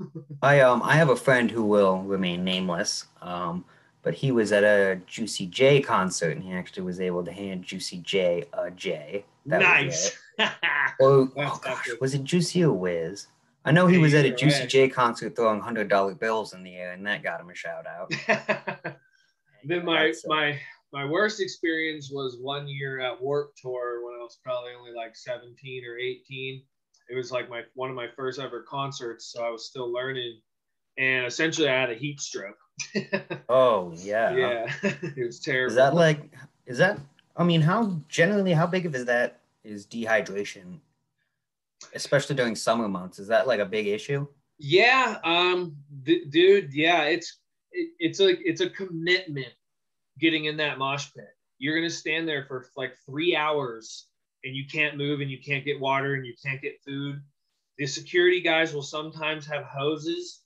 You 0.09 0.11
know? 0.17 0.25
I 0.43 0.61
um 0.61 0.83
I 0.83 0.95
have 0.95 1.11
a 1.11 1.17
friend 1.17 1.51
who 1.51 1.65
will 1.65 2.03
remain 2.03 2.45
nameless. 2.45 3.07
Um, 3.23 3.65
but 4.03 4.15
he 4.15 4.33
was 4.33 4.53
at 4.53 4.65
a 4.65 5.01
Juicy 5.07 5.47
J 5.47 5.81
concert 5.81 6.37
and 6.37 6.43
he 6.43 6.53
actually 6.53 6.85
was 6.85 7.01
able 7.01 7.25
to 7.25 7.33
hand 7.33 7.65
Juicy 7.65 7.99
J 7.99 8.45
a 8.53 8.71
J. 8.71 9.25
That 9.47 9.61
nice. 9.61 10.17
Or 10.39 11.31
oh 11.37 11.61
gosh, 11.63 11.89
was 12.01 12.15
it 12.15 12.25
Juicy 12.25 12.65
or 12.65 12.73
Wiz? 12.73 13.27
I 13.65 13.73
know 13.73 13.87
he 13.87 13.99
was 13.99 14.15
at 14.15 14.25
a 14.25 14.31
Juicy. 14.31 14.67
J 14.67 14.89
concert 14.89 15.37
throwing 15.37 15.61
hundred 15.61 15.89
dollar 15.89 16.15
bills 16.15 16.55
in 16.55 16.63
the 16.63 16.77
air, 16.77 16.93
and 16.93 17.07
that 17.07 17.23
got 17.23 17.41
him 17.41 17.51
a 17.51 17.55
shout 17.55 17.85
out. 17.87 18.11
then 19.65 19.85
my 19.85 20.13
my 20.27 20.59
my 20.93 21.05
worst 21.05 21.41
experience 21.41 22.11
was 22.11 22.39
one 22.41 22.67
year 22.69 23.01
at 23.01 23.21
Warp 23.21 23.55
Tour 23.57 24.05
when 24.05 24.15
I 24.15 24.23
was 24.23 24.39
probably 24.43 24.73
only 24.79 24.93
like 24.93 25.17
17 25.17 25.85
or 25.85 25.97
18. 25.97 26.63
It 27.09 27.15
was 27.15 27.31
like 27.33 27.49
my 27.49 27.63
one 27.75 27.91
of 27.91 27.97
my 27.97 28.09
first 28.17 28.39
ever 28.39 28.63
concerts, 28.63 29.33
so 29.33 29.45
I 29.45 29.51
was 29.51 29.67
still 29.67 29.93
learning, 29.93 30.41
and 30.99 31.27
essentially 31.27 31.69
I 31.69 31.81
had 31.81 31.91
a 31.91 31.95
heat 31.95 32.21
stroke. 32.21 32.59
Oh 33.49 33.93
yeah. 33.97 34.35
yeah, 34.35 34.73
it 34.83 35.27
was 35.27 35.41
terrible. 35.41 35.71
Is 35.71 35.77
that 35.77 35.95
like? 35.95 36.33
Is 36.67 36.79
that? 36.79 37.01
I 37.37 37.43
mean, 37.43 37.61
how 37.61 37.97
generally 38.09 38.53
how 38.53 38.67
big 38.67 38.87
of 38.87 38.95
is 38.95 39.05
that? 39.07 39.41
Is 39.65 39.87
dehydration, 39.87 40.79
especially 41.95 42.37
during 42.37 42.55
summer 42.55 42.89
months? 42.89 43.19
Is 43.19 43.27
that 43.27 43.49
like 43.49 43.59
a 43.59 43.67
big 43.67 43.89
issue? 43.89 44.27
Yeah, 44.59 45.19
um, 45.25 45.77
d- 46.05 46.27
dude, 46.27 46.73
yeah, 46.73 47.05
it's 47.05 47.39
it, 47.73 47.91
it's 47.99 48.21
a 48.21 48.39
it's 48.49 48.61
a 48.61 48.71
commitment 48.71 49.53
getting 50.21 50.45
in 50.47 50.57
that 50.59 50.79
mosh 50.79 51.13
pit. 51.15 51.29
You're 51.59 51.77
gonna 51.77 51.91
stand 51.91 52.29
there 52.29 52.45
for 52.45 52.67
like 52.77 52.95
three 53.07 53.35
hours 53.37 54.07
and 54.45 54.55
you 54.55 54.65
can't 54.71 54.97
move 54.97 55.21
and 55.21 55.31
you 55.31 55.39
can't 55.39 55.65
get 55.65 55.81
water 55.81 56.15
and 56.15 56.25
you 56.25 56.35
can't 56.45 56.63
get 56.63 56.81
food. 56.87 57.21
The 57.79 57.87
security 57.87 58.41
guys 58.41 58.73
will 58.73 58.83
sometimes 58.83 59.47
have 59.47 59.65
hoses 59.65 60.43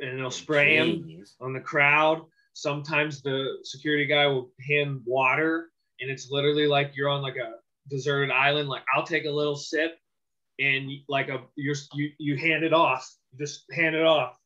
and 0.00 0.18
they'll 0.18 0.30
spray 0.30 0.78
them 0.78 1.24
on 1.40 1.52
the 1.52 1.60
crowd. 1.60 2.22
sometimes 2.52 3.22
the 3.22 3.58
security 3.62 4.06
guy 4.06 4.26
will 4.26 4.50
hand 4.68 5.00
water 5.06 5.70
and 6.00 6.10
it's 6.10 6.30
literally 6.30 6.66
like 6.66 6.92
you're 6.96 7.08
on 7.08 7.22
like 7.22 7.36
a 7.36 7.54
deserted 7.88 8.30
island. 8.30 8.68
Like 8.68 8.82
I'll 8.94 9.06
take 9.06 9.24
a 9.24 9.30
little 9.30 9.56
sip 9.56 9.96
and 10.58 10.90
like 11.08 11.28
a 11.28 11.42
you're 11.56 11.76
you 11.94 12.10
you 12.18 12.36
hand 12.36 12.64
it 12.64 12.72
off, 12.72 13.08
just 13.38 13.64
hand 13.72 13.94
it 13.94 14.04
off. 14.04 14.36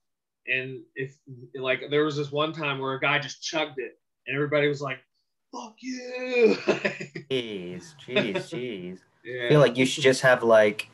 And 0.47 0.83
if 0.94 1.16
like 1.55 1.85
there 1.90 2.05
was 2.05 2.16
this 2.16 2.31
one 2.31 2.53
time 2.53 2.79
where 2.79 2.94
a 2.94 3.01
guy 3.01 3.18
just 3.18 3.42
chugged 3.42 3.79
it 3.79 3.99
and 4.27 4.35
everybody 4.35 4.69
was 4.69 4.81
like, 4.81 4.99
fuck 5.53 5.75
you. 5.81 6.57
jeez, 7.31 7.95
jeez, 8.07 8.35
jeez. 8.35 8.99
Yeah. 9.25 9.47
I 9.47 9.49
feel 9.49 9.61
like 9.61 9.77
you 9.77 9.87
should 9.87 10.03
just 10.03 10.21
have 10.23 10.43
like 10.43 10.89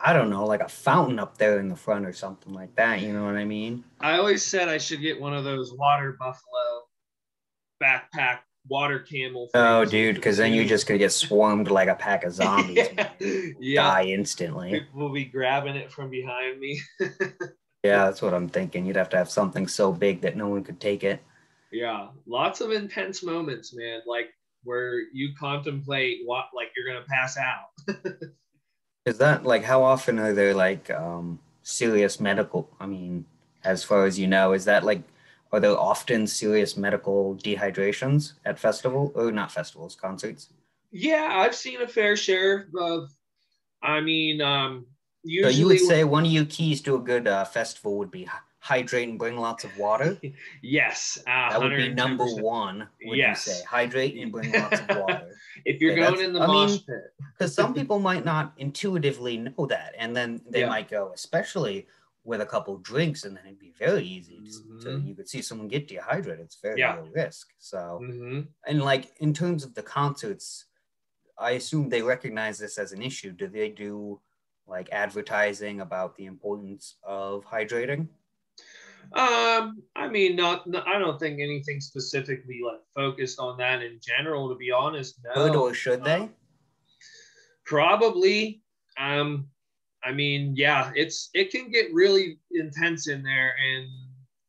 I 0.00 0.12
don't 0.12 0.30
know, 0.30 0.46
like 0.46 0.60
a 0.60 0.68
fountain 0.68 1.18
up 1.18 1.38
there 1.38 1.58
in 1.58 1.68
the 1.68 1.76
front 1.76 2.06
or 2.06 2.12
something 2.12 2.54
like 2.54 2.74
that. 2.76 3.00
You 3.02 3.12
know 3.12 3.24
what 3.24 3.34
I 3.34 3.44
mean? 3.44 3.82
I 4.00 4.16
always 4.16 4.44
said 4.44 4.68
I 4.68 4.78
should 4.78 5.00
get 5.00 5.20
one 5.20 5.34
of 5.34 5.42
those 5.42 5.74
water 5.74 6.16
buffalo 6.18 6.84
backpack 7.82 8.38
water 8.68 9.00
camel. 9.00 9.48
Oh, 9.54 9.84
dude, 9.84 10.16
because 10.16 10.36
then 10.36 10.52
you're 10.52 10.64
just 10.64 10.86
gonna 10.86 10.98
get 10.98 11.12
swarmed 11.12 11.70
like 11.70 11.88
a 11.88 11.94
pack 11.94 12.24
of 12.24 12.32
zombies. 12.34 12.88
yeah. 12.96 13.10
yeah. 13.58 13.82
Die 13.82 14.04
instantly. 14.04 14.70
People 14.80 15.00
will 15.00 15.12
be 15.12 15.24
grabbing 15.24 15.76
it 15.76 15.90
from 15.90 16.10
behind 16.10 16.60
me. 16.60 16.80
yeah, 17.82 18.04
that's 18.04 18.22
what 18.22 18.34
I'm 18.34 18.48
thinking. 18.48 18.86
You'd 18.86 18.96
have 18.96 19.10
to 19.10 19.16
have 19.16 19.30
something 19.30 19.66
so 19.66 19.92
big 19.92 20.20
that 20.20 20.36
no 20.36 20.48
one 20.48 20.62
could 20.62 20.80
take 20.80 21.02
it. 21.02 21.22
Yeah, 21.72 22.08
lots 22.26 22.60
of 22.60 22.72
intense 22.72 23.22
moments, 23.22 23.74
man. 23.74 24.00
Like 24.06 24.30
where 24.64 25.00
you 25.12 25.34
contemplate 25.38 26.20
what, 26.24 26.46
like 26.54 26.68
you're 26.76 26.86
gonna 26.86 27.06
pass 27.08 27.36
out. 27.36 28.14
Is 29.04 29.18
that 29.18 29.44
like 29.44 29.64
how 29.64 29.82
often 29.82 30.18
are 30.18 30.32
there 30.32 30.54
like 30.54 30.90
um 30.90 31.40
serious 31.62 32.20
medical? 32.20 32.68
I 32.78 32.86
mean, 32.86 33.24
as 33.64 33.84
far 33.84 34.04
as 34.04 34.18
you 34.18 34.26
know, 34.26 34.52
is 34.52 34.64
that 34.66 34.84
like 34.84 35.02
are 35.52 35.60
there 35.60 35.78
often 35.78 36.26
serious 36.26 36.76
medical 36.76 37.34
dehydrations 37.36 38.34
at 38.44 38.58
festival 38.58 39.12
or 39.14 39.32
not 39.32 39.50
festivals, 39.50 39.96
concerts? 39.96 40.48
Yeah, 40.90 41.28
I've 41.32 41.54
seen 41.54 41.80
a 41.80 41.88
fair 41.88 42.16
share 42.16 42.68
of. 42.78 43.10
I 43.82 44.00
mean, 44.00 44.40
um, 44.40 44.86
usually 45.22 45.52
so 45.52 45.58
you 45.58 45.66
would 45.66 45.80
say 45.80 46.04
one 46.04 46.26
of 46.26 46.32
your 46.32 46.44
keys 46.44 46.80
to 46.82 46.96
a 46.96 47.00
good 47.00 47.28
uh, 47.28 47.44
festival 47.44 47.96
would 47.98 48.10
be 48.10 48.24
hydrate 48.60 49.08
and 49.08 49.18
bring 49.18 49.36
lots 49.36 49.64
of 49.64 49.76
water. 49.78 50.18
yes, 50.62 51.18
uh, 51.26 51.50
that 51.50 51.60
would 51.60 51.76
be 51.76 51.92
number 51.92 52.24
one. 52.24 52.88
Would 53.04 53.18
yes. 53.18 53.46
you 53.46 53.52
say 53.52 53.64
hydrate 53.64 54.16
and 54.20 54.32
bring 54.32 54.52
lots 54.52 54.80
of 54.80 54.88
water? 54.96 55.30
if 55.64 55.80
you're 55.80 55.92
okay, 55.92 56.02
going 56.02 56.24
in 56.24 56.32
the 56.32 56.40
I 56.40 56.46
mosh 56.46 56.70
mean, 56.88 57.02
because 57.36 57.54
some 57.54 57.74
people 57.78 57.98
might 57.98 58.24
not 58.24 58.52
intuitively 58.58 59.38
know 59.38 59.66
that, 59.66 59.94
and 59.98 60.14
then 60.14 60.40
they 60.48 60.60
yeah. 60.60 60.68
might 60.68 60.88
go, 60.88 61.12
especially 61.14 61.86
with 62.24 62.40
a 62.40 62.46
couple 62.46 62.76
drinks, 62.78 63.24
and 63.24 63.36
then 63.36 63.44
it'd 63.46 63.58
be 63.58 63.72
very 63.78 64.04
easy 64.04 64.40
mm-hmm. 64.42 64.80
to, 64.80 65.00
you 65.00 65.14
could 65.14 65.28
see 65.28 65.40
someone 65.40 65.66
get 65.66 65.88
dehydrated. 65.88 66.44
It's 66.44 66.58
very 66.60 66.78
yeah. 66.78 66.96
low 66.96 67.08
risk. 67.14 67.48
So, 67.58 68.00
mm-hmm. 68.02 68.40
and 68.66 68.82
like 68.82 69.12
in 69.20 69.32
terms 69.32 69.64
of 69.64 69.74
the 69.74 69.82
concerts, 69.82 70.66
I 71.38 71.52
assume 71.52 71.88
they 71.88 72.02
recognize 72.02 72.58
this 72.58 72.76
as 72.76 72.92
an 72.92 73.00
issue. 73.00 73.32
Do 73.32 73.46
they 73.46 73.70
do 73.70 74.20
like 74.66 74.88
advertising 74.92 75.80
about 75.80 76.16
the 76.16 76.26
importance 76.26 76.96
of 77.02 77.44
hydrating? 77.46 78.08
Um, 79.12 79.82
I 79.96 80.08
mean, 80.08 80.36
not, 80.36 80.66
not, 80.66 80.86
I 80.86 80.98
don't 80.98 81.18
think 81.18 81.40
anything 81.40 81.80
specifically 81.80 82.60
like 82.64 82.80
focused 82.94 83.38
on 83.38 83.56
that 83.58 83.82
in 83.82 84.00
general. 84.02 84.48
To 84.48 84.54
be 84.54 84.70
honest, 84.70 85.18
no. 85.24 85.34
Could 85.34 85.56
or 85.56 85.74
should 85.74 86.04
they? 86.04 86.20
Um, 86.20 86.34
probably. 87.64 88.62
Um, 88.98 89.48
I 90.04 90.12
mean, 90.12 90.54
yeah, 90.56 90.92
it's 90.94 91.30
it 91.34 91.50
can 91.50 91.70
get 91.70 91.92
really 91.92 92.38
intense 92.52 93.08
in 93.08 93.22
there, 93.22 93.54
and 93.56 93.88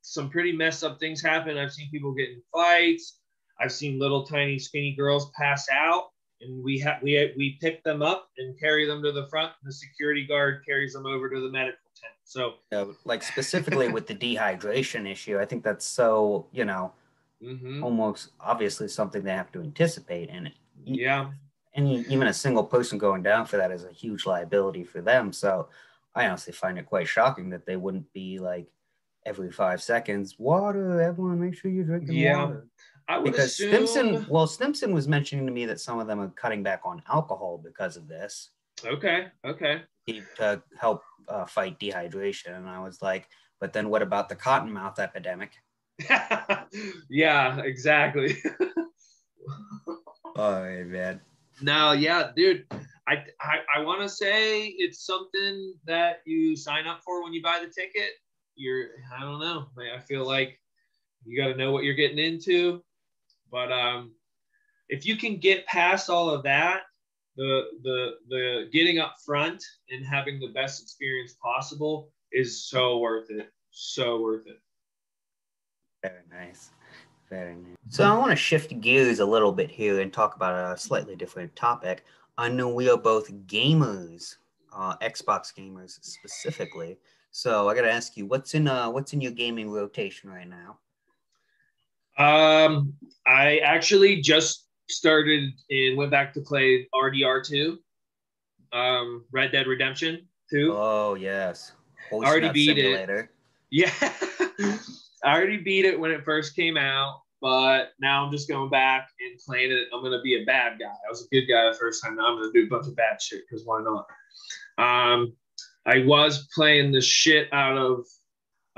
some 0.02 0.30
pretty 0.30 0.52
messed 0.52 0.84
up 0.84 1.00
things 1.00 1.22
happen. 1.22 1.58
I've 1.58 1.74
seen 1.74 1.90
people 1.92 2.14
get 2.14 2.30
in 2.30 2.42
fights. 2.52 3.20
I've 3.60 3.72
seen 3.72 4.00
little 4.00 4.26
tiny 4.26 4.60
skinny 4.60 4.94
girls 4.96 5.32
pass 5.32 5.68
out, 5.72 6.10
and 6.42 6.64
we 6.64 6.80
have 6.80 7.02
we 7.02 7.34
we 7.38 7.58
pick 7.62 7.84
them 7.84 8.02
up 8.02 8.30
and 8.38 8.60
carry 8.60 8.86
them 8.86 9.02
to 9.04 9.12
the 9.12 9.28
front. 9.28 9.54
The 9.64 9.72
security 9.72 10.26
guard 10.26 10.64
carries 10.66 10.94
them 10.94 11.06
over 11.06 11.30
to 11.30 11.40
the 11.40 11.50
medical 11.50 11.80
tent. 12.02 12.14
So, 12.24 12.56
yeah, 12.72 12.86
like 13.06 13.24
specifically 13.24 13.88
with 13.92 14.08
the 14.08 14.16
dehydration 14.16 15.10
issue, 15.10 15.40
I 15.40 15.46
think 15.46 15.64
that's 15.64 15.86
so 15.86 16.48
you 16.52 16.66
know, 16.66 16.94
mm-hmm. 17.44 17.84
almost 17.84 18.32
obviously 18.40 18.88
something 18.88 19.24
they 19.24 19.32
have 19.32 19.52
to 19.54 19.62
anticipate, 19.62 20.30
and 20.30 20.52
yeah, 20.84 21.30
any 21.76 22.02
even 22.02 22.28
a 22.28 22.34
single 22.34 22.64
person 22.64 22.98
going 22.98 23.24
down 23.24 23.46
for 23.46 23.58
that 23.58 23.72
is 23.72 23.84
a 23.84 23.92
huge 23.92 24.26
liability 24.26 24.84
for 24.84 25.02
them. 25.02 25.34
So 25.34 25.70
I 26.16 26.28
honestly 26.28 26.54
find 26.54 26.78
it 26.78 26.86
quite 26.86 27.08
shocking 27.08 27.50
that 27.52 27.66
they 27.66 27.76
wouldn't 27.76 28.12
be 28.14 28.40
like 28.40 28.68
every 29.26 29.52
five 29.52 29.82
seconds, 29.82 30.36
water, 30.40 31.02
everyone 31.02 31.40
make 31.40 31.56
sure 31.56 31.70
you're 31.70 31.86
drinking 31.86 32.16
yeah, 32.16 32.46
water. 32.46 32.68
I 33.08 33.18
would 33.18 33.32
because 33.32 33.52
assume... 33.52 33.88
Stimson, 33.88 34.26
well, 34.30 34.48
Stimson 34.48 34.94
was 34.94 35.08
mentioning 35.08 35.46
to 35.46 35.52
me 35.52 35.66
that 35.66 35.80
some 35.80 36.00
of 36.00 36.08
them 36.08 36.20
are 36.20 36.30
cutting 36.30 36.64
back 36.64 36.82
on 36.84 37.02
alcohol 37.12 37.60
because 37.64 37.98
of 37.98 38.08
this. 38.08 38.50
Okay. 38.86 39.28
Okay. 39.46 39.82
To 40.38 40.62
help 40.80 41.04
uh, 41.28 41.46
fight 41.46 41.80
dehydration, 41.80 42.56
and 42.56 42.68
I 42.68 42.80
was 42.80 43.02
like, 43.02 43.28
but 43.60 43.74
then 43.74 43.90
what 43.90 44.02
about 44.02 44.30
the 44.30 44.36
cottonmouth 44.36 45.00
epidemic? 45.00 45.52
yeah, 47.10 47.60
exactly. 47.60 48.38
oh 50.36 50.84
man. 50.86 51.22
No, 51.62 51.92
yeah, 51.92 52.32
dude. 52.36 52.66
I 53.08 53.24
I, 53.42 53.58
I 53.78 53.80
want 53.82 54.02
to 54.02 54.10
say 54.10 54.68
it's 54.68 55.06
something 55.06 55.74
that 55.86 56.22
you 56.26 56.56
sign 56.56 56.88
up 56.88 57.02
for 57.04 57.24
when 57.24 57.34
you 57.34 57.42
buy 57.42 57.60
the 57.60 57.72
ticket. 57.72 58.12
You're 58.56 58.88
I 59.16 59.22
don't 59.22 59.40
know. 59.40 59.68
I 59.96 60.00
feel 60.00 60.26
like 60.26 60.60
you 61.26 61.42
got 61.42 61.50
to 61.50 61.58
know 61.58 61.72
what 61.72 61.84
you're 61.84 61.96
getting 61.96 62.20
into. 62.20 62.84
But 63.52 63.72
um, 63.72 64.14
if 64.88 65.06
you 65.06 65.18
can 65.18 65.38
get 65.38 65.66
past 65.66 66.10
all 66.10 66.30
of 66.30 66.44
that, 66.44 66.84
the 67.40 67.62
the 67.84 68.12
the 68.28 68.70
getting 68.74 69.00
up 69.00 69.16
front 69.26 69.64
and 69.90 70.06
having 70.06 70.40
the 70.42 70.50
best 70.50 70.84
experience 70.84 71.36
possible 71.42 72.10
is 72.34 72.70
so 72.70 73.00
worth 73.00 73.32
it. 73.32 73.50
So 73.72 74.22
worth 74.22 74.46
it. 74.46 74.60
Very 76.04 76.24
nice. 76.30 76.72
Very 77.30 77.56
nice. 77.56 77.78
So 77.88 78.04
I 78.04 78.18
want 78.18 78.32
to 78.32 78.36
shift 78.36 78.82
gears 78.82 79.20
a 79.20 79.26
little 79.26 79.54
bit 79.54 79.72
here 79.72 80.02
and 80.02 80.12
talk 80.12 80.36
about 80.36 80.74
a 80.74 80.78
slightly 80.78 81.16
different 81.16 81.56
topic. 81.56 82.04
I 82.38 82.50
know 82.50 82.68
we 82.74 82.90
are 82.90 82.98
both 82.98 83.32
gamers, 83.48 84.36
uh, 84.74 84.98
Xbox 84.98 85.54
gamers 85.54 86.04
specifically. 86.04 86.98
So 87.32 87.70
I 87.70 87.76
got 87.76 87.82
to 87.84 87.92
ask 87.92 88.18
you, 88.18 88.26
what's 88.26 88.54
in 88.54 88.68
uh, 88.68 88.90
what's 88.90 89.14
in 89.14 89.22
your 89.22 89.32
gaming 89.32 89.72
rotation 89.72 90.30
right 90.30 90.48
now? 90.48 90.80
Um, 92.18 92.94
I 93.26 93.60
actually 93.60 94.20
just 94.20 94.69
started 94.92 95.52
and 95.70 95.98
went 95.98 96.12
back 96.12 96.34
to 96.34 96.42
play 96.42 96.88
RDR 96.94 97.46
two, 97.46 97.80
um, 98.74 99.26
Red 99.32 99.52
Dead 99.52 99.68
Redemption 99.68 100.28
two. 100.50 100.74
Oh 100.76 101.16
yes, 101.16 101.74
Holy 102.10 102.26
already 102.26 102.50
beat 102.50 102.78
simulator. 102.78 103.20
it. 103.20 103.30
Yeah. 103.72 103.92
I 105.24 105.36
already 105.36 105.58
beat 105.58 105.86
it 105.86 106.00
when 106.00 106.12
it 106.12 106.24
first 106.24 106.56
came 106.56 106.78
out, 106.78 107.22
but 107.42 107.92
now 108.00 108.26
I'm 108.26 108.32
just 108.32 108.48
going 108.48 108.70
back 108.70 109.10
and 109.20 109.38
playing 109.46 109.72
it. 109.72 109.88
I'm 109.94 110.02
gonna 110.02 110.22
be 110.22 110.42
a 110.42 110.46
bad 110.46 110.80
guy. 110.80 110.86
I 110.86 111.10
was 111.10 111.26
a 111.26 111.28
good 111.36 111.46
guy 111.46 111.70
the 111.70 111.78
first 111.78 112.04
time. 112.04 112.16
Now 112.16 112.28
I'm 112.28 112.40
gonna 112.40 112.54
do 112.54 112.66
a 112.66 112.70
bunch 112.70 112.88
of 112.88 112.96
bad 112.96 113.22
shit 113.22 113.42
because 113.48 113.66
why 113.66 113.82
not? 113.82 114.06
Um, 114.78 115.34
I 115.86 116.06
was 116.06 116.48
playing 116.56 116.92
the 116.92 117.02
shit 117.02 117.52
out 117.52 117.78
of 117.78 118.06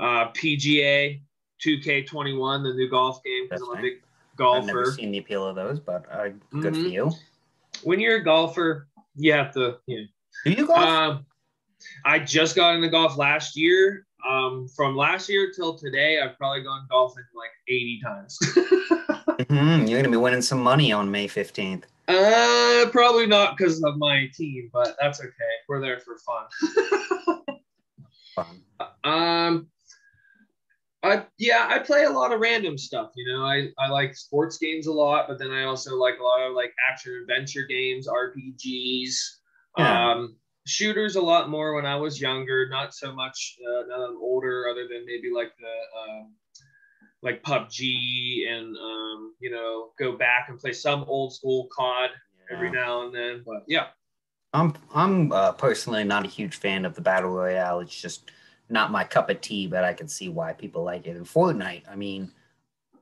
uh, 0.00 0.32
PGA 0.32 1.20
2K21, 1.64 2.62
the 2.64 2.74
new 2.74 2.90
golf 2.90 3.22
game, 3.22 3.46
because 3.48 3.62
I'm 3.62 3.78
a 3.78 3.82
big 3.82 4.02
golfer. 4.36 4.60
I've 4.60 4.66
never 4.66 4.92
seen 4.92 5.12
the 5.12 5.18
appeal 5.18 5.46
of 5.46 5.56
those, 5.56 5.80
but 5.80 6.04
uh, 6.10 6.28
good 6.60 6.74
mm-hmm. 6.74 6.82
for 6.82 6.88
you. 6.88 7.10
When 7.82 8.00
you're 8.00 8.16
a 8.16 8.24
golfer, 8.24 8.88
you 9.16 9.32
have 9.32 9.52
to. 9.54 9.78
You 9.86 10.00
know, 10.00 10.06
do 10.44 10.52
you 10.52 10.66
golf? 10.66 10.78
Um, 10.78 11.26
I 12.04 12.18
just 12.18 12.56
got 12.56 12.74
into 12.74 12.88
golf 12.88 13.16
last 13.16 13.56
year. 13.56 14.06
Um, 14.28 14.68
from 14.76 14.96
last 14.96 15.28
year 15.28 15.50
till 15.54 15.74
today, 15.74 16.20
I've 16.20 16.38
probably 16.38 16.62
gone 16.62 16.86
golfing 16.88 17.24
like 17.34 17.50
80 17.68 18.00
times. 18.04 18.38
mm-hmm. 18.42 19.86
You're 19.86 20.00
gonna 20.00 20.10
be 20.10 20.16
winning 20.16 20.42
some 20.42 20.62
money 20.62 20.92
on 20.92 21.10
May 21.10 21.26
15th. 21.26 21.84
Uh, 22.08 22.88
probably 22.90 23.26
not 23.26 23.56
because 23.56 23.82
of 23.82 23.96
my 23.96 24.28
team, 24.34 24.70
but 24.72 24.96
that's 25.00 25.20
okay. 25.20 25.30
We're 25.68 25.80
there 25.80 26.00
for 26.00 26.16
fun. 26.18 27.14
fun. 28.34 28.62
Um, 29.04 29.68
I 31.02 31.24
yeah, 31.38 31.66
I 31.68 31.80
play 31.80 32.04
a 32.04 32.10
lot 32.10 32.32
of 32.32 32.40
random 32.40 32.78
stuff. 32.78 33.10
You 33.16 33.26
know, 33.32 33.44
I 33.44 33.68
I 33.78 33.88
like 33.88 34.14
sports 34.14 34.58
games 34.58 34.86
a 34.86 34.92
lot, 34.92 35.26
but 35.28 35.38
then 35.38 35.50
I 35.50 35.64
also 35.64 35.96
like 35.96 36.18
a 36.20 36.22
lot 36.22 36.42
of 36.42 36.54
like 36.54 36.72
action 36.88 37.18
adventure 37.20 37.66
games, 37.68 38.06
RPGs. 38.06 39.14
Yeah. 39.78 40.12
Um, 40.12 40.36
shooters 40.66 41.16
a 41.16 41.20
lot 41.20 41.48
more 41.48 41.74
when 41.74 41.86
I 41.86 41.96
was 41.96 42.20
younger. 42.20 42.68
Not 42.68 42.94
so 42.94 43.12
much 43.12 43.56
uh, 43.66 43.86
now 43.88 43.98
that 43.98 44.10
I'm 44.10 44.16
older, 44.18 44.68
other 44.70 44.86
than 44.88 45.04
maybe 45.04 45.30
like 45.34 45.52
the 45.58 46.12
um, 46.12 46.34
like 47.22 47.42
PUBG 47.42 48.48
and 48.48 48.76
um, 48.76 49.34
you 49.40 49.50
know 49.50 49.90
go 49.98 50.16
back 50.16 50.46
and 50.48 50.58
play 50.58 50.72
some 50.72 51.04
old 51.08 51.34
school 51.34 51.68
COD 51.76 52.10
yeah. 52.10 52.56
every 52.56 52.70
now 52.70 53.06
and 53.06 53.14
then. 53.14 53.42
But 53.44 53.64
yeah, 53.66 53.86
I'm 54.52 54.74
I'm 54.94 55.32
uh, 55.32 55.52
personally 55.52 56.04
not 56.04 56.24
a 56.24 56.28
huge 56.28 56.56
fan 56.56 56.84
of 56.84 56.94
the 56.94 57.00
battle 57.00 57.30
royale. 57.30 57.80
It's 57.80 58.00
just 58.00 58.30
not 58.72 58.90
my 58.90 59.04
cup 59.04 59.28
of 59.30 59.40
tea, 59.40 59.66
but 59.66 59.84
I 59.84 59.92
can 59.92 60.08
see 60.08 60.28
why 60.28 60.54
people 60.54 60.82
like 60.82 61.06
it. 61.06 61.16
And 61.16 61.26
Fortnite, 61.26 61.82
I 61.88 61.94
mean, 61.94 62.32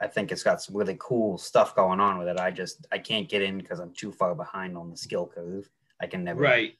I 0.00 0.08
think 0.08 0.32
it's 0.32 0.42
got 0.42 0.60
some 0.60 0.76
really 0.76 0.96
cool 0.98 1.38
stuff 1.38 1.76
going 1.76 2.00
on 2.00 2.18
with 2.18 2.28
it. 2.28 2.40
I 2.40 2.50
just 2.50 2.86
I 2.90 2.98
can't 2.98 3.28
get 3.28 3.42
in 3.42 3.56
because 3.58 3.78
I'm 3.78 3.92
too 3.92 4.10
far 4.10 4.34
behind 4.34 4.76
on 4.76 4.90
the 4.90 4.96
skill 4.96 5.26
curve. 5.26 5.70
I 6.00 6.06
can 6.06 6.24
never 6.24 6.42
Right. 6.42 6.74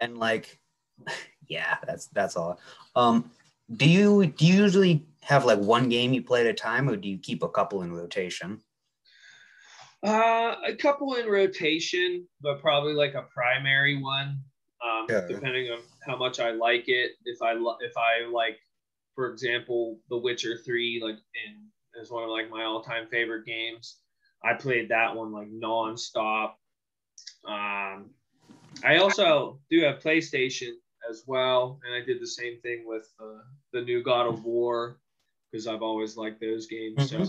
and 0.00 0.18
like 0.18 0.60
yeah, 1.48 1.76
that's 1.86 2.06
that's 2.08 2.36
all. 2.36 2.60
Um 2.94 3.30
do 3.74 3.88
you 3.88 4.26
do 4.26 4.46
you 4.46 4.62
usually 4.62 5.06
have 5.22 5.46
like 5.46 5.58
one 5.58 5.88
game 5.88 6.12
you 6.12 6.22
play 6.22 6.40
at 6.40 6.46
a 6.46 6.52
time 6.52 6.88
or 6.88 6.96
do 6.96 7.08
you 7.08 7.18
keep 7.18 7.42
a 7.42 7.48
couple 7.48 7.82
in 7.82 7.92
rotation? 7.92 8.60
Uh, 10.02 10.56
a 10.66 10.74
couple 10.74 11.14
in 11.14 11.26
rotation, 11.26 12.28
but 12.42 12.60
probably 12.60 12.92
like 12.92 13.14
a 13.14 13.22
primary 13.32 13.96
one, 14.02 14.38
um, 14.84 15.06
Yeah. 15.08 15.26
depending 15.28 15.70
on 15.70 15.80
how 16.06 16.16
much 16.16 16.40
I 16.40 16.50
like 16.50 16.88
it. 16.88 17.12
If 17.24 17.40
I 17.42 17.52
lo- 17.52 17.78
if 17.80 17.96
I 17.96 18.26
like, 18.26 18.58
for 19.14 19.30
example, 19.30 20.00
The 20.10 20.18
Witcher 20.18 20.58
Three, 20.58 21.00
like 21.02 21.16
in 21.46 21.70
is 22.00 22.10
one 22.10 22.24
of 22.24 22.30
like 22.30 22.50
my 22.50 22.64
all 22.64 22.82
time 22.82 23.06
favorite 23.08 23.46
games. 23.46 23.98
I 24.42 24.54
played 24.54 24.90
that 24.90 25.14
one 25.14 25.32
like 25.32 25.50
nonstop. 25.50 26.54
Um, 27.46 28.10
I 28.82 28.96
also 28.98 29.60
do 29.70 29.80
have 29.82 30.00
PlayStation 30.00 30.72
as 31.08 31.22
well, 31.26 31.80
and 31.84 31.94
I 31.94 32.04
did 32.04 32.20
the 32.20 32.26
same 32.26 32.60
thing 32.60 32.84
with 32.86 33.08
uh, 33.20 33.42
the 33.72 33.80
new 33.82 34.02
God 34.02 34.26
of 34.26 34.44
War 34.44 34.98
because 35.50 35.66
I've 35.66 35.82
always 35.82 36.16
liked 36.16 36.40
those 36.40 36.66
games. 36.66 37.10
So 37.10 37.26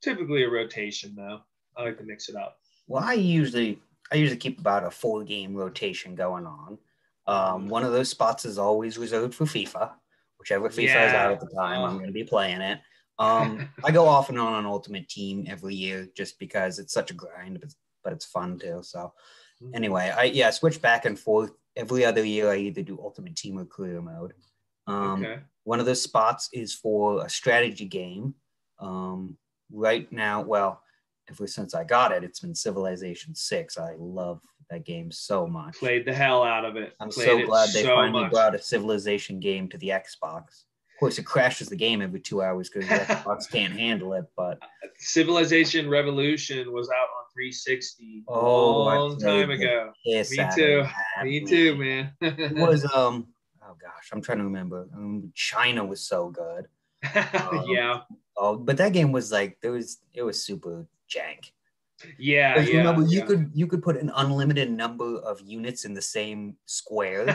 typically 0.00 0.44
a 0.44 0.48
rotation 0.50 1.14
though. 1.16 1.40
I 1.76 1.84
like 1.84 1.98
to 1.98 2.04
mix 2.04 2.28
it 2.28 2.36
up. 2.36 2.58
Well, 2.86 3.02
I 3.04 3.14
usually 3.14 3.80
I 4.12 4.16
usually 4.16 4.38
keep 4.38 4.58
about 4.58 4.84
a 4.84 4.90
four 4.90 5.24
game 5.24 5.54
rotation 5.54 6.14
going 6.14 6.46
on. 6.46 6.78
Um, 7.26 7.68
one 7.68 7.84
of 7.84 7.92
those 7.92 8.08
spots 8.08 8.44
is 8.44 8.58
always 8.58 8.96
reserved 8.96 9.34
for 9.34 9.44
FIFA. 9.44 9.92
Whichever 10.38 10.68
FIFA 10.70 11.08
is 11.08 11.14
out 11.14 11.32
at 11.32 11.40
the 11.40 11.48
time, 11.54 11.84
I'm 11.84 11.96
going 11.96 12.06
to 12.06 12.12
be 12.12 12.24
playing 12.24 12.60
it. 12.60 12.80
Um, 13.20 13.68
I 13.84 13.90
go 13.90 14.06
off 14.06 14.28
and 14.28 14.38
on 14.38 14.52
on 14.52 14.64
Ultimate 14.64 15.08
Team 15.08 15.44
every 15.48 15.74
year 15.74 16.08
just 16.16 16.38
because 16.38 16.78
it's 16.78 16.94
such 16.94 17.10
a 17.10 17.14
grind, 17.14 17.58
but, 17.60 17.74
but 18.04 18.12
it's 18.12 18.24
fun 18.24 18.60
too. 18.60 18.78
So 18.84 19.12
anyway, 19.74 20.14
I 20.16 20.24
yeah 20.24 20.50
switch 20.50 20.80
back 20.80 21.04
and 21.04 21.18
forth 21.18 21.50
every 21.74 22.04
other 22.04 22.24
year. 22.24 22.48
I 22.48 22.58
either 22.58 22.82
do 22.82 23.00
Ultimate 23.02 23.34
Team 23.34 23.58
or 23.58 23.64
Career 23.64 24.00
Mode. 24.00 24.34
Um, 24.86 25.24
okay. 25.24 25.40
one 25.64 25.80
of 25.80 25.86
those 25.86 26.00
spots 26.00 26.48
is 26.52 26.72
for 26.72 27.24
a 27.24 27.28
strategy 27.28 27.86
game. 27.86 28.34
Um, 28.78 29.36
right 29.72 30.10
now, 30.12 30.42
well, 30.42 30.82
ever 31.30 31.46
since 31.46 31.74
I 31.74 31.84
got 31.84 32.12
it, 32.12 32.24
it's 32.24 32.40
been 32.40 32.54
Civilization 32.54 33.34
Six. 33.34 33.76
I 33.78 33.94
love 33.98 34.40
that 34.70 34.84
game 34.84 35.10
so 35.10 35.46
much. 35.46 35.76
Played 35.78 36.04
the 36.06 36.12
hell 36.14 36.42
out 36.42 36.64
of 36.64 36.76
it. 36.76 36.94
I'm 37.00 37.08
Played 37.10 37.26
so 37.26 37.46
glad 37.46 37.68
they 37.72 37.82
so 37.82 37.94
finally 37.94 38.22
much. 38.24 38.32
brought 38.32 38.54
a 38.54 38.60
Civilization 38.62 39.40
game 39.40 39.68
to 39.70 39.78
the 39.78 39.88
Xbox. 39.88 40.64
Of 40.94 41.00
course, 41.00 41.18
it 41.18 41.24
crashes 41.24 41.68
the 41.68 41.76
game 41.76 42.02
every 42.02 42.20
two 42.20 42.42
hours 42.42 42.68
because 42.68 42.88
the 42.88 42.94
Xbox 43.14 43.50
can't 43.50 43.72
handle 43.72 44.12
it. 44.14 44.24
But 44.36 44.58
Civilization 44.96 45.88
Revolution 45.88 46.72
was 46.72 46.88
out 46.90 46.94
on 46.94 47.24
360 47.34 48.24
a 48.28 48.30
Oh, 48.32 48.82
long 48.82 49.18
time 49.20 49.50
ago. 49.50 49.92
Me 50.04 50.24
too. 50.54 50.84
Me 51.22 51.40
too, 51.46 51.76
man. 51.76 52.12
It 52.20 52.56
was 52.56 52.84
um. 52.94 53.28
Oh 53.62 53.76
gosh, 53.80 54.08
I'm 54.12 54.22
trying 54.22 54.38
to 54.38 54.44
remember. 54.44 54.88
Um, 54.94 55.30
China 55.34 55.84
was 55.84 56.00
so 56.00 56.30
good. 56.30 56.66
yeah, 57.66 58.00
Oh, 58.36 58.56
but 58.56 58.76
that 58.78 58.92
game 58.92 59.12
was 59.12 59.30
like 59.30 59.58
there 59.60 59.72
was 59.72 59.98
it 60.14 60.22
was 60.22 60.42
super 60.42 60.86
jank. 61.08 61.50
yeah, 62.18 62.60
yeah. 62.60 62.78
remember, 62.78 63.02
you 63.02 63.18
yeah. 63.20 63.26
could 63.26 63.50
you 63.52 63.66
could 63.66 63.82
put 63.82 63.96
an 63.96 64.12
unlimited 64.16 64.70
number 64.70 65.18
of 65.18 65.40
units 65.40 65.84
in 65.84 65.94
the 65.94 66.02
same 66.02 66.54
square, 66.66 67.28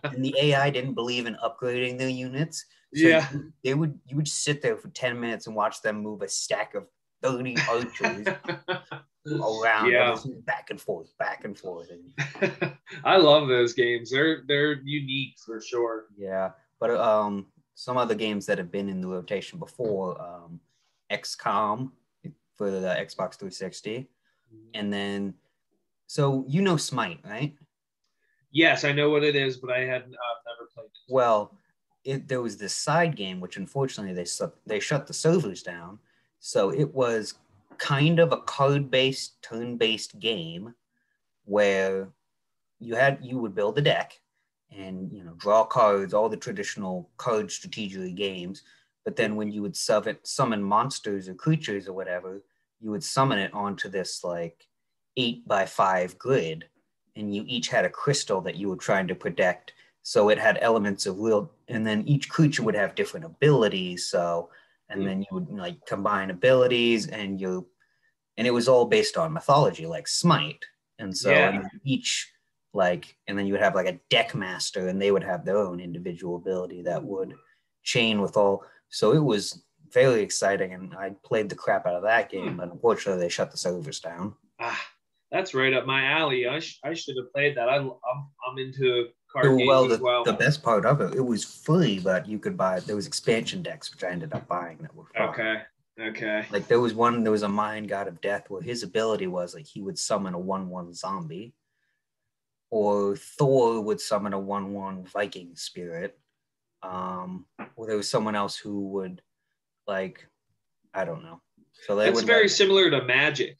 and 0.04 0.24
the 0.24 0.34
AI 0.40 0.70
didn't 0.70 0.94
believe 0.94 1.26
in 1.26 1.36
upgrading 1.36 1.98
their 1.98 2.08
units. 2.08 2.64
So 2.94 3.06
yeah. 3.06 3.26
they 3.64 3.74
would 3.74 3.98
you 4.06 4.16
would 4.16 4.28
sit 4.28 4.60
there 4.60 4.76
for 4.76 4.88
ten 4.88 5.18
minutes 5.20 5.46
and 5.46 5.54
watch 5.56 5.82
them 5.82 5.96
move 6.02 6.22
a 6.22 6.28
stack 6.28 6.74
of 6.74 6.86
thirty 7.22 7.56
archers 7.70 8.26
around, 9.26 9.90
Yeah. 9.90 10.16
back 10.44 10.70
and 10.70 10.80
forth, 10.80 11.16
back 11.18 11.44
and 11.44 11.56
forth. 11.56 11.88
I 13.04 13.16
love 13.16 13.48
those 13.48 13.72
games. 13.72 14.10
They're 14.10 14.42
they're 14.48 14.80
unique 14.82 15.36
for 15.46 15.60
sure. 15.60 16.06
yeah, 16.16 16.50
but 16.80 16.90
um, 16.90 17.46
some 17.76 17.96
other 17.96 18.14
games 18.16 18.46
that 18.46 18.58
have 18.58 18.72
been 18.72 18.88
in 18.88 19.00
the 19.00 19.08
rotation 19.08 19.58
before, 19.58 20.20
um, 20.20 20.60
XCOM 21.10 21.92
for 22.56 22.70
the 22.70 22.88
Xbox 22.88 23.36
360, 23.36 24.08
and 24.74 24.92
then 24.92 25.34
so 26.06 26.44
you 26.48 26.62
know 26.62 26.76
Smite, 26.76 27.20
right? 27.24 27.54
Yes, 28.50 28.84
I 28.84 28.92
know 28.92 29.08
what 29.08 29.24
it 29.24 29.34
is, 29.34 29.56
but 29.56 29.70
I 29.70 29.80
had 29.80 30.02
uh, 30.02 30.06
never 30.06 30.68
played 30.74 30.86
it. 30.86 31.12
Well, 31.12 31.56
it, 32.04 32.28
there 32.28 32.42
was 32.42 32.58
this 32.58 32.74
side 32.74 33.16
game, 33.16 33.40
which 33.40 33.56
unfortunately 33.56 34.14
they 34.14 34.26
they 34.66 34.80
shut 34.80 35.06
the 35.06 35.14
servers 35.14 35.62
down. 35.62 35.98
So 36.40 36.70
it 36.70 36.92
was 36.92 37.34
kind 37.78 38.18
of 38.18 38.32
a 38.32 38.38
card-based, 38.42 39.40
turn-based 39.42 40.18
game 40.18 40.74
where 41.44 42.10
you 42.78 42.94
had 42.94 43.18
you 43.22 43.38
would 43.38 43.54
build 43.54 43.78
a 43.78 43.82
deck 43.82 44.20
and 44.76 45.12
you 45.12 45.24
know 45.24 45.34
draw 45.38 45.64
cards, 45.64 46.14
all 46.14 46.28
the 46.28 46.36
traditional 46.36 47.10
card 47.16 47.50
strategy 47.50 48.12
games. 48.12 48.62
But 49.04 49.16
then 49.16 49.36
when 49.36 49.50
you 49.50 49.62
would 49.62 49.76
summon, 49.76 50.18
summon 50.22 50.62
monsters 50.62 51.28
or 51.28 51.34
creatures 51.34 51.88
or 51.88 51.92
whatever, 51.92 52.42
you 52.80 52.90
would 52.90 53.04
summon 53.04 53.38
it 53.38 53.52
onto 53.54 53.88
this 53.88 54.22
like 54.24 54.66
eight 55.16 55.46
by 55.46 55.66
five 55.66 56.18
grid, 56.18 56.66
and 57.16 57.34
you 57.34 57.44
each 57.46 57.68
had 57.68 57.84
a 57.84 57.90
crystal 57.90 58.40
that 58.42 58.56
you 58.56 58.68
were 58.68 58.76
trying 58.76 59.08
to 59.08 59.14
protect. 59.14 59.72
So 60.02 60.30
it 60.30 60.38
had 60.38 60.58
elements 60.60 61.06
of 61.06 61.18
real 61.18 61.52
and 61.68 61.86
then 61.86 62.06
each 62.06 62.28
creature 62.28 62.62
would 62.62 62.74
have 62.74 62.94
different 62.94 63.24
abilities 63.24 64.06
so 64.08 64.50
and 64.88 65.00
hmm. 65.00 65.06
then 65.06 65.20
you 65.20 65.28
would 65.30 65.48
like 65.50 65.84
combine 65.86 66.30
abilities 66.30 67.06
and 67.06 67.40
you 67.40 67.66
and 68.36 68.46
it 68.46 68.50
was 68.50 68.68
all 68.68 68.86
based 68.86 69.16
on 69.16 69.32
mythology 69.32 69.86
like 69.86 70.08
smite. 70.08 70.64
And 70.98 71.16
so 71.16 71.30
Yeah. 71.30 71.50
and 71.50 71.64
each 71.84 72.32
like 72.72 73.16
and 73.26 73.38
then 73.38 73.46
you 73.46 73.52
would 73.52 73.62
have 73.62 73.74
like 73.74 73.86
a 73.86 74.00
deck 74.08 74.34
master 74.34 74.88
and 74.88 75.00
they 75.00 75.12
would 75.12 75.24
have 75.24 75.44
their 75.44 75.58
own 75.58 75.80
individual 75.80 76.36
ability 76.36 76.82
that 76.82 77.04
would 77.04 77.34
chain 77.82 78.20
with 78.20 78.36
all 78.36 78.64
so 78.92 79.12
it 79.12 79.22
was 79.22 79.64
very 79.90 80.22
exciting 80.22 80.72
and 80.72 80.94
i 80.94 81.10
played 81.24 81.48
the 81.48 81.54
crap 81.54 81.86
out 81.86 81.94
of 81.94 82.02
that 82.02 82.30
game 82.30 82.56
but 82.56 82.70
unfortunately 82.70 83.20
they 83.20 83.28
shut 83.28 83.50
the 83.50 83.56
servers 83.56 84.00
down 84.00 84.34
Ah, 84.60 84.80
that's 85.32 85.54
right 85.54 85.72
up 85.72 85.86
my 85.86 86.04
alley. 86.04 86.46
I, 86.46 86.60
sh- 86.60 86.78
I 86.84 86.94
should 86.94 87.16
have 87.16 87.32
played 87.32 87.56
that. 87.56 87.68
I, 87.68 87.76
I'm, 87.76 87.90
I'm 88.48 88.58
into 88.58 89.08
card 89.32 89.46
games 89.58 89.66
well, 89.66 89.88
the, 89.88 89.94
as 89.94 90.00
well. 90.00 90.24
the 90.24 90.34
best 90.34 90.62
part 90.62 90.86
of 90.86 91.00
it, 91.00 91.14
it 91.14 91.24
was 91.24 91.42
free, 91.42 91.98
but 91.98 92.28
you 92.28 92.38
could 92.38 92.56
buy. 92.56 92.78
There 92.80 92.94
was 92.94 93.06
expansion 93.06 93.62
decks, 93.62 93.90
which 93.92 94.04
I 94.04 94.10
ended 94.10 94.34
up 94.34 94.46
buying 94.46 94.78
that 94.82 94.94
were 94.94 95.06
fun. 95.16 95.30
Okay. 95.30 95.62
Okay. 96.00 96.46
Like 96.50 96.68
there 96.68 96.80
was 96.80 96.94
one, 96.94 97.22
there 97.22 97.32
was 97.32 97.42
a 97.42 97.48
Mayan 97.48 97.86
God 97.86 98.08
of 98.08 98.20
Death 98.20 98.50
where 98.50 98.62
his 98.62 98.82
ability 98.82 99.26
was 99.26 99.54
like 99.54 99.66
he 99.66 99.82
would 99.82 99.98
summon 99.98 100.34
a 100.34 100.38
one-one 100.38 100.94
zombie, 100.94 101.54
or 102.70 103.16
Thor 103.16 103.80
would 103.80 104.00
summon 104.00 104.32
a 104.32 104.38
one-one 104.38 105.04
Viking 105.06 105.56
spirit, 105.56 106.18
um, 106.82 107.46
or 107.76 107.86
there 107.86 107.96
was 107.96 108.08
someone 108.10 108.34
else 108.34 108.56
who 108.56 108.88
would, 108.88 109.22
like, 109.86 110.26
I 110.94 111.04
don't 111.04 111.22
know. 111.22 111.40
So 111.86 111.96
they 111.96 112.06
That's 112.06 112.22
very 112.22 112.42
like- 112.42 112.50
similar 112.50 112.90
to 112.90 113.02
Magic, 113.04 113.56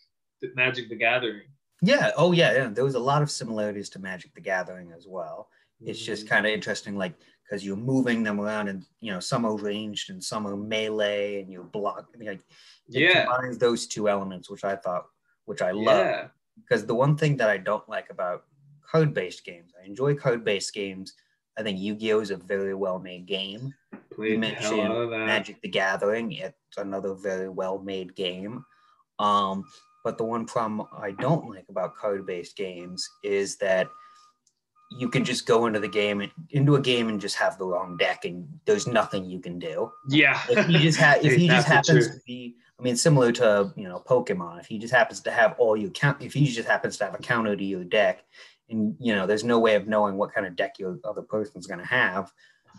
Magic 0.55 0.89
the 0.89 0.97
Gathering. 0.97 1.49
yeah. 1.83 2.11
Oh 2.17 2.33
yeah, 2.33 2.53
yeah. 2.53 2.69
There 2.69 2.85
was 2.85 2.95
a 2.95 2.99
lot 3.01 3.23
of 3.23 3.31
similarities 3.31 3.89
to 3.91 3.99
Magic 3.99 4.35
the 4.35 4.41
Gathering 4.41 4.93
as 4.97 5.07
well. 5.09 5.49
it's 5.85 5.99
just 6.01 6.25
Mm-hmm. 6.27 6.35
kind 6.35 6.47
of 6.47 6.53
interesting 6.53 6.97
like 6.97 7.15
because 7.45 7.65
you're 7.67 7.77
moving 7.77 8.23
them 8.23 8.41
around 8.41 8.69
and 8.69 8.85
you 9.01 9.11
know 9.13 9.19
some 9.19 9.45
are 9.45 9.57
ranged 9.57 10.11
and 10.11 10.23
some 10.23 10.47
are 10.47 10.57
melee 10.57 11.41
and 11.41 11.51
you're 11.51 11.65
block 11.65 12.07
like 12.21 12.41
Yeah. 12.89 13.25
combines 13.25 13.59
those 13.59 13.89
two 13.89 14.09
elements 14.09 14.49
which 14.49 14.63
i 14.63 14.77
thought 14.77 15.07
which 15.47 15.61
i 15.61 15.73
love 15.73 16.07
yeah. 16.07 16.29
because 16.61 16.87
the 16.87 16.95
one 16.95 17.17
thing 17.17 17.37
that 17.39 17.51
i 17.51 17.57
don't 17.59 17.89
like 17.89 18.11
about 18.11 18.45
code-based 18.93 19.45
games 19.45 19.73
i 19.81 19.85
enjoy 19.85 20.15
code-based 20.15 20.73
games 20.73 21.15
i 21.59 21.63
think 21.63 21.79
yu-gi-oh 21.79 22.21
is 22.21 22.31
a 22.31 22.37
very 22.37 22.75
well 22.75 22.99
made 22.99 23.27
game 23.27 23.75
Played 24.15 24.43
the 24.43 24.49
hell 24.49 24.81
out 24.81 24.91
of 24.91 25.11
that. 25.11 25.27
Magic 25.27 25.61
the 25.63 25.69
Gathering. 25.69 26.33
It's 26.33 26.55
another 26.77 27.15
very 27.15 27.49
well 27.49 27.79
made 27.79 28.15
game. 28.15 28.65
Um, 29.19 29.65
but 30.05 30.19
the 30.19 30.25
one 30.25 30.47
problem 30.47 30.87
I 30.97 31.13
don't 31.13 31.49
like 31.49 31.67
about 31.69 31.97
card 31.97 32.27
based 32.27 32.57
games 32.57 33.09
is 33.23 33.57
that 33.59 33.89
you 34.99 35.09
can 35.09 35.25
just 35.25 35.47
go 35.47 35.67
into 35.67 35.81
the 35.81 35.89
game 35.89 36.21
and 36.21 36.31
into 36.51 36.75
a 36.75 36.81
game 36.81 37.09
and 37.09 37.21
just 37.21 37.37
have 37.37 37.57
the 37.57 37.65
wrong 37.65 37.97
deck 37.97 38.25
and 38.27 38.47
there's 38.67 38.87
nothing 38.87 39.25
you 39.25 39.41
can 39.41 39.59
do. 39.59 39.91
Yeah. 40.09 40.41
If 40.51 40.67
he 40.67 40.79
just 40.79 40.99
ha- 40.99 41.19
if 41.23 41.35
he 41.37 41.47
just 41.47 41.69
happens 41.69 42.09
to 42.09 42.21
be 42.27 42.57
I 42.79 42.83
mean 42.83 42.97
similar 42.97 43.33
to 43.33 43.73
you 43.77 43.89
know 43.89 44.03
Pokemon, 44.07 44.61
if 44.61 44.67
he 44.67 44.79
just 44.79 44.93
happens 44.93 45.21
to 45.21 45.31
have 45.31 45.55
all 45.59 45.77
your 45.77 45.91
count 45.91 46.21
if 46.21 46.35
he 46.35 46.47
just 46.47 46.69
happens 46.69 46.97
to 46.99 47.05
have 47.05 47.15
a 47.15 47.19
counter 47.19 47.57
to 47.57 47.65
your 47.65 47.85
deck 47.85 48.25
and 48.73 48.97
you 48.99 49.15
know 49.15 49.27
there's 49.27 49.45
no 49.45 49.59
way 49.59 49.75
of 49.75 49.87
knowing 49.87 50.17
what 50.17 50.33
kind 50.35 50.47
of 50.47 50.57
deck 50.57 50.79
your 50.79 50.99
other 51.05 51.23
person's 51.23 51.67
gonna 51.67 51.87
have, 51.87 52.33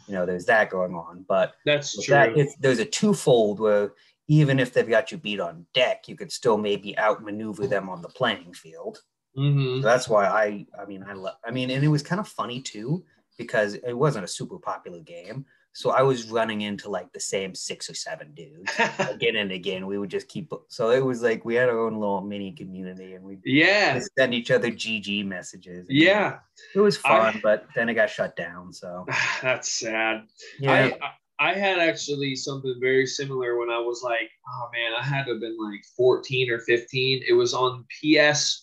you 0.07 0.13
know, 0.13 0.25
there's 0.25 0.45
that 0.45 0.69
going 0.69 0.93
on. 0.95 1.25
But 1.27 1.53
That's 1.65 2.03
true. 2.03 2.13
that, 2.13 2.55
there's 2.59 2.79
a 2.79 2.85
twofold 2.85 3.59
where 3.59 3.93
even 4.27 4.59
if 4.59 4.73
they've 4.73 4.87
got 4.87 5.11
you 5.11 5.17
beat 5.17 5.39
on 5.39 5.65
deck, 5.73 6.07
you 6.07 6.15
could 6.15 6.31
still 6.31 6.57
maybe 6.57 6.97
outmaneuver 6.97 7.67
them 7.67 7.89
on 7.89 8.01
the 8.01 8.09
playing 8.09 8.53
field. 8.53 8.99
Mhm. 9.37 9.81
So 9.81 9.87
that's 9.87 10.07
why 10.07 10.25
I, 10.25 10.65
I 10.79 10.85
mean, 10.85 11.03
I 11.07 11.13
love, 11.13 11.35
I 11.45 11.51
mean, 11.51 11.69
and 11.71 11.83
it 11.83 11.87
was 11.87 12.03
kind 12.03 12.21
of 12.21 12.27
funny 12.27 12.61
too 12.61 13.03
because 13.37 13.73
it 13.73 13.93
wasn't 13.93 14.25
a 14.25 14.27
super 14.27 14.59
popular 14.59 14.99
game, 14.99 15.45
so 15.73 15.89
I 15.89 16.03
was 16.03 16.29
running 16.29 16.61
into 16.61 16.87
like 16.89 17.11
the 17.11 17.19
same 17.19 17.55
six 17.55 17.89
or 17.89 17.95
seven 17.95 18.33
dudes 18.35 18.71
again 18.99 19.35
and 19.35 19.51
again. 19.51 19.87
We 19.87 19.97
would 19.97 20.09
just 20.09 20.27
keep 20.27 20.53
so 20.67 20.91
it 20.91 21.03
was 21.03 21.23
like 21.23 21.43
we 21.43 21.55
had 21.55 21.67
our 21.67 21.79
own 21.79 21.99
little 21.99 22.21
mini 22.21 22.51
community 22.51 23.15
and 23.15 23.25
we 23.25 23.39
yeah 23.43 23.99
send 24.17 24.35
each 24.35 24.51
other 24.51 24.69
GG 24.69 25.25
messages. 25.25 25.87
Yeah, 25.89 26.37
it 26.75 26.79
was 26.79 26.97
fun, 26.97 27.35
I, 27.37 27.39
but 27.41 27.65
then 27.75 27.89
it 27.89 27.95
got 27.95 28.11
shut 28.11 28.35
down. 28.35 28.71
So 28.71 29.05
that's 29.41 29.79
sad. 29.79 30.25
Yeah. 30.59 30.91
I, 31.01 31.13
I 31.39 31.53
had 31.53 31.79
actually 31.79 32.35
something 32.35 32.75
very 32.79 33.07
similar 33.07 33.57
when 33.57 33.71
I 33.71 33.79
was 33.79 34.03
like, 34.03 34.29
oh 34.47 34.69
man, 34.71 34.91
I 34.97 35.03
had 35.03 35.25
to 35.25 35.31
have 35.31 35.41
been 35.41 35.57
like 35.59 35.83
14 35.97 36.51
or 36.51 36.59
15. 36.59 37.23
It 37.27 37.33
was 37.33 37.55
on 37.55 37.85
PS2. 38.03 38.61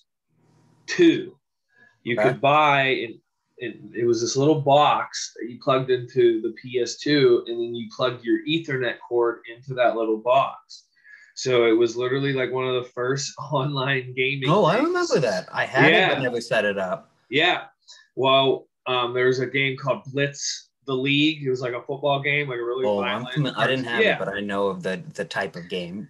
You 0.98 1.34
okay. 2.14 2.22
could 2.22 2.40
buy 2.40 2.82
and 2.82 3.14
it, 3.60 3.76
it 3.94 4.04
was 4.06 4.22
this 4.22 4.36
little 4.36 4.60
box 4.60 5.34
that 5.36 5.48
you 5.48 5.58
plugged 5.62 5.90
into 5.90 6.40
the 6.40 6.54
PS2 6.62 7.46
and 7.46 7.60
then 7.60 7.74
you 7.74 7.88
plugged 7.94 8.24
your 8.24 8.38
Ethernet 8.48 8.96
cord 9.06 9.40
into 9.54 9.74
that 9.74 9.96
little 9.96 10.16
box. 10.16 10.84
So 11.34 11.66
it 11.66 11.72
was 11.72 11.94
literally 11.94 12.32
like 12.32 12.50
one 12.50 12.66
of 12.66 12.82
the 12.82 12.90
first 12.90 13.34
online 13.52 14.14
gaming. 14.14 14.48
Oh. 14.48 14.64
I 14.64 14.78
remember 14.78 15.20
that. 15.20 15.48
I 15.52 15.66
had 15.66 15.92
yeah. 15.92 16.06
it, 16.06 16.14
but 16.14 16.22
never 16.22 16.40
set 16.40 16.64
it 16.64 16.78
up. 16.78 17.10
Yeah. 17.28 17.64
Well, 18.16 18.66
um, 18.86 19.12
there 19.12 19.26
was 19.26 19.40
a 19.40 19.46
game 19.46 19.76
called 19.76 20.04
Blitz 20.06 20.70
the 20.86 20.94
League. 20.94 21.42
It 21.42 21.50
was 21.50 21.60
like 21.60 21.74
a 21.74 21.82
football 21.82 22.20
game, 22.20 22.48
like 22.48 22.58
a 22.58 22.64
really 22.64 22.86
oh, 22.86 23.00
violent. 23.00 23.56
I 23.58 23.66
didn't 23.66 23.84
have 23.84 24.02
yeah. 24.02 24.14
it, 24.14 24.18
but 24.18 24.28
I 24.28 24.40
know 24.40 24.68
of 24.68 24.82
the 24.82 25.02
the 25.14 25.24
type 25.24 25.54
of 25.54 25.68
game. 25.68 26.08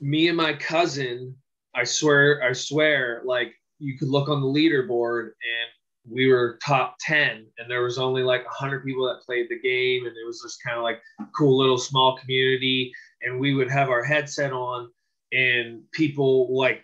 Me 0.00 0.28
and 0.28 0.36
my 0.36 0.52
cousin, 0.52 1.34
I 1.74 1.84
swear, 1.84 2.42
I 2.42 2.52
swear, 2.52 3.22
like 3.24 3.54
you 3.78 3.98
could 3.98 4.08
look 4.08 4.28
on 4.28 4.40
the 4.40 4.46
leaderboard 4.46 5.24
and 5.24 5.70
we 6.10 6.30
were 6.30 6.58
top 6.64 6.96
10 7.00 7.46
and 7.58 7.70
there 7.70 7.82
was 7.82 7.98
only 7.98 8.22
like 8.22 8.44
100 8.44 8.84
people 8.84 9.06
that 9.06 9.24
played 9.24 9.46
the 9.48 9.58
game 9.58 10.06
and 10.06 10.16
it 10.16 10.26
was 10.26 10.40
just 10.42 10.62
kind 10.62 10.76
of 10.76 10.82
like 10.82 11.00
cool 11.36 11.58
little 11.58 11.78
small 11.78 12.16
community 12.18 12.92
and 13.22 13.38
we 13.38 13.54
would 13.54 13.70
have 13.70 13.88
our 13.88 14.02
headset 14.02 14.52
on 14.52 14.90
and 15.32 15.80
people 15.92 16.54
like 16.56 16.82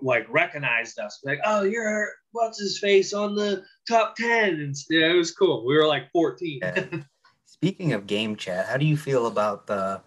like 0.00 0.26
recognized 0.30 0.98
us 0.98 1.20
like 1.24 1.38
oh 1.44 1.62
you're 1.62 2.08
what's 2.32 2.58
his 2.58 2.78
face 2.78 3.12
on 3.12 3.34
the 3.34 3.62
top 3.86 4.16
10 4.16 4.54
and 4.54 4.74
yeah, 4.88 5.10
it 5.10 5.14
was 5.14 5.32
cool. 5.32 5.66
We 5.66 5.76
were 5.76 5.86
like 5.86 6.10
14 6.12 6.60
yeah. 6.62 6.84
speaking 7.44 7.92
of 7.92 8.06
game 8.06 8.36
chat 8.36 8.66
how 8.66 8.78
do 8.78 8.86
you 8.86 8.96
feel 8.96 9.26
about 9.26 9.66
the 9.66 10.00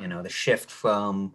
you 0.00 0.08
know 0.08 0.22
the 0.22 0.30
shift 0.30 0.70
from 0.70 1.34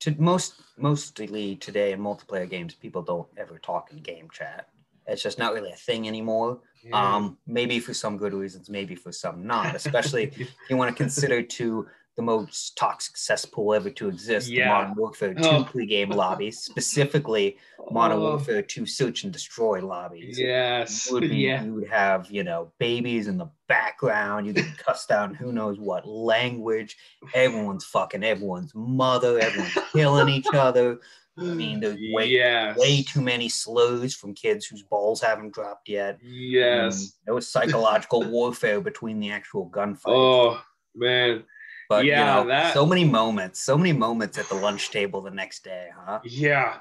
to 0.00 0.14
most 0.18 0.54
mostly 0.76 1.56
today 1.56 1.90
in 1.90 2.00
multiplayer 2.00 2.48
games 2.48 2.74
people 2.74 3.02
don't 3.02 3.28
ever 3.36 3.58
talk 3.58 3.90
in 3.90 3.98
game 3.98 4.28
chat 4.32 4.68
it's 5.08 5.22
just 5.22 5.38
not 5.38 5.54
really 5.54 5.72
a 5.72 5.76
thing 5.76 6.06
anymore. 6.06 6.60
Yeah. 6.84 7.16
Um, 7.16 7.38
maybe 7.46 7.80
for 7.80 7.94
some 7.94 8.16
good 8.16 8.34
reasons, 8.34 8.70
maybe 8.70 8.94
for 8.94 9.10
some 9.10 9.46
not. 9.46 9.74
Especially 9.74 10.24
if 10.24 10.54
you 10.70 10.76
want 10.76 10.94
to 10.94 11.02
consider 11.02 11.42
to 11.42 11.86
the 12.18 12.22
most 12.22 12.76
toxic 12.76 13.16
cesspool 13.16 13.72
ever 13.74 13.90
to 13.90 14.08
exist, 14.08 14.50
yeah. 14.50 14.64
the 14.64 14.70
Modern 14.70 14.94
Warfare 14.96 15.34
2 15.34 15.40
oh. 15.44 15.64
pregame 15.64 16.12
lobbies, 16.12 16.58
specifically 16.58 17.56
Modern 17.92 18.18
oh. 18.18 18.22
Warfare 18.22 18.60
2 18.60 18.86
search 18.86 19.22
and 19.22 19.32
destroy 19.32 19.86
lobbies. 19.86 20.36
Yes. 20.36 21.10
Would 21.12 21.22
be, 21.22 21.36
yeah. 21.36 21.62
You 21.62 21.74
would 21.74 21.88
have, 21.88 22.28
you 22.28 22.42
know, 22.42 22.72
babies 22.80 23.28
in 23.28 23.38
the 23.38 23.48
background. 23.68 24.48
You 24.48 24.52
could 24.52 24.78
cuss 24.78 25.06
down 25.06 25.32
who 25.32 25.52
knows 25.52 25.78
what 25.78 26.08
language. 26.08 26.96
Everyone's 27.34 27.84
fucking 27.84 28.24
everyone's 28.24 28.74
mother. 28.74 29.38
Everyone's 29.38 29.78
killing 29.92 30.28
each 30.28 30.52
other. 30.52 30.98
I 31.40 31.44
mean, 31.44 31.80
there's 31.80 31.98
way, 32.12 32.26
yes. 32.26 32.76
way 32.78 33.02
too 33.02 33.20
many 33.20 33.48
slurs 33.48 34.14
from 34.14 34.34
kids 34.34 34.66
whose 34.66 34.82
balls 34.82 35.20
haven't 35.20 35.54
dropped 35.54 35.88
yet. 35.88 36.18
Yes. 36.22 37.00
Um, 37.00 37.08
there 37.26 37.34
was 37.34 37.48
psychological 37.48 38.22
warfare 38.30 38.80
between 38.80 39.20
the 39.20 39.30
actual 39.30 39.70
gunfights. 39.70 40.00
Oh, 40.06 40.62
man. 40.94 41.44
But 41.88 42.04
yeah, 42.04 42.40
you 42.40 42.44
know, 42.44 42.48
that... 42.48 42.74
so 42.74 42.84
many 42.84 43.04
moments, 43.04 43.60
so 43.60 43.78
many 43.78 43.92
moments 43.92 44.36
at 44.36 44.48
the 44.48 44.56
lunch 44.56 44.90
table 44.90 45.22
the 45.22 45.30
next 45.30 45.64
day, 45.64 45.88
huh? 45.96 46.20
Yeah. 46.24 46.78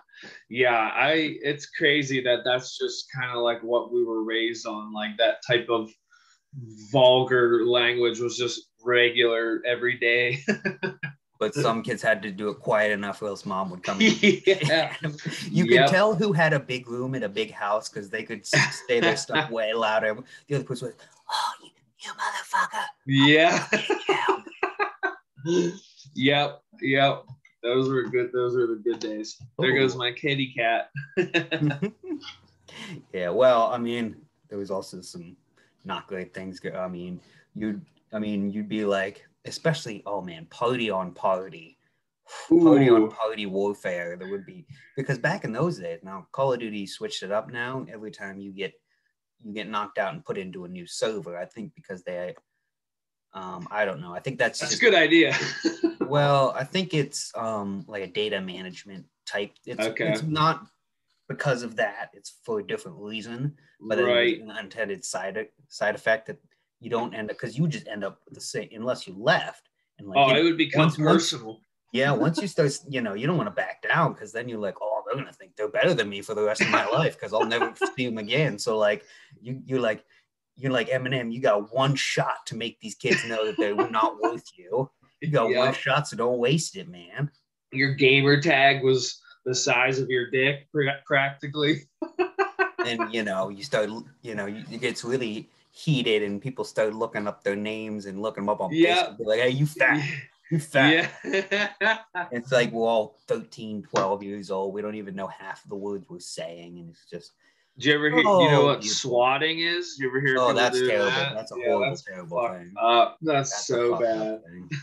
Yeah. 0.50 0.92
I, 0.94 1.38
it's 1.42 1.68
crazy 1.68 2.22
that 2.24 2.40
that's 2.44 2.78
just 2.78 3.06
kind 3.16 3.32
of 3.32 3.42
like 3.42 3.62
what 3.64 3.94
we 3.94 4.04
were 4.04 4.24
raised 4.24 4.68
on. 4.68 4.92
Like 4.94 5.18
that 5.18 5.38
type 5.48 5.68
of 5.70 5.90
vulgar 6.92 7.66
language 7.66 8.20
was 8.20 8.38
just 8.38 8.70
regular 8.84 9.62
every 9.66 9.98
day. 9.98 10.44
but 11.40 11.56
uh, 11.58 11.62
some 11.62 11.84
kids 11.84 12.02
had 12.02 12.22
to 12.22 12.32
do 12.32 12.50
it 12.50 12.56
quiet 12.56 12.92
enough 12.92 13.22
or 13.22 13.28
else 13.28 13.46
mom 13.46 13.70
would 13.70 13.84
come 13.84 13.98
yeah. 14.02 14.96
you 15.50 15.66
yep. 15.66 15.86
could 15.86 15.92
tell 15.92 16.16
who 16.16 16.34
had 16.34 16.54
a 16.54 16.60
big 16.60 16.88
room 16.88 17.16
in 17.16 17.24
a 17.24 17.30
big 17.30 17.52
house 17.52 17.90
because 17.90 18.10
they 18.10 18.24
could 18.24 18.46
say 18.46 19.00
their 19.00 19.18
stuff 19.18 19.50
way 19.52 19.74
louder. 19.74 20.18
The 20.48 20.56
other 20.56 20.64
person 20.64 20.88
was 20.88 20.96
oh 21.30 21.54
you, 21.64 21.70
you 22.00 22.12
motherfucker. 22.14 22.86
Yeah. 23.06 23.68
Yep 26.16 26.62
yep. 26.82 27.24
Those 27.64 27.90
were 27.90 28.04
good 28.04 28.32
those 28.32 28.56
were 28.56 28.68
the 28.68 28.82
good 28.84 29.00
days. 29.00 29.42
There 29.60 29.72
Ooh. 29.72 29.80
goes 29.80 29.96
my 29.96 30.12
kitty 30.12 30.54
cat. 30.56 30.92
Yeah 33.14 33.30
well 33.30 33.72
i 33.74 33.78
mean 33.78 34.16
there 34.50 34.58
was 34.58 34.72
also 34.72 35.02
some 35.02 35.36
not 35.84 36.08
great 36.08 36.34
things 36.34 36.62
i 36.76 36.88
mean 36.88 37.20
you'd 37.56 37.84
i 38.14 38.20
mean 38.20 38.52
you'd 38.52 38.70
be 38.70 38.86
like 38.86 39.27
especially 39.48 40.04
oh 40.06 40.22
man, 40.22 40.46
party 40.46 40.90
on 40.90 41.14
party, 41.14 41.78
party 42.50 42.90
on 42.90 43.10
party 43.10 43.46
warfare. 43.46 44.16
There 44.18 44.30
would 44.30 44.46
be 44.46 44.66
because 44.96 45.18
back 45.18 45.44
in 45.44 45.52
those 45.52 45.80
days, 45.80 46.00
now 46.04 46.28
Call 46.32 46.54
of 46.54 46.60
Duty 46.60 46.86
switched 46.86 47.24
it 47.24 47.32
up. 47.32 47.52
Now 47.52 47.86
every 47.92 48.12
time 48.12 48.40
you 48.40 48.52
get 48.52 48.74
you 49.44 49.54
get 49.54 49.70
knocked 49.70 49.98
out 49.98 50.14
and 50.14 50.26
put 50.26 50.38
into 50.38 50.66
a 50.66 50.68
new 50.68 50.88
server, 50.88 51.38
I 51.38 51.46
think 51.46 51.74
because 51.76 52.04
they, 52.04 52.36
um, 53.34 53.68
I 53.72 53.86
don't 53.86 54.02
know. 54.02 54.14
I 54.14 54.20
think 54.20 54.40
that's 54.40 54.60
that's 54.60 54.72
just, 54.72 54.82
a 54.82 54.86
good 54.86 54.96
idea. 54.96 55.36
well, 56.02 56.54
I 56.56 56.64
think 56.64 56.94
it's 56.94 57.32
um 57.36 57.86
like 57.88 58.04
a 58.04 58.08
data 58.08 58.42
management 58.42 59.06
type. 59.26 59.52
It's 59.66 59.86
okay. 59.86 60.10
it's 60.10 60.24
not 60.24 60.66
because 61.28 61.64
of 61.64 61.76
that. 61.76 62.10
It's 62.14 62.38
for 62.44 62.60
a 62.60 62.66
different 62.66 62.98
reason, 63.00 63.56
but 63.82 64.00
right. 64.00 64.42
an 64.42 64.50
unintended 64.50 65.04
side 65.04 65.48
side 65.68 65.96
effect 65.96 66.28
that 66.28 66.38
you 66.80 66.90
don't 66.90 67.14
end 67.14 67.30
up 67.30 67.38
because 67.38 67.58
you 67.58 67.68
just 67.68 67.88
end 67.88 68.04
up 68.04 68.20
with 68.26 68.36
the 68.36 68.42
same 68.42 68.70
unless 68.74 69.08
you 69.08 69.16
left. 69.18 69.70
And 70.00 70.08
like, 70.08 70.18
oh, 70.18 70.30
it, 70.32 70.38
it 70.38 70.44
would 70.44 70.58
become 70.58 70.82
once, 70.84 70.98
personal. 70.98 71.48
Once, 71.48 71.60
yeah, 71.94 72.12
once 72.14 72.42
you 72.42 72.48
start, 72.48 72.72
you 72.88 73.02
know, 73.02 73.14
you 73.14 73.28
don't 73.28 73.38
want 73.38 73.48
to 73.48 73.56
back 73.56 73.82
down 73.82 74.14
because 74.14 74.32
then 74.32 74.48
you're 74.48 74.60
like, 74.60 74.76
oh, 74.82 75.02
they're 75.06 75.16
gonna 75.16 75.34
think 75.34 75.56
they're 75.56 75.70
better 75.70 75.94
than 75.94 76.10
me 76.10 76.22
for 76.22 76.36
the 76.36 76.44
rest 76.44 76.62
of 76.62 76.70
my 76.70 76.86
life 76.86 77.18
because 77.18 77.34
I'll 77.34 77.46
never 77.46 77.74
see 77.96 78.06
them 78.06 78.18
again. 78.18 78.60
So 78.60 78.78
like, 78.78 79.04
you 79.42 79.62
you're 79.66 79.80
like, 79.80 80.06
you're 80.56 80.72
like 80.72 80.90
Eminem. 80.90 81.32
You 81.32 81.42
got 81.42 81.74
one 81.74 81.96
shot 81.96 82.46
to 82.48 82.56
make 82.56 82.80
these 82.80 82.96
kids 82.96 83.26
know 83.26 83.46
that 83.46 83.58
they're 83.58 83.76
not 83.90 84.22
worth 84.22 84.46
you. 84.56 84.90
You 85.22 85.32
got 85.32 85.50
yep. 85.50 85.58
one 85.58 85.74
shot, 85.74 86.08
so 86.08 86.18
don't 86.18 86.38
waste 86.38 86.76
it, 86.76 86.90
man. 86.90 87.32
Your 87.72 87.96
gamer 87.96 88.40
tag 88.42 88.84
was 88.84 89.20
the 89.46 89.56
size 89.56 90.00
of 90.00 90.10
your 90.10 90.30
dick, 90.30 90.68
practically. 91.06 91.88
and 92.86 93.14
you 93.14 93.24
know, 93.24 93.50
you 93.50 93.64
start, 93.64 93.90
you 94.22 94.36
know, 94.36 94.46
it 94.46 94.82
gets 94.82 95.04
really 95.04 95.50
heated 95.78 96.24
and 96.24 96.42
people 96.42 96.64
started 96.64 96.96
looking 96.96 97.28
up 97.28 97.44
their 97.44 97.56
names 97.56 98.08
and 98.08 98.22
looking 98.22 98.44
them 98.44 98.50
up 98.50 98.62
on 98.62 98.74
yeah. 98.74 99.10
Facebook. 99.10 99.26
Like, 99.26 99.40
hey, 99.42 99.50
you 99.50 99.66
fat. 99.66 100.04
You 100.50 100.60
fat. 100.60 101.12
Yeah. 101.24 102.00
it's 102.32 102.52
like 102.52 102.72
we're 102.72 102.88
all 102.88 103.20
13, 103.28 103.84
12 103.84 104.24
years 104.24 104.50
old. 104.50 104.74
We 104.74 104.82
don't 104.82 104.96
even 104.96 105.16
know 105.16 105.28
half 105.28 105.64
of 105.64 105.70
the 105.70 105.76
words 105.76 106.10
we're 106.10 106.20
saying. 106.20 106.80
And 106.80 106.90
it's 106.90 107.06
just. 107.10 107.34
Do 107.78 107.90
you 107.90 107.96
ever 107.96 108.10
hear, 108.10 108.24
oh, 108.26 108.42
you 108.42 108.50
know 108.50 108.66
what 108.66 108.84
swatting 108.84 109.60
is? 109.60 109.98
You 110.00 110.08
ever 110.08 110.20
hear? 110.20 110.38
Oh, 110.40 110.52
that's 110.52 110.80
terrible. 110.80 111.06
That? 111.12 111.36
That's 111.36 111.52
a 111.52 111.56
yeah, 111.60 111.66
horrible, 111.66 111.90
that's 111.90 112.04
terrible 112.04 112.48
thing. 112.48 112.74
Uh, 112.76 113.12
that's, 113.22 113.52
that's 113.52 113.68
so 113.68 114.00
bad. 114.00 114.42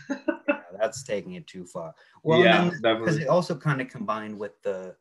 yeah, 0.47 0.59
that's 0.79 1.03
taking 1.03 1.33
it 1.33 1.45
too 1.45 1.65
far. 1.65 1.93
Well, 2.23 2.39
yeah, 2.39 2.69
because 2.81 3.17
it 3.17 3.27
also 3.27 3.53
kind 3.53 3.81
of 3.81 3.89
combined 3.89 4.39
with 4.39 4.61
the, 4.61 4.95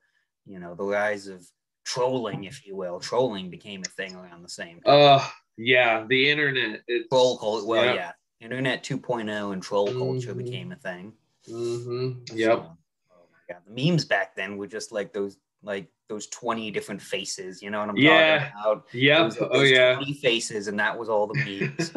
you 0.44 0.58
know, 0.58 0.74
the 0.74 0.82
rise 0.82 1.28
of 1.28 1.46
trolling, 1.84 2.44
if 2.44 2.66
you 2.66 2.74
will. 2.74 2.98
Trolling 2.98 3.48
became 3.48 3.82
a 3.82 3.90
thing 3.90 4.16
around 4.16 4.42
the 4.42 4.48
same 4.48 4.80
time. 4.80 5.20
Uh, 5.20 5.28
yeah, 5.56 6.04
the 6.08 6.30
internet. 6.30 6.82
It's, 6.88 7.08
troll 7.08 7.38
culture. 7.38 7.66
Well, 7.66 7.84
yeah. 7.84 7.94
yeah. 7.94 8.12
Internet 8.40 8.84
2.0 8.84 9.52
and 9.52 9.62
troll 9.62 9.88
mm-hmm. 9.88 9.98
culture 9.98 10.34
became 10.34 10.72
a 10.72 10.76
thing. 10.76 11.12
Mm-hmm. 11.48 12.36
Yep. 12.36 12.58
So, 12.58 12.76
oh 13.12 13.26
my 13.32 13.54
god, 13.54 13.62
the 13.66 13.90
memes 13.90 14.04
back 14.04 14.34
then 14.34 14.56
were 14.56 14.66
just 14.66 14.92
like 14.92 15.12
those 15.12 15.38
like 15.62 15.88
those 16.08 16.26
20 16.28 16.70
different 16.70 17.00
faces. 17.00 17.62
You 17.62 17.70
know 17.70 17.80
what 17.80 17.88
I'm 17.88 17.96
yeah. 17.96 18.50
talking 18.50 18.52
about? 18.60 18.86
Yep. 18.92 19.18
Those, 19.18 19.36
those 19.36 19.50
oh 19.52 19.62
yeah. 19.62 19.94
20 19.96 20.14
faces, 20.14 20.68
and 20.68 20.78
that 20.78 20.98
was 20.98 21.08
all 21.08 21.26
the 21.26 21.34
memes. 21.44 21.90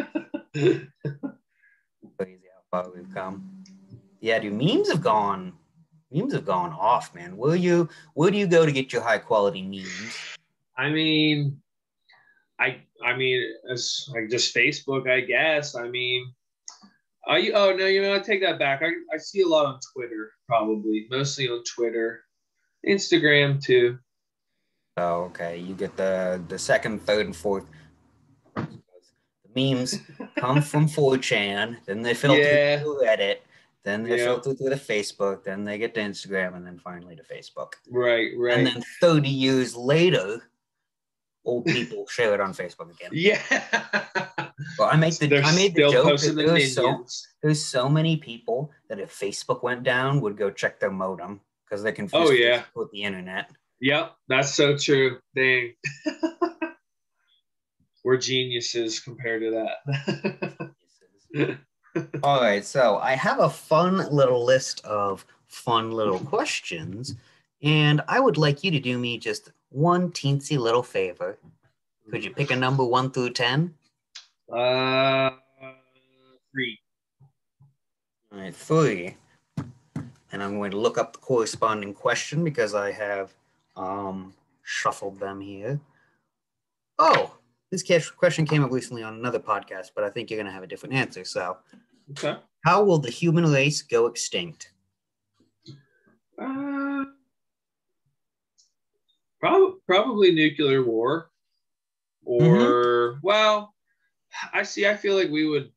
Crazy 2.18 2.44
how 2.72 2.84
far 2.84 2.92
we've 2.94 3.14
come. 3.14 3.64
Yeah, 4.22 4.40
dude, 4.40 4.54
memes 4.54 4.90
have 4.90 5.02
gone. 5.02 5.54
Memes 6.12 6.34
have 6.34 6.46
gone 6.46 6.72
off, 6.72 7.14
man. 7.14 7.36
Will 7.38 7.56
you? 7.56 7.90
Where 8.14 8.32
do 8.32 8.38
you 8.38 8.48
go 8.48 8.66
to 8.66 8.72
get 8.72 8.94
your 8.94 9.02
high 9.02 9.18
quality 9.18 9.62
memes? 9.62 10.18
I 10.78 10.90
mean, 10.90 11.62
I 12.60 12.82
I 13.04 13.16
mean, 13.16 13.44
as 13.72 14.10
like 14.14 14.30
just 14.30 14.56
Facebook, 14.56 15.10
I 15.10 15.22
guess. 15.22 15.76
I 15.76 15.88
mean, 15.90 16.26
uh, 17.28 17.32
I 17.34 17.52
oh 17.54 17.76
no, 17.76 17.86
you 17.86 18.02
know, 18.02 18.16
I 18.16 18.20
take 18.20 18.42
that 18.42 18.60
back. 18.60 18.82
I, 18.84 18.88
I 19.14 19.18
see 19.18 19.42
a 19.42 19.48
lot 19.48 19.66
on 19.66 19.80
Twitter, 19.94 20.32
probably 20.48 21.08
mostly 21.10 21.48
on 21.50 21.64
Twitter, 21.64 22.24
Instagram 22.88 23.62
too. 23.64 23.98
Oh, 24.98 25.24
okay. 25.26 25.58
You 25.58 25.76
get 25.76 25.96
the 25.98 26.42
the 26.48 26.58
second, 26.58 27.02
third, 27.06 27.26
and 27.28 27.36
fourth. 27.36 27.66
Memes 29.56 30.00
come 30.38 30.62
from 30.62 30.88
4chan, 30.88 31.78
then 31.86 32.02
they 32.04 32.14
filter 32.14 32.42
Yeah. 32.42 32.80
through 32.80 33.02
Reddit, 33.02 33.38
then 33.84 34.04
they 34.04 34.18
Yeah. 34.20 34.26
filter 34.26 34.54
through 34.54 34.70
to 34.70 34.76
Facebook, 34.76 35.44
then 35.44 35.64
they 35.66 35.78
get 35.80 35.96
to 35.96 36.00
Instagram, 36.02 36.56
and 36.56 36.66
then 36.66 36.78
finally 36.78 37.16
to 37.16 37.24
Facebook. 37.24 37.74
Right, 37.90 38.32
right. 38.38 38.58
And 38.58 38.68
then 38.68 38.84
30 39.02 39.30
years 39.30 39.76
later, 39.76 40.50
old 41.48 41.66
people 41.66 42.06
share 42.08 42.34
it 42.34 42.42
on 42.42 42.54
Facebook 42.54 42.92
again. 42.92 43.10
yeah. 43.14 43.42
Well, 44.78 44.90
I 44.92 44.98
make 44.98 45.18
the 45.18 45.28
They're 45.28 45.44
I 45.44 45.56
made 45.56 45.74
the 45.74 45.84
joke 45.84 45.94
that 45.94 46.04
posting 46.04 46.36
the 46.36 46.46
there's 46.46 46.76
so 46.76 47.06
there's 47.42 47.64
so 47.64 47.88
many 47.90 48.18
people 48.18 48.72
that 48.90 49.00
if 49.00 49.18
Facebook 49.18 49.64
went 49.64 49.84
down 49.84 50.22
would 50.22 50.38
go 50.38 50.52
check 50.52 50.80
their 50.80 50.92
modem 50.92 51.42
because 51.66 51.84
they 51.84 51.92
confuse 51.92 52.30
Oh, 52.30 52.32
yeah. 52.32 52.64
With 52.76 52.92
the 52.92 53.04
internet. 53.04 53.50
Yep, 53.80 54.16
that's 54.28 54.54
so 54.54 54.78
true. 54.78 55.20
Dang. 55.36 55.74
We're 58.04 58.18
geniuses 58.18 59.00
compared 59.00 59.42
to 59.42 59.66
that. 61.36 61.60
All 62.24 62.42
right, 62.42 62.64
so 62.64 62.98
I 62.98 63.16
have 63.16 63.40
a 63.40 63.50
fun 63.50 63.98
little 64.12 64.46
list 64.46 64.84
of 64.86 65.26
fun 65.48 65.92
little 65.92 66.20
questions, 66.20 67.16
and 67.62 68.02
I 68.08 68.20
would 68.20 68.38
like 68.38 68.64
you 68.64 68.72
to 68.72 68.80
do 68.80 68.98
me 68.98 69.18
just 69.18 69.52
one 69.70 70.12
teensy 70.12 70.58
little 70.58 70.84
favor. 70.84 71.38
Could 72.12 72.24
you 72.24 72.32
pick 72.32 72.52
a 72.52 72.56
number 72.56 72.86
one 72.86 73.12
through 73.12 73.32
ten? 73.32 73.74
uh, 74.52 75.32
three. 76.52 76.80
All 78.32 78.40
right, 78.40 78.56
three. 78.56 79.18
And 80.32 80.44
I'm 80.44 80.58
going 80.58 80.72
to 80.72 80.78
look 80.80 80.98
up 80.98 81.14
the 81.14 81.20
corresponding 81.20 81.94
question 81.94 82.44
because 82.44 82.76
I 82.76 82.92
have 82.92 83.34
um, 83.76 84.34
shuffled 84.64 85.20
them 85.20 85.40
here. 85.42 85.80
Oh, 87.00 87.38
this 87.72 87.84
question 88.12 88.46
came 88.46 88.64
up 88.64 88.72
recently 88.72 89.04
on 89.04 89.16
another 89.16 89.40
podcast, 89.40 89.92
but 89.96 90.04
I 90.04 90.10
think 90.10 90.30
you're 90.30 90.38
going 90.38 90.48
to 90.48 90.52
have 90.52 90.64
a 90.64 90.68
different 90.68 90.96
answer. 90.96 91.24
So, 91.26 91.58
Okay. 92.12 92.38
how 92.66 92.84
will 92.84 93.00
the 93.00 93.10
human 93.12 93.52
race 93.52 93.82
go 93.82 94.08
extinct? 94.08 94.72
Uh, 96.42 97.04
prob- 99.40 99.76
probably 99.86 100.34
nuclear 100.34 100.84
war, 100.84 101.30
or 102.26 103.20
well, 103.24 103.74
I 104.54 104.64
see. 104.64 104.88
I 104.88 104.96
feel 104.96 105.16
like 105.16 105.30
we 105.30 105.48
would 105.48 105.72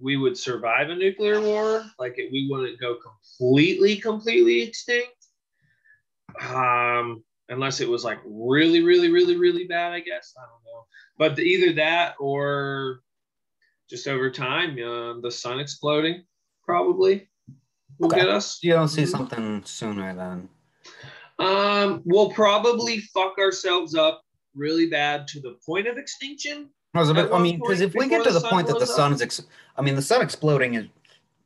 we 0.00 0.16
would 0.16 0.36
survive 0.36 0.90
a 0.90 0.94
nuclear 0.96 1.40
war. 1.40 1.84
Like 1.98 2.18
it, 2.18 2.32
we 2.32 2.48
wouldn't 2.50 2.80
go 2.80 2.96
completely 2.96 3.96
completely 3.96 4.62
extinct, 4.62 5.26
um, 6.40 7.22
unless 7.48 7.80
it 7.80 7.88
was 7.88 8.04
like 8.04 8.18
really 8.24 8.82
really 8.82 9.10
really 9.10 9.36
really 9.36 9.64
bad. 9.64 9.92
I 9.92 10.00
guess 10.00 10.34
I 10.36 10.42
don't 10.42 10.64
know. 10.64 10.86
But 11.18 11.36
the, 11.36 11.42
either 11.42 11.72
that 11.74 12.14
or 12.18 13.00
just 13.88 14.08
over 14.08 14.30
time, 14.30 14.70
uh, 14.82 15.20
the 15.20 15.30
sun 15.30 15.60
exploding 15.60 16.24
probably 16.64 17.28
will 17.98 18.08
Okay. 18.08 18.20
get 18.20 18.28
us. 18.28 18.58
You 18.62 18.72
don't 18.72 18.88
see 18.88 19.06
something 19.06 19.62
sooner 19.64 20.14
than. 20.14 20.48
Um, 21.42 22.02
we'll 22.04 22.30
probably 22.30 23.00
fuck 23.00 23.38
ourselves 23.38 23.94
up 23.94 24.24
really 24.54 24.86
bad 24.88 25.26
to 25.28 25.40
the 25.40 25.56
point 25.64 25.86
of 25.86 25.96
extinction. 25.98 26.68
I 26.94 27.10
bit. 27.12 27.32
I 27.32 27.38
mean, 27.38 27.58
because 27.58 27.80
if 27.80 27.94
we 27.94 28.06
get 28.08 28.22
to 28.24 28.30
the 28.32 28.40
the 28.40 28.48
point 28.48 28.66
that 28.66 28.74
the 28.78 28.82
up. 28.82 28.88
sun 28.88 29.12
is, 29.12 29.22
ex- 29.22 29.42
I 29.76 29.82
mean, 29.82 29.96
the 29.96 30.02
sun 30.02 30.20
exploding 30.20 30.74
is 30.74 30.86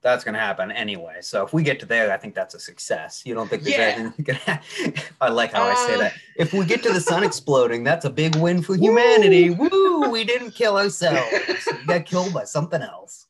that's 0.03 0.23
going 0.25 0.35
to 0.35 0.41
happen 0.41 0.71
anyway. 0.71 1.17
So 1.21 1.45
if 1.45 1.53
we 1.53 1.63
get 1.63 1.81
to 1.81 1.87
there, 1.87 2.13
I 2.13 2.17
think 2.17 2.35
that's 2.35 2.55
a 2.55 2.61
success. 2.61 3.23
You 3.25 3.35
don't 3.35 3.49
think 3.49 3.63
there's 3.65 3.77
Yeah. 3.77 3.95
anything? 3.97 4.25
Gonna, 4.47 4.61
I 5.21 5.29
like 5.31 5.53
how 5.53 5.65
I 5.65 5.75
say 5.75 5.95
Uh, 5.95 5.99
that. 5.99 6.13
If 6.37 6.53
we 6.53 6.65
get 6.65 6.83
to 6.85 6.93
the 6.93 7.01
sun 7.01 7.25
exploding, 7.31 7.83
that's 7.83 8.05
a 8.05 8.11
big 8.11 8.37
win 8.37 8.63
for 8.63 8.77
humanity. 8.77 9.51
Woo! 9.51 10.09
We 10.11 10.23
didn't 10.25 10.53
kill 10.53 10.77
ourselves. 10.77 11.29
We 11.67 11.85
got 11.87 12.07
killed 12.07 12.33
by 12.33 12.45
something 12.45 12.83
else. 12.83 13.27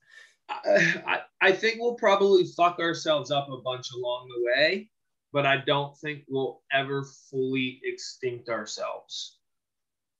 I, 0.48 1.02
I, 1.06 1.18
I 1.40 1.52
think 1.52 1.80
we'll 1.80 1.94
probably 1.94 2.44
fuck 2.44 2.78
ourselves 2.78 3.30
up 3.30 3.48
a 3.50 3.56
bunch 3.62 3.90
along 3.94 4.28
the 4.28 4.44
way, 4.44 4.88
but 5.36 5.44
I 5.44 5.58
don't 5.58 5.94
think 5.98 6.22
we'll 6.30 6.62
ever 6.72 7.04
fully 7.04 7.82
extinct 7.84 8.48
ourselves. 8.48 9.36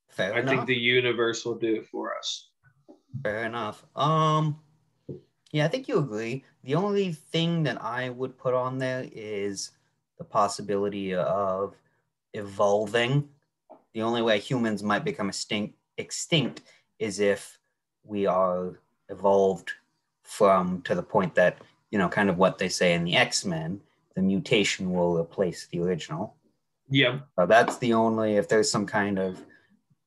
Fair 0.09 0.35
I 0.35 0.41
enough. 0.41 0.53
think 0.53 0.67
the 0.67 0.75
universe 0.75 1.43
will 1.43 1.55
do 1.55 1.77
it 1.77 1.87
for 1.87 2.15
us. 2.15 2.49
Fair 3.23 3.45
enough. 3.45 3.83
Um, 3.95 4.59
yeah, 5.51 5.65
I 5.65 5.69
think 5.69 5.87
you 5.87 5.97
agree. 5.97 6.43
The 6.65 6.75
only 6.75 7.13
thing 7.13 7.63
that 7.63 7.83
I 7.83 8.11
would 8.11 8.37
put 8.37 8.53
on 8.53 8.77
there 8.77 9.09
is 9.11 9.71
the 10.19 10.23
possibility 10.23 11.15
of 11.15 11.73
evolving. 12.35 13.27
The 13.93 14.03
only 14.03 14.21
way 14.21 14.37
humans 14.39 14.83
might 14.83 15.03
become 15.03 15.29
extinct, 15.29 15.73
extinct 15.97 16.61
is 16.99 17.19
if 17.19 17.57
we 18.03 18.27
are 18.27 18.81
evolved 19.09 19.71
from 20.21 20.83
to 20.83 20.93
the 20.93 21.01
point 21.01 21.33
that, 21.33 21.57
you 21.89 21.97
know, 21.97 22.07
kind 22.07 22.29
of 22.29 22.37
what 22.37 22.59
they 22.59 22.69
say 22.69 22.93
in 22.93 23.03
the 23.03 23.15
X 23.15 23.45
Men, 23.45 23.81
the 24.17 24.23
mutation 24.23 24.91
will 24.91 25.15
replace 25.15 25.67
the 25.67 25.79
original. 25.79 26.35
Yeah. 26.89 27.19
So 27.37 27.45
that's 27.45 27.77
the 27.77 27.93
only, 27.93 28.37
if 28.37 28.49
there's 28.49 28.71
some 28.71 28.87
kind 28.87 29.19
of, 29.19 29.45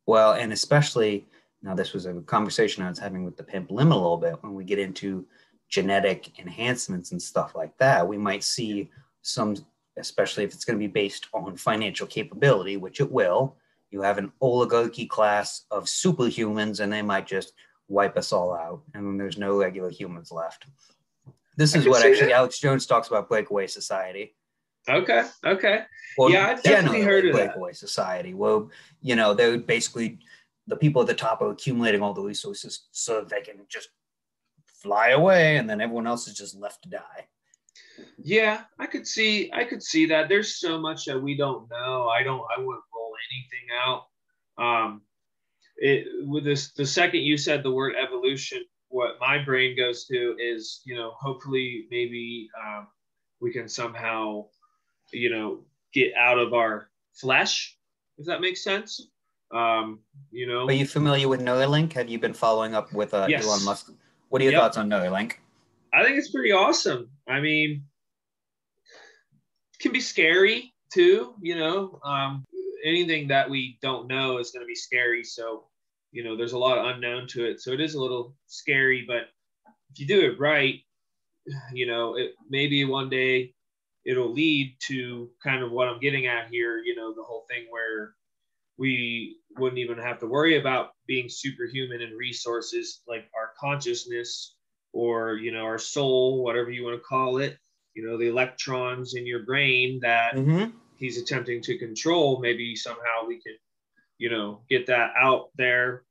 well, 0.05 0.33
and 0.33 0.53
especially 0.53 1.29
now, 1.63 1.75
this 1.75 1.93
was 1.93 2.07
a 2.07 2.15
conversation 2.23 2.83
I 2.83 2.89
was 2.89 2.99
having 2.99 3.25
with 3.25 3.37
the 3.37 3.45
Pimp 3.45 3.71
Lim 3.71 3.93
a 3.93 3.95
little 3.95 4.17
bit. 4.17 4.43
When 4.43 4.55
we 4.55 4.65
get 4.65 4.81
into 4.81 5.27
genetic 5.69 6.41
enhancements 6.41 7.13
and 7.13 7.23
stuff 7.23 7.55
like 7.55 7.77
that, 7.79 8.09
we 8.09 8.19
might 8.19 8.43
see 8.43 8.91
some, 9.23 9.57
especially 9.97 10.43
if 10.43 10.55
it's 10.55 10.65
going 10.65 10.77
to 10.77 10.85
be 10.85 10.91
based 10.91 11.29
on 11.33 11.57
financial 11.57 12.09
capability, 12.09 12.79
which 12.79 12.99
it 12.99 13.13
will. 13.13 13.57
You 13.93 14.03
have 14.03 14.19
an 14.19 14.33
oligarchy 14.41 15.07
class 15.07 15.67
of 15.71 15.85
superhumans, 15.85 16.81
and 16.81 16.93
they 16.93 17.03
might 17.03 17.27
just 17.27 17.53
wipe 17.89 18.17
us 18.17 18.33
all 18.33 18.55
out, 18.55 18.83
and 18.95 19.07
then 19.07 19.19
there's 19.19 19.39
no 19.39 19.57
regular 19.57 19.91
humans 19.91 20.33
left. 20.33 20.67
This 21.57 21.75
is 21.75 21.87
what 21.87 22.05
actually 22.05 22.29
that. 22.29 22.37
Alex 22.37 22.59
Jones 22.59 22.87
talks 22.87 23.09
about 23.09 23.29
breakaway 23.29 23.67
society. 23.67 24.35
Okay. 24.89 25.27
Okay. 25.45 25.83
Well, 26.17 26.31
Yeah, 26.31 26.49
I've 26.49 26.63
definitely 26.63 27.03
heard 27.03 27.27
of 27.27 27.35
that. 27.37 27.47
breakaway 27.49 27.73
society. 27.73 28.35
Well, 28.35 28.71
you 29.03 29.15
know, 29.17 29.35
they're 29.35 29.59
basically 29.59 30.19
the 30.67 30.77
people 30.77 31.03
at 31.03 31.09
the 31.09 31.15
top 31.15 31.43
are 31.43 31.51
accumulating 31.51 32.03
all 32.03 32.15
the 32.15 32.23
resources 32.23 32.87
so 32.93 33.21
that 33.21 33.29
they 33.29 33.41
can 33.43 33.67
just 33.69 33.89
fly 34.67 35.09
away, 35.11 35.57
and 35.59 35.69
then 35.69 35.81
everyone 35.81 36.07
else 36.07 36.27
is 36.29 36.37
just 36.37 36.57
left 36.57 36.83
to 36.85 36.89
die. 36.89 37.27
Yeah, 38.17 38.63
I 38.79 38.87
could 38.87 39.07
see 39.07 39.51
I 39.53 39.65
could 39.65 39.83
see 39.83 40.07
that. 40.07 40.29
There's 40.29 40.57
so 40.59 40.79
much 40.81 41.05
that 41.05 41.21
we 41.21 41.37
don't 41.37 41.69
know. 41.71 42.09
I 42.09 42.23
don't 42.23 42.43
I 42.57 42.59
wouldn't 42.61 42.85
roll 42.95 43.13
anything 43.31 43.69
out. 43.85 44.05
Um 44.57 45.03
it 45.77 46.07
with 46.27 46.45
this 46.45 46.73
the 46.73 46.87
second 46.87 47.21
you 47.23 47.37
said 47.37 47.63
the 47.63 47.71
word 47.71 47.95
evolution, 48.01 48.65
what 48.91 49.19
my 49.21 49.39
brain 49.43 49.77
goes 49.77 50.05
to 50.05 50.37
is, 50.39 50.83
you 50.85 50.95
know, 50.95 51.13
hopefully 51.19 51.87
maybe 51.91 52.49
um, 52.61 52.89
we 53.41 53.53
can 53.53 53.69
somehow, 53.69 54.45
you 55.13 55.31
know, 55.31 55.61
get 55.95 56.13
out 56.15 56.39
of 56.39 56.53
our 56.53 56.91
flesh, 57.15 57.79
if 58.19 58.27
that 58.27 58.41
makes 58.41 58.63
sense. 58.63 59.09
Um, 59.53 60.01
you 60.31 60.47
know, 60.47 60.67
Are 60.67 60.73
you 60.73 60.87
familiar 60.87 61.29
with 61.29 61.41
Neuralink? 61.41 61.93
Have 61.95 62.09
you 62.09 62.19
been 62.19 62.35
following 62.35 62.75
up 62.75 62.93
with 62.93 63.15
uh, 63.15 63.27
Yes. 63.29 63.45
Elon 63.45 63.65
Musk? 63.65 63.93
What 64.29 64.41
are 64.41 64.45
your 64.45 64.53
Yep. 64.53 64.61
thoughts 64.61 64.77
on 64.77 64.89
Neuralink? 64.89 65.35
I 65.93 66.05
think 66.05 66.19
it's 66.19 66.31
pretty 66.31 66.53
awesome. 66.53 67.11
I 67.29 67.41
mean, 67.41 67.85
it 69.75 69.83
can 69.83 69.93
be 69.93 70.01
scary 70.01 70.75
too, 70.93 71.35
you 71.41 71.57
know. 71.57 72.01
Um, 72.05 72.45
anything 72.85 73.29
that 73.29 73.49
we 73.49 73.79
don't 73.83 74.07
know 74.09 74.39
is 74.39 74.51
going 74.51 74.63
to 74.63 74.69
be 74.69 74.75
scary. 74.75 75.25
So, 75.25 75.65
you 76.13 76.25
know, 76.25 76.37
there's 76.37 76.53
a 76.53 76.59
lot 76.59 76.79
of 76.79 76.87
unknown 76.87 77.27
to 77.29 77.45
it. 77.49 77.61
So 77.61 77.73
it 77.73 77.81
is 77.81 77.95
a 77.95 78.01
little 78.03 78.37
scary, 78.47 79.05
but 79.07 79.29
if 79.91 80.01
you 80.01 80.07
do 80.07 80.21
it 80.23 80.39
right, 80.41 80.81
you 81.73 81.87
know, 81.87 82.17
it 82.17 82.35
maybe 82.49 82.85
one 82.85 83.09
day 83.11 83.55
it'll 84.05 84.33
lead 84.33 84.77
to 84.89 85.31
kind 85.43 85.63
of 85.63 85.73
what 85.73 85.89
I'm 85.89 86.01
getting 86.01 86.27
at 86.27 86.49
here, 86.51 86.79
you 86.79 86.95
know, 86.97 87.15
the 87.15 87.23
whole 87.23 87.45
thing 87.51 87.67
where 87.71 88.15
we 88.79 89.39
wouldn't 89.59 89.79
even 89.79 89.99
have 89.99 90.19
to 90.21 90.27
worry 90.27 90.59
about 90.59 90.93
being 91.07 91.29
superhuman 91.29 92.01
in 92.01 92.13
resources 92.17 93.03
like 93.09 93.31
our 93.37 93.53
consciousness 93.59 94.57
or 94.93 95.35
you 95.35 95.53
know 95.53 95.65
our 95.65 95.79
soul 95.79 96.43
whatever 96.43 96.71
you 96.71 96.85
want 96.85 96.97
to 96.97 97.03
call 97.03 97.39
it 97.39 97.59
you 97.95 98.05
know 98.07 98.17
the 98.19 98.29
electrons 98.29 99.15
in 99.15 99.27
your 99.27 99.45
brain 99.45 100.01
that 100.03 100.35
Mm-hmm. 100.35 100.71
he's 100.97 101.19
attempting 101.19 101.61
to 101.63 101.79
control 101.79 102.41
maybe 102.41 102.77
somehow 102.77 103.27
we 103.27 103.41
can 103.41 103.57
you 104.21 104.31
know 104.31 104.61
get 104.69 104.87
that 104.87 105.13
out 105.19 105.49
there 105.57 106.05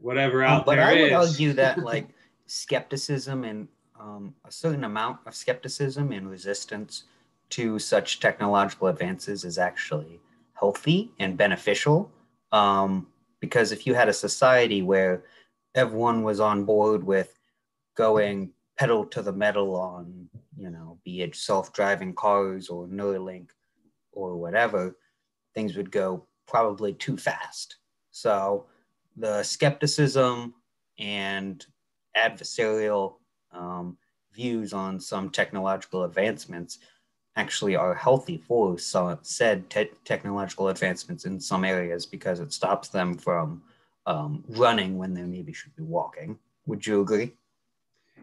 whatever 0.00 0.44
out 0.44 0.60
Um, 0.60 0.62
but 0.66 0.76
there 0.76 0.84
I 0.84 0.92
would 0.92 1.12
is. 1.12 1.30
argue 1.30 1.52
that 1.54 1.78
like 1.92 2.08
skepticism 2.46 3.44
and 3.44 3.66
um, 3.98 4.34
a 4.44 4.52
certain 4.52 4.84
amount 4.84 5.20
of 5.26 5.34
skepticism 5.34 6.12
and 6.12 6.28
resistance 6.28 7.04
to 7.50 7.78
such 7.78 8.20
technological 8.20 8.88
advances 8.88 9.44
is 9.44 9.58
actually 9.58 10.20
healthy 10.52 11.10
and 11.18 11.36
beneficial. 11.36 12.10
Um, 12.52 13.06
because 13.40 13.72
if 13.72 13.86
you 13.86 13.94
had 13.94 14.08
a 14.08 14.12
society 14.12 14.82
where 14.82 15.24
everyone 15.74 16.22
was 16.22 16.40
on 16.40 16.64
board 16.64 17.04
with 17.04 17.38
going 17.96 18.50
pedal 18.76 19.04
to 19.06 19.22
the 19.22 19.32
metal 19.32 19.76
on, 19.76 20.28
you 20.58 20.70
know, 20.70 20.98
be 21.04 21.22
it 21.22 21.36
self-driving 21.36 22.14
cars 22.14 22.68
or 22.68 22.86
Neuralink 22.88 23.48
or 24.12 24.36
whatever, 24.36 24.96
things 25.54 25.76
would 25.76 25.90
go 25.90 26.26
probably 26.46 26.92
too 26.94 27.16
fast. 27.16 27.76
So 28.10 28.66
the 29.16 29.42
skepticism 29.42 30.54
and 30.98 31.64
adversarial 32.16 33.14
um, 33.52 33.96
views 34.32 34.72
on 34.72 35.00
some 35.00 35.30
technological 35.30 36.04
advancements 36.04 36.78
actually 37.36 37.74
are 37.74 37.94
healthy 37.94 38.38
for 38.38 38.78
some 38.78 39.18
said 39.22 39.68
te- 39.68 39.90
technological 40.04 40.68
advancements 40.68 41.24
in 41.24 41.40
some 41.40 41.64
areas 41.64 42.06
because 42.06 42.40
it 42.40 42.52
stops 42.52 42.88
them 42.88 43.16
from 43.16 43.62
um, 44.06 44.44
running 44.48 44.98
when 44.98 45.14
they 45.14 45.22
maybe 45.22 45.52
should 45.52 45.74
be 45.74 45.82
walking. 45.82 46.38
Would 46.66 46.86
you 46.86 47.00
agree? 47.00 47.32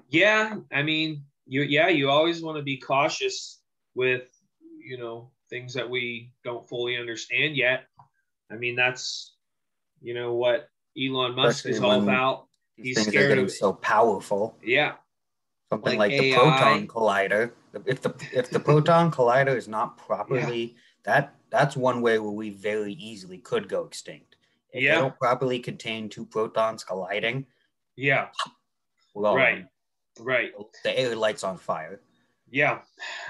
Yeah, 0.10 0.58
I 0.72 0.84
mean, 0.84 1.24
you 1.46 1.64
yeah, 1.64 1.90
you 1.90 2.10
always 2.10 2.42
want 2.42 2.58
to 2.58 2.64
be 2.64 2.78
cautious 2.78 3.62
with 3.96 4.30
you 4.84 4.98
know 4.98 5.32
things 5.50 5.74
that 5.74 5.90
we 5.90 6.32
don't 6.44 6.68
fully 6.68 6.98
understand 6.98 7.56
yet. 7.56 7.86
I 8.52 8.56
mean, 8.56 8.76
that's 8.76 9.34
you 10.02 10.14
know 10.14 10.34
what 10.34 10.70
Elon 10.98 11.36
Musk 11.36 11.66
Especially 11.66 11.72
is 11.72 11.84
all 11.84 12.02
about. 12.04 12.48
He's 12.76 13.02
scared 13.06 13.38
of, 13.38 13.52
so 13.52 13.74
powerful. 13.74 14.58
Yeah, 14.64 14.94
something 15.72 15.98
like, 15.98 16.12
like 16.12 16.22
the 16.22 16.34
proton 16.34 16.88
collider. 16.88 17.52
If 17.86 18.02
the 18.02 18.14
if 18.34 18.50
the 18.50 18.60
proton 18.60 19.12
collider 19.12 19.56
is 19.56 19.68
not 19.68 19.98
properly 19.98 20.62
yeah. 20.64 20.80
that 21.06 21.36
that's 21.50 21.78
one 21.78 22.02
way 22.02 22.20
where 22.20 22.32
we 22.32 22.50
very 22.50 22.94
easily 22.94 23.38
could 23.38 23.70
go 23.70 23.86
extinct. 23.86 24.36
If 24.74 24.84
yeah. 24.84 24.96
they 24.96 25.02
don't 25.02 25.18
properly 25.18 25.60
contain 25.60 26.10
two 26.10 26.26
protons 26.26 26.84
colliding. 26.84 27.46
Yeah. 27.96 28.28
Well, 29.14 29.36
right. 29.36 29.66
Right. 30.20 30.52
The 30.84 30.98
air 30.98 31.16
lights 31.16 31.44
on 31.44 31.58
fire. 31.58 32.02
Yeah. 32.50 32.80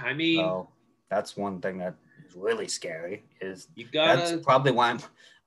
I 0.04 0.14
mean 0.14 0.40
so 0.40 0.70
that's 1.10 1.38
one 1.38 1.62
thing 1.62 1.78
that 1.80 1.96
is 2.32 2.36
really 2.36 2.68
scary 2.68 3.24
is 3.40 3.68
you 3.76 3.86
gotta, 3.92 4.20
that's 4.20 4.44
probably 4.44 4.72
why 4.72 4.90
I'm 4.90 5.00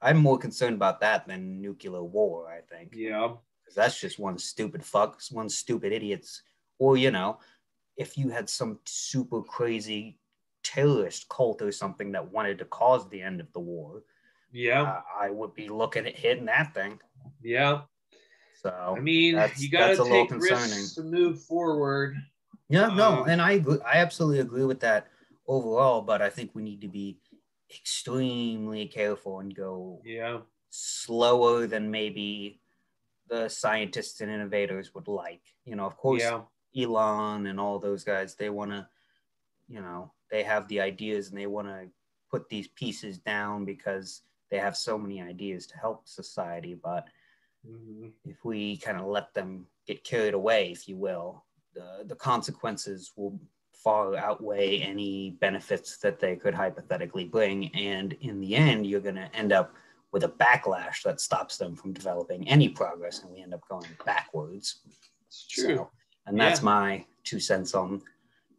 I'm 0.02 0.18
more 0.18 0.38
concerned 0.38 0.74
about 0.74 1.00
that 1.00 1.26
than 1.26 1.62
nuclear 1.62 2.02
war, 2.02 2.48
I 2.50 2.60
think. 2.60 2.92
Yeah. 2.94 3.32
Because 3.62 3.74
that's 3.74 3.98
just 3.98 4.18
one 4.18 4.38
stupid 4.38 4.82
fucks, 4.82 5.32
one 5.32 5.48
stupid 5.48 5.92
idiots. 5.92 6.42
Or, 6.78 6.98
you 6.98 7.10
know, 7.10 7.38
if 7.96 8.18
you 8.18 8.28
had 8.28 8.50
some 8.50 8.80
super 8.84 9.40
crazy 9.40 10.18
terrorist 10.62 11.28
cult 11.30 11.62
or 11.62 11.72
something 11.72 12.12
that 12.12 12.32
wanted 12.32 12.58
to 12.58 12.66
cause 12.66 13.08
the 13.08 13.22
end 13.22 13.40
of 13.40 13.50
the 13.54 13.60
war, 13.60 14.02
yeah, 14.52 14.82
uh, 14.82 15.00
I 15.20 15.30
would 15.30 15.54
be 15.54 15.68
looking 15.68 16.06
at 16.06 16.16
hitting 16.16 16.44
that 16.46 16.74
thing. 16.74 17.00
Yeah. 17.42 17.82
So 18.62 18.94
I 18.96 19.00
mean, 19.00 19.42
you 19.56 19.70
got 19.70 19.96
to 19.96 20.04
take 20.04 20.30
risks 20.30 20.94
to 20.94 21.02
move 21.02 21.42
forward. 21.42 22.16
Yeah, 22.68 22.88
no, 22.88 23.22
um, 23.22 23.28
and 23.28 23.42
I 23.42 23.64
I 23.84 23.96
absolutely 23.96 24.40
agree 24.40 24.64
with 24.64 24.80
that 24.80 25.08
overall, 25.46 26.02
but 26.02 26.22
I 26.22 26.30
think 26.30 26.50
we 26.54 26.62
need 26.62 26.80
to 26.82 26.88
be 26.88 27.18
extremely 27.70 28.86
careful 28.86 29.40
and 29.40 29.54
go 29.54 30.00
yeah 30.04 30.38
slower 30.74 31.66
than 31.66 31.90
maybe 31.90 32.60
the 33.28 33.48
scientists 33.48 34.20
and 34.20 34.30
innovators 34.30 34.94
would 34.94 35.08
like. 35.08 35.42
You 35.64 35.76
know, 35.76 35.86
of 35.86 35.96
course, 35.96 36.22
yeah. 36.22 36.42
Elon 36.76 37.46
and 37.46 37.60
all 37.60 37.78
those 37.78 38.04
guys, 38.04 38.34
they 38.34 38.50
want 38.50 38.72
to, 38.72 38.86
you 39.68 39.80
know, 39.80 40.12
they 40.30 40.42
have 40.42 40.66
the 40.68 40.80
ideas 40.80 41.28
and 41.28 41.38
they 41.38 41.46
want 41.46 41.68
to 41.68 41.86
put 42.30 42.48
these 42.48 42.68
pieces 42.68 43.18
down 43.18 43.64
because 43.64 44.22
they 44.50 44.58
have 44.58 44.76
so 44.76 44.98
many 44.98 45.22
ideas 45.22 45.66
to 45.68 45.78
help 45.78 46.08
society. 46.08 46.74
But 46.74 47.06
mm-hmm. 47.66 48.08
if 48.24 48.44
we 48.44 48.76
kind 48.76 48.98
of 48.98 49.06
let 49.06 49.32
them 49.32 49.66
get 49.86 50.04
carried 50.04 50.34
away, 50.34 50.72
if 50.72 50.88
you 50.88 50.96
will, 50.96 51.44
the, 51.74 52.04
the 52.06 52.16
consequences 52.16 53.12
will 53.16 53.38
far 53.84 54.16
outweigh 54.16 54.78
any 54.78 55.36
benefits 55.40 55.98
that 55.98 56.18
they 56.18 56.34
could 56.34 56.54
hypothetically 56.54 57.24
bring. 57.24 57.68
And 57.74 58.14
in 58.22 58.40
the 58.40 58.56
end, 58.56 58.86
you're 58.86 59.00
going 59.00 59.14
to 59.16 59.28
end 59.36 59.52
up 59.52 59.74
with 60.10 60.24
a 60.24 60.28
backlash 60.28 61.02
that 61.02 61.20
stops 61.20 61.58
them 61.58 61.76
from 61.76 61.92
developing 61.92 62.48
any 62.48 62.68
progress, 62.68 63.22
and 63.22 63.30
we 63.30 63.42
end 63.42 63.52
up 63.52 63.60
going 63.68 63.86
backwards. 64.06 64.80
It's 65.26 65.46
true. 65.46 65.76
So, 65.76 65.90
and 66.26 66.40
that's 66.40 66.60
yeah. 66.60 66.64
my 66.64 67.04
two 67.24 67.38
cents 67.38 67.74
on. 67.74 68.00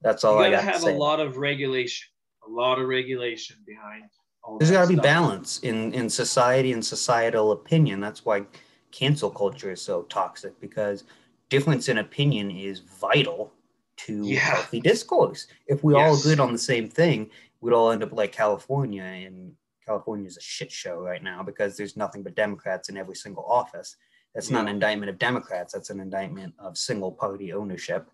That's 0.03 0.23
all 0.23 0.35
you 0.35 0.45
I 0.45 0.51
got. 0.51 0.63
Have 0.63 0.81
to 0.81 0.87
have 0.87 0.95
a 0.95 0.99
lot 0.99 1.19
of 1.19 1.37
regulation, 1.37 2.09
a 2.47 2.51
lot 2.51 2.77
of 2.77 2.87
regulation 2.87 3.55
behind. 3.65 4.03
All 4.43 4.59
There's 4.59 4.69
got 4.69 4.83
to 4.83 4.87
be 4.87 4.99
balance 4.99 5.59
in 5.59 5.91
in 5.93 6.09
society 6.09 6.73
and 6.73 6.85
societal 6.85 7.53
opinion. 7.53 7.99
That's 7.99 8.25
why 8.25 8.45
cancel 8.91 9.31
culture 9.31 9.71
is 9.71 9.81
so 9.81 10.03
toxic 10.03 10.59
because 10.61 11.05
difference 11.49 11.89
in 11.89 11.97
opinion 11.97 12.51
is 12.51 12.79
vital 12.79 13.51
to 13.97 14.23
yeah. 14.23 14.39
healthy 14.39 14.79
discourse. 14.79 15.47
If 15.67 15.83
we 15.83 15.93
yes. 15.93 16.07
all 16.07 16.19
agreed 16.19 16.39
on 16.39 16.51
the 16.51 16.59
same 16.59 16.89
thing, 16.89 17.29
we'd 17.61 17.73
all 17.73 17.91
end 17.91 18.03
up 18.03 18.13
like 18.13 18.31
California, 18.31 19.03
and 19.03 19.53
California 19.85 20.27
is 20.27 20.37
a 20.37 20.41
shit 20.41 20.71
show 20.71 20.99
right 20.99 21.23
now 21.23 21.43
because 21.43 21.77
there's 21.77 21.97
nothing 21.97 22.23
but 22.23 22.35
Democrats 22.35 22.89
in 22.89 22.97
every 22.97 23.15
single 23.15 23.45
office. 23.45 23.95
That's 24.33 24.49
yeah. 24.49 24.57
not 24.57 24.63
an 24.63 24.69
indictment 24.69 25.09
of 25.09 25.17
Democrats. 25.17 25.73
That's 25.73 25.89
an 25.89 25.99
indictment 25.99 26.53
of 26.59 26.77
single 26.77 27.11
party 27.11 27.53
ownership. 27.53 28.09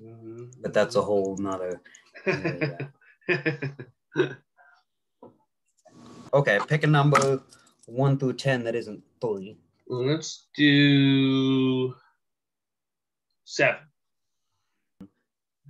Mm-hmm. 0.00 0.46
But 0.60 0.72
that's 0.72 0.96
a 0.96 1.02
whole 1.02 1.36
nother. 1.36 1.80
okay, 6.34 6.58
pick 6.66 6.82
a 6.82 6.86
number 6.86 7.40
one 7.86 8.18
through 8.18 8.32
ten 8.34 8.64
that 8.64 8.74
isn't 8.74 9.02
three. 9.20 9.58
Let's 9.86 10.46
do 10.56 11.94
seven. 13.44 13.80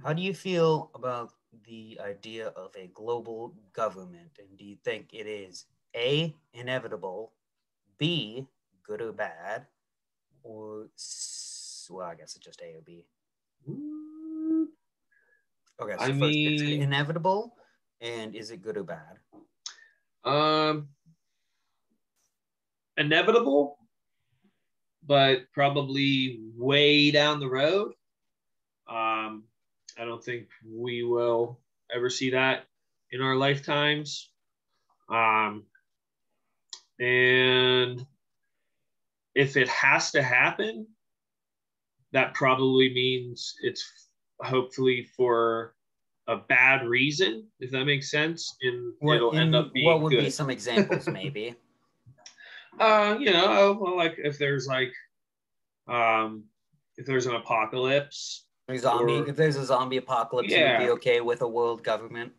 How 0.02 0.12
do 0.12 0.20
you 0.20 0.34
feel 0.34 0.90
about 0.94 1.34
the 1.64 2.00
idea 2.00 2.48
of 2.48 2.74
a 2.76 2.88
global 2.88 3.54
government? 3.72 4.38
And 4.38 4.58
do 4.58 4.64
you 4.64 4.76
think 4.82 5.14
it 5.14 5.26
is 5.28 5.66
A, 5.94 6.34
inevitable, 6.52 7.32
B, 7.98 8.48
good 8.82 9.00
or 9.00 9.12
bad, 9.12 9.68
or, 10.42 10.88
well, 11.88 12.06
I 12.06 12.14
guess 12.16 12.34
it's 12.36 12.44
just 12.44 12.60
A 12.62 12.74
or 12.74 12.82
B? 12.82 13.06
Okay, 15.80 15.96
so 15.98 16.04
I 16.04 16.12
first, 16.12 16.20
mean, 16.20 16.52
it's 16.52 16.62
inevitable, 16.62 17.56
and 18.00 18.34
is 18.34 18.50
it 18.50 18.62
good 18.62 18.76
or 18.76 18.84
bad? 18.84 19.18
Um, 20.24 20.88
inevitable, 22.96 23.78
but 25.02 25.50
probably 25.52 26.40
way 26.56 27.10
down 27.10 27.40
the 27.40 27.48
road. 27.48 27.94
Um, 28.88 29.44
I 29.98 30.04
don't 30.04 30.22
think 30.22 30.48
we 30.66 31.02
will 31.02 31.58
ever 31.94 32.10
see 32.10 32.30
that 32.30 32.64
in 33.10 33.20
our 33.20 33.36
lifetimes. 33.36 34.30
Um, 35.08 35.64
and 36.98 38.04
if 39.34 39.56
it 39.56 39.68
has 39.68 40.12
to 40.12 40.22
happen, 40.22 40.86
that 42.12 42.34
probably 42.34 42.92
means 42.92 43.54
it's 43.62 44.10
hopefully 44.40 45.08
for 45.16 45.74
a 46.28 46.36
bad 46.36 46.86
reason, 46.86 47.46
if 47.58 47.70
that 47.72 47.84
makes 47.84 48.10
sense. 48.10 48.56
And 48.62 48.94
what, 49.00 49.16
it'll 49.16 49.34
end 49.34 49.54
up 49.54 49.72
being 49.72 49.86
what 49.86 50.00
would 50.00 50.10
good. 50.10 50.24
be 50.24 50.30
some 50.30 50.50
examples, 50.50 51.08
maybe? 51.12 51.54
uh, 52.78 53.16
you 53.18 53.32
know, 53.32 53.78
well, 53.80 53.96
like 53.96 54.16
if 54.18 54.38
there's 54.38 54.66
like, 54.66 54.92
um, 55.88 56.44
if 56.96 57.06
there's 57.06 57.26
an 57.26 57.34
apocalypse, 57.34 58.44
Zombie. 58.76 59.20
Or, 59.20 59.28
if 59.28 59.36
there's 59.36 59.56
a 59.56 59.64
zombie 59.64 59.96
apocalypse, 59.98 60.50
yeah. 60.50 60.80
you'd 60.80 60.86
be 60.86 60.90
okay 60.92 61.20
with 61.20 61.42
a 61.42 61.48
world 61.48 61.82
government. 61.82 62.32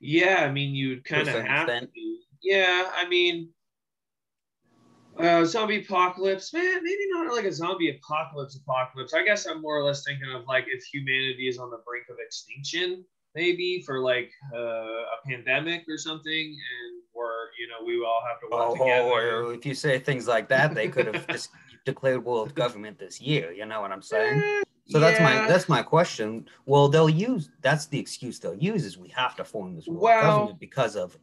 Yeah, 0.00 0.44
I 0.44 0.50
mean, 0.50 0.74
you'd 0.74 1.04
kind 1.04 1.28
of 1.28 1.44
have 1.44 1.68
extent. 1.68 1.90
to. 1.94 2.16
Yeah, 2.42 2.90
I 2.94 3.08
mean, 3.08 3.48
uh, 5.18 5.44
zombie 5.44 5.80
apocalypse, 5.82 6.52
man. 6.52 6.82
Maybe 6.82 7.02
not 7.10 7.32
like 7.34 7.44
a 7.44 7.52
zombie 7.52 7.90
apocalypse. 7.90 8.56
Apocalypse. 8.56 9.14
I 9.14 9.24
guess 9.24 9.46
I'm 9.46 9.62
more 9.62 9.78
or 9.78 9.84
less 9.84 10.04
thinking 10.04 10.30
of 10.32 10.46
like 10.46 10.66
if 10.68 10.84
humanity 10.84 11.48
is 11.48 11.58
on 11.58 11.70
the 11.70 11.78
brink 11.86 12.06
of 12.10 12.16
extinction, 12.24 13.04
maybe 13.34 13.82
for 13.86 14.00
like 14.00 14.32
uh, 14.54 14.58
a 14.58 15.16
pandemic 15.26 15.84
or 15.88 15.96
something, 15.96 16.34
and 16.34 17.02
we're 17.14 17.50
you 17.58 17.68
know 17.68 17.86
we 17.86 18.04
all 18.04 18.22
have 18.28 18.40
to 18.40 18.46
work 18.50 18.70
oh, 18.70 18.84
together. 18.84 19.46
Or 19.46 19.54
if 19.54 19.64
you 19.64 19.74
say 19.74 19.98
things 19.98 20.26
like 20.26 20.48
that, 20.48 20.74
they 20.74 20.88
could 20.88 21.06
have 21.06 21.26
just 21.28 21.50
declared 21.86 22.24
world 22.24 22.54
government 22.54 22.98
this 22.98 23.20
year. 23.20 23.52
You 23.52 23.66
know 23.66 23.80
what 23.80 23.92
I'm 23.92 24.02
saying? 24.02 24.64
So 24.86 24.98
yeah. 24.98 25.10
that's 25.10 25.20
my 25.20 25.48
that's 25.48 25.68
my 25.68 25.82
question. 25.82 26.46
Well, 26.66 26.88
they'll 26.88 27.08
use 27.08 27.50
that's 27.62 27.86
the 27.86 27.98
excuse 27.98 28.38
they'll 28.38 28.54
use 28.54 28.84
is 28.84 28.98
we 28.98 29.08
have 29.10 29.34
to 29.36 29.44
form 29.44 29.74
this 29.74 29.86
world 29.86 30.02
well, 30.02 30.22
government 30.22 30.60
because 30.60 30.94
of 30.96 31.16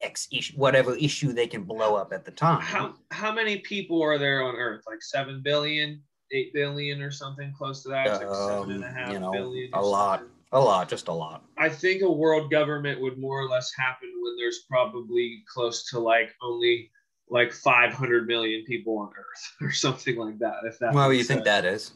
X 0.00 0.28
issue, 0.32 0.56
whatever 0.56 0.94
issue 0.96 1.32
they 1.32 1.46
can 1.46 1.64
blow 1.64 1.96
up 1.96 2.12
at 2.12 2.24
the 2.24 2.30
time. 2.30 2.60
How 2.60 2.94
how 3.10 3.32
many 3.32 3.58
people 3.58 4.02
are 4.02 4.18
there 4.18 4.42
on 4.42 4.54
Earth? 4.54 4.82
Like 4.86 5.02
seven 5.02 5.42
billion, 5.42 6.02
eight 6.32 6.54
billion, 6.54 7.02
or 7.02 7.10
something 7.10 7.52
close 7.56 7.82
to 7.82 7.88
that. 7.90 8.06
Um, 8.06 8.26
like 8.28 8.36
seven 8.36 8.70
and 8.76 8.84
a 8.84 8.90
half 8.90 9.12
you 9.12 9.18
know, 9.18 9.32
billion 9.32 9.70
A 9.74 9.82
lot, 9.82 10.22
a 10.52 10.60
lot, 10.60 10.88
just 10.88 11.08
a 11.08 11.12
lot. 11.12 11.44
I 11.58 11.68
think 11.68 12.02
a 12.02 12.10
world 12.10 12.50
government 12.50 13.00
would 13.00 13.18
more 13.18 13.40
or 13.40 13.48
less 13.48 13.72
happen 13.76 14.08
when 14.22 14.36
there's 14.36 14.60
probably 14.68 15.42
close 15.52 15.84
to 15.90 15.98
like 15.98 16.32
only 16.42 16.90
like 17.28 17.52
500 17.52 18.26
million 18.26 18.64
people 18.66 18.98
on 18.98 19.10
Earth 19.16 19.56
or 19.60 19.72
something 19.72 20.16
like 20.16 20.38
that. 20.38 20.60
If 20.64 20.78
that. 20.78 20.94
Well, 20.94 21.12
you 21.12 21.22
sense. 21.22 21.28
think 21.28 21.44
that 21.44 21.64
is? 21.64 21.92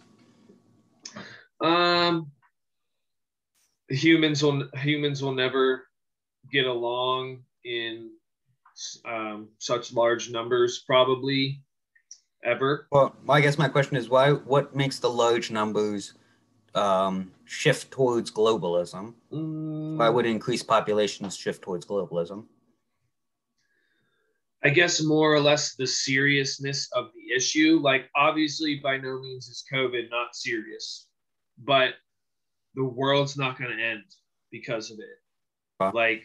Um, 1.60 2.30
humans 3.88 4.42
will 4.42 4.68
humans 4.76 5.22
will 5.22 5.34
never 5.34 5.86
get 6.52 6.66
along 6.66 7.44
in 7.64 8.10
um, 9.04 9.48
such 9.58 9.92
large 9.92 10.30
numbers, 10.30 10.82
probably. 10.86 11.62
ever. 12.44 12.86
Well, 12.90 13.14
I 13.28 13.40
guess 13.40 13.58
my 13.58 13.68
question 13.68 13.96
is 13.96 14.08
why? 14.08 14.32
What 14.32 14.76
makes 14.76 14.98
the 14.98 15.10
large 15.10 15.50
numbers 15.50 16.14
um, 16.74 17.32
shift 17.44 17.90
towards 17.90 18.30
globalism? 18.30 19.14
Mm, 19.32 19.96
Why 19.96 20.08
would 20.08 20.26
increased 20.26 20.66
populations 20.66 21.36
shift 21.36 21.62
towards 21.62 21.86
globalism? 21.86 22.44
I 24.62 24.70
guess 24.70 25.02
more 25.02 25.32
or 25.32 25.40
less 25.40 25.74
the 25.74 25.86
seriousness 25.86 26.88
of 26.92 27.10
the 27.14 27.34
issue. 27.34 27.80
Like, 27.82 28.08
obviously, 28.16 28.80
by 28.82 28.96
no 28.96 29.20
means 29.20 29.48
is 29.48 29.64
COVID 29.72 30.10
not 30.10 30.34
serious, 30.34 31.08
but 31.58 31.94
the 32.74 32.84
world's 32.84 33.36
not 33.36 33.58
going 33.58 33.76
to 33.76 33.82
end 33.82 34.04
because 34.50 34.90
of 34.90 34.98
it. 34.98 35.20
Huh. 35.80 35.92
Like, 35.94 36.22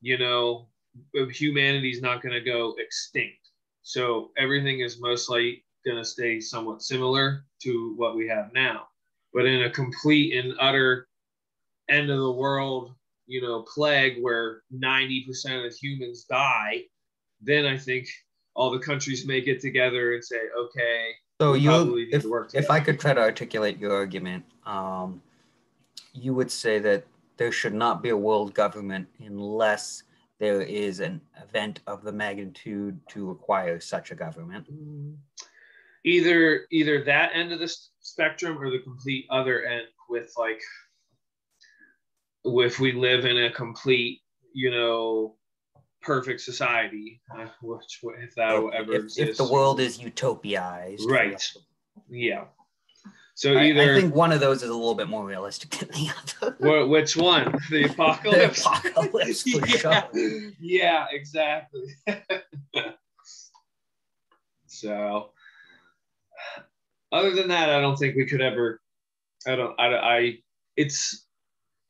you 0.00 0.18
know, 0.18 0.68
humanity's 1.30 2.02
not 2.02 2.22
going 2.22 2.34
to 2.34 2.40
go 2.40 2.74
extinct. 2.78 3.50
So 3.82 4.30
everything 4.36 4.80
is 4.80 5.00
mostly 5.00 5.64
going 5.84 5.98
to 5.98 6.04
stay 6.04 6.40
somewhat 6.40 6.82
similar 6.82 7.44
to 7.62 7.94
what 7.96 8.16
we 8.16 8.28
have 8.28 8.52
now. 8.52 8.88
But 9.32 9.46
in 9.46 9.62
a 9.62 9.70
complete 9.70 10.36
and 10.36 10.54
utter 10.58 11.08
end 11.88 12.10
of 12.10 12.18
the 12.18 12.32
world, 12.32 12.94
you 13.26 13.42
know, 13.42 13.64
plague 13.72 14.22
where 14.22 14.62
90% 14.74 15.66
of 15.66 15.74
humans 15.74 16.24
die, 16.24 16.82
then 17.40 17.66
I 17.66 17.76
think 17.76 18.08
all 18.54 18.70
the 18.70 18.78
countries 18.78 19.26
may 19.26 19.40
get 19.40 19.60
together 19.60 20.14
and 20.14 20.24
say, 20.24 20.40
okay, 20.58 21.10
So 21.40 21.52
you, 21.52 22.08
if, 22.10 22.24
work 22.24 22.50
if 22.54 22.70
I 22.70 22.80
could 22.80 22.98
try 22.98 23.12
to 23.12 23.20
articulate 23.20 23.78
your 23.78 23.92
argument, 23.92 24.44
um, 24.64 25.20
you 26.14 26.34
would 26.34 26.50
say 26.50 26.78
that 26.78 27.04
there 27.36 27.52
should 27.52 27.74
not 27.74 28.02
be 28.02 28.08
a 28.08 28.16
world 28.16 28.54
government 28.54 29.06
unless 29.18 30.02
there 30.38 30.62
is 30.62 31.00
an 31.00 31.20
event 31.42 31.80
of 31.86 32.02
the 32.02 32.12
magnitude 32.12 32.98
to 33.08 33.26
require 33.28 33.80
such 33.80 34.10
a 34.10 34.14
government. 34.14 34.66
either 36.04 36.66
either 36.70 37.04
that 37.04 37.32
end 37.34 37.52
of 37.52 37.58
the 37.58 37.76
spectrum 38.00 38.56
or 38.58 38.70
the 38.70 38.78
complete 38.78 39.26
other 39.30 39.64
end 39.64 39.86
with 40.08 40.32
like 40.38 40.60
if 42.44 42.78
we 42.78 42.92
live 42.92 43.24
in 43.24 43.44
a 43.44 43.50
complete 43.50 44.22
you 44.52 44.70
know 44.70 45.35
perfect 46.06 46.40
society 46.40 47.20
which 47.62 48.00
if 48.20 48.34
that 48.36 48.52
will 48.52 48.70
ever 48.72 48.92
if, 48.94 49.02
exist 49.04 49.30
if 49.30 49.36
the 49.36 49.52
world 49.52 49.80
is 49.80 49.98
utopiaized. 49.98 51.04
Right. 51.10 51.42
yeah 52.08 52.44
so 53.34 53.52
I, 53.54 53.64
either 53.64 53.96
I 53.96 54.00
think 54.00 54.14
one 54.14 54.30
of 54.32 54.40
those 54.40 54.62
is 54.62 54.70
a 54.70 54.74
little 54.74 54.94
bit 54.94 55.08
more 55.08 55.24
realistic 55.26 55.70
than 55.70 55.88
the 55.88 56.10
other. 56.16 56.86
which 56.86 57.16
one 57.16 57.52
the 57.70 57.82
the 57.82 57.90
apocalypse 57.90 58.64
apocalypse, 58.64 59.42
for 59.42 59.66
yeah, 59.66 60.04
sure. 60.12 60.52
yeah 60.60 61.06
exactly 61.10 61.88
so 64.66 65.30
other 67.10 67.34
than 67.34 67.48
that 67.48 67.68
i 67.68 67.80
don't 67.80 67.96
think 67.96 68.14
we 68.14 68.26
could 68.26 68.40
ever 68.40 68.80
i 69.46 69.56
don't 69.56 69.74
i, 69.80 69.86
I 69.96 70.38
it's 70.76 71.26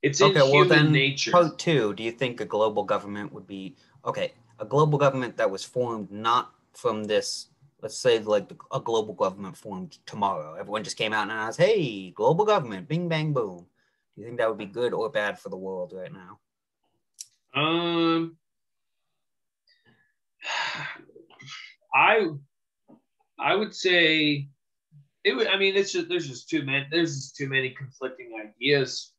it's 0.02 0.20
in 0.20 0.28
Okay, 0.28 0.40
well 0.40 0.52
human 0.52 0.68
then, 0.68 0.92
nature 0.92 1.32
part 1.32 1.58
two, 1.58 1.92
do 1.94 2.02
you 2.02 2.12
think 2.12 2.40
a 2.40 2.44
global 2.44 2.84
government 2.84 3.32
would 3.32 3.46
be, 3.46 3.76
okay, 4.06 4.32
a 4.58 4.64
global 4.64 4.98
government 4.98 5.36
that 5.36 5.50
was 5.50 5.64
formed 5.64 6.10
not 6.10 6.52
from 6.72 7.04
this, 7.04 7.48
let's 7.82 7.96
say 7.96 8.18
like 8.18 8.50
a 8.72 8.80
global 8.80 9.14
government 9.14 9.56
formed 9.56 9.98
tomorrow. 10.06 10.54
Everyone 10.54 10.84
just 10.84 10.96
came 10.96 11.12
out 11.12 11.22
and 11.22 11.32
announced, 11.32 11.58
hey, 11.58 12.10
global 12.10 12.44
government, 12.44 12.88
bing, 12.88 13.08
bang, 13.08 13.32
boom. 13.32 13.66
Do 14.14 14.22
you 14.22 14.26
think 14.26 14.38
that 14.38 14.48
would 14.48 14.58
be 14.58 14.66
good 14.66 14.94
or 14.94 15.10
bad 15.10 15.38
for 15.38 15.48
the 15.50 15.56
world 15.56 15.92
right 15.94 16.12
now? 16.12 16.38
um 17.56 18.36
i 21.94 22.26
i 23.38 23.54
would 23.54 23.74
say 23.74 24.46
it 25.24 25.34
would 25.34 25.46
i 25.46 25.58
mean 25.58 25.74
it's 25.74 25.92
just 25.92 26.08
there's 26.08 26.28
just 26.28 26.48
too 26.48 26.62
many 26.64 26.86
there's 26.90 27.14
just 27.14 27.36
too 27.36 27.48
many 27.48 27.70
conflicting 27.70 28.30
ideas 28.38 29.12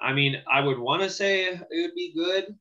i 0.00 0.12
mean 0.12 0.42
i 0.50 0.60
would 0.60 0.78
want 0.78 1.02
to 1.02 1.10
say 1.10 1.44
it 1.44 1.60
would 1.70 1.94
be 1.94 2.14
good 2.14 2.56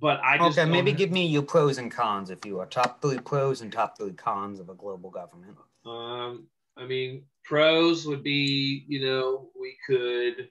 but 0.00 0.20
i 0.24 0.38
just 0.38 0.58
Okay, 0.58 0.70
maybe 0.70 0.92
give 0.92 1.10
me 1.10 1.26
your 1.26 1.42
pros 1.42 1.78
and 1.78 1.90
cons 1.90 2.30
if 2.30 2.44
you 2.44 2.58
are 2.60 2.66
top 2.66 3.02
three 3.02 3.18
pros 3.18 3.60
and 3.60 3.72
top 3.72 3.96
three 3.98 4.12
cons 4.12 4.60
of 4.60 4.68
a 4.68 4.74
global 4.74 5.10
government. 5.10 5.56
Um, 5.84 6.46
I 6.76 6.86
mean, 6.86 7.24
pros 7.44 8.06
would 8.06 8.22
be, 8.22 8.84
you 8.88 9.04
know, 9.04 9.50
we 9.58 9.76
could 9.86 10.48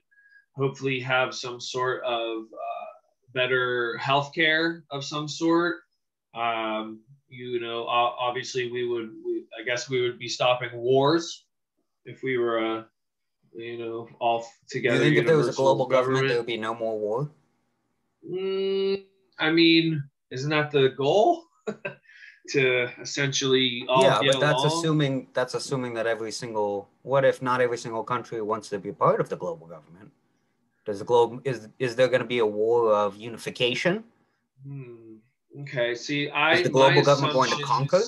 hopefully 0.54 1.00
have 1.00 1.34
some 1.34 1.60
sort 1.60 2.02
of 2.04 2.42
uh, 2.42 2.92
better 3.34 3.98
healthcare 4.00 4.82
of 4.90 5.04
some 5.04 5.28
sort. 5.28 5.76
Um, 6.34 7.00
you 7.28 7.60
know, 7.60 7.86
obviously 7.86 8.70
we 8.70 8.86
would, 8.86 9.10
we, 9.24 9.44
I 9.58 9.64
guess 9.64 9.88
we 9.88 10.02
would 10.02 10.18
be 10.18 10.28
stopping 10.28 10.70
wars 10.72 11.44
if 12.04 12.22
we 12.22 12.36
were, 12.36 12.58
uh, 12.58 12.82
you 13.54 13.78
know, 13.78 14.08
all 14.20 14.46
together. 14.68 14.96
you 14.96 15.02
think 15.02 15.16
if 15.16 15.26
there 15.26 15.36
was 15.36 15.48
a 15.48 15.52
global 15.52 15.86
government, 15.86 16.28
there 16.28 16.38
would 16.38 16.46
be 16.46 16.56
no 16.56 16.74
more 16.74 16.98
war? 16.98 17.30
Mm, 18.28 19.04
I 19.42 19.50
mean, 19.50 20.02
isn't 20.30 20.50
that 20.50 20.70
the 20.70 20.90
goal? 20.90 21.44
to 22.48 22.88
essentially 23.00 23.84
all 23.88 24.02
yeah, 24.02 24.20
but 24.20 24.40
that's 24.40 24.64
assuming 24.64 25.28
that's 25.32 25.54
assuming 25.54 25.94
that 25.94 26.06
every 26.06 26.32
single 26.32 26.88
what 27.02 27.24
if 27.24 27.40
not 27.40 27.60
every 27.60 27.78
single 27.78 28.02
country 28.02 28.42
wants 28.42 28.68
to 28.68 28.78
be 28.78 28.92
part 28.92 29.20
of 29.20 29.28
the 29.28 29.36
global 29.36 29.66
government? 29.66 30.10
Does 30.84 30.98
the 30.98 31.04
globe 31.04 31.40
is 31.44 31.68
is 31.78 31.94
there 31.94 32.08
going 32.08 32.20
to 32.20 32.26
be 32.26 32.38
a 32.38 32.46
war 32.46 32.92
of 32.92 33.16
unification? 33.16 34.04
Hmm. 34.66 35.16
Okay. 35.60 35.94
See, 35.94 36.30
I 36.30 36.54
Is 36.54 36.62
the 36.64 36.70
global 36.70 37.02
government 37.02 37.34
going 37.34 37.50
to 37.50 37.62
conquer? 37.62 38.00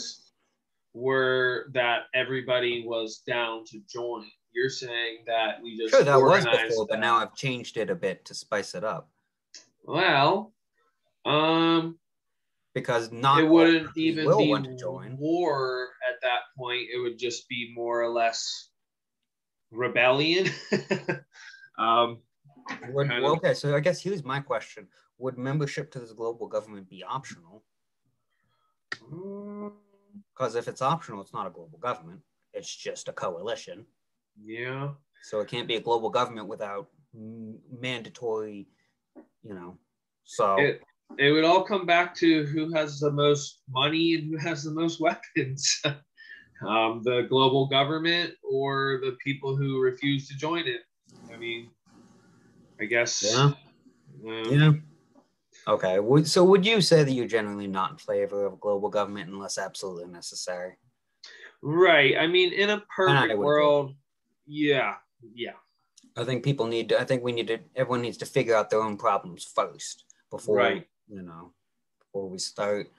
Were 0.94 1.66
that 1.72 2.04
everybody 2.14 2.84
was 2.86 3.22
down 3.26 3.64
to 3.66 3.80
join? 3.88 4.24
You're 4.52 4.70
saying 4.70 5.24
that 5.26 5.60
we 5.62 5.76
just 5.76 5.92
Sure, 5.92 6.04
that 6.04 6.16
was 6.16 6.44
before, 6.44 6.86
but 6.86 7.00
now 7.00 7.16
I've 7.16 7.34
changed 7.34 7.76
it 7.76 7.90
a 7.90 7.94
bit 7.94 8.24
to 8.26 8.34
spice 8.34 8.76
it 8.76 8.84
up 8.84 9.08
Well, 9.82 10.53
um, 11.24 11.98
because 12.74 13.12
not 13.12 13.40
it 13.40 13.48
wouldn't 13.48 13.96
even 13.96 14.26
will 14.26 14.38
be 14.38 14.50
want 14.50 14.64
to 14.64 14.76
join. 14.76 15.16
war 15.16 15.90
at 16.08 16.20
that 16.22 16.40
point. 16.56 16.88
It 16.92 16.98
would 16.98 17.18
just 17.18 17.48
be 17.48 17.72
more 17.74 18.02
or 18.02 18.10
less 18.10 18.68
rebellion. 19.70 20.50
um, 21.78 22.18
Would- 22.88 23.08
well, 23.08 23.36
okay, 23.36 23.54
so 23.54 23.74
I 23.76 23.80
guess 23.80 24.02
here's 24.02 24.24
my 24.24 24.40
question: 24.40 24.88
Would 25.18 25.38
membership 25.38 25.90
to 25.92 26.00
this 26.00 26.12
global 26.12 26.48
government 26.48 26.88
be 26.88 27.02
optional? 27.04 27.62
Because 30.32 30.54
if 30.54 30.68
it's 30.68 30.82
optional, 30.82 31.20
it's 31.20 31.32
not 31.32 31.46
a 31.46 31.50
global 31.50 31.78
government; 31.78 32.20
it's 32.52 32.74
just 32.74 33.08
a 33.08 33.12
coalition. 33.12 33.86
yeah. 34.44 34.90
So 35.22 35.40
it 35.40 35.48
can't 35.48 35.66
be 35.66 35.76
a 35.76 35.80
global 35.80 36.10
government 36.10 36.48
without 36.48 36.88
mm, 37.16 37.56
mandatory, 37.80 38.66
you 39.42 39.54
know. 39.54 39.78
So 40.24 40.58
It 40.58 40.82
it 41.18 41.30
would 41.30 41.44
all 41.44 41.62
come 41.62 41.86
back 41.86 42.14
to 42.16 42.44
who 42.46 42.72
has 42.72 42.98
the 42.98 43.10
most 43.10 43.60
money 43.68 44.14
and 44.14 44.30
who 44.30 44.36
has 44.36 44.64
the 44.64 44.70
most 44.70 45.00
weapons. 45.00 45.82
um, 46.66 47.02
the 47.04 47.26
global 47.28 47.66
government 47.66 48.34
or 48.42 49.00
the 49.02 49.16
people 49.22 49.56
who 49.56 49.80
refuse 49.80 50.28
to 50.28 50.36
join 50.36 50.66
it. 50.66 50.80
I 51.32 51.36
mean, 51.36 51.70
I 52.80 52.84
guess. 52.84 53.22
Yeah. 53.22 53.52
um, 54.26 54.50
yeah. 54.50 54.72
Okay. 55.66 55.98
So 56.24 56.44
would 56.44 56.66
you 56.66 56.80
say 56.80 57.04
that 57.04 57.12
you're 57.12 57.26
generally 57.26 57.66
not 57.66 57.92
in 57.92 57.96
favor 57.98 58.44
of 58.44 58.60
global 58.60 58.88
government 58.88 59.30
unless 59.30 59.58
absolutely 59.58 60.12
necessary? 60.12 60.76
Right. 61.62 62.16
I 62.18 62.26
mean, 62.26 62.52
in 62.52 62.70
a 62.70 62.82
perfect 62.94 63.38
world, 63.38 63.94
yeah, 64.46 64.94
yeah. 65.34 65.52
I 66.16 66.24
think 66.24 66.44
people 66.44 66.66
need 66.66 66.90
to. 66.90 67.00
I 67.00 67.04
think 67.04 67.24
we 67.24 67.32
need 67.32 67.48
to. 67.48 67.58
Everyone 67.74 68.02
needs 68.02 68.18
to 68.18 68.26
figure 68.26 68.54
out 68.54 68.70
their 68.70 68.82
own 68.82 68.96
problems 68.96 69.44
first 69.44 70.04
before 70.30 70.56
Right. 70.56 70.86
You 71.08 71.22
know 71.22 71.52
before 72.00 72.28
we 72.28 72.38
start. 72.38 72.90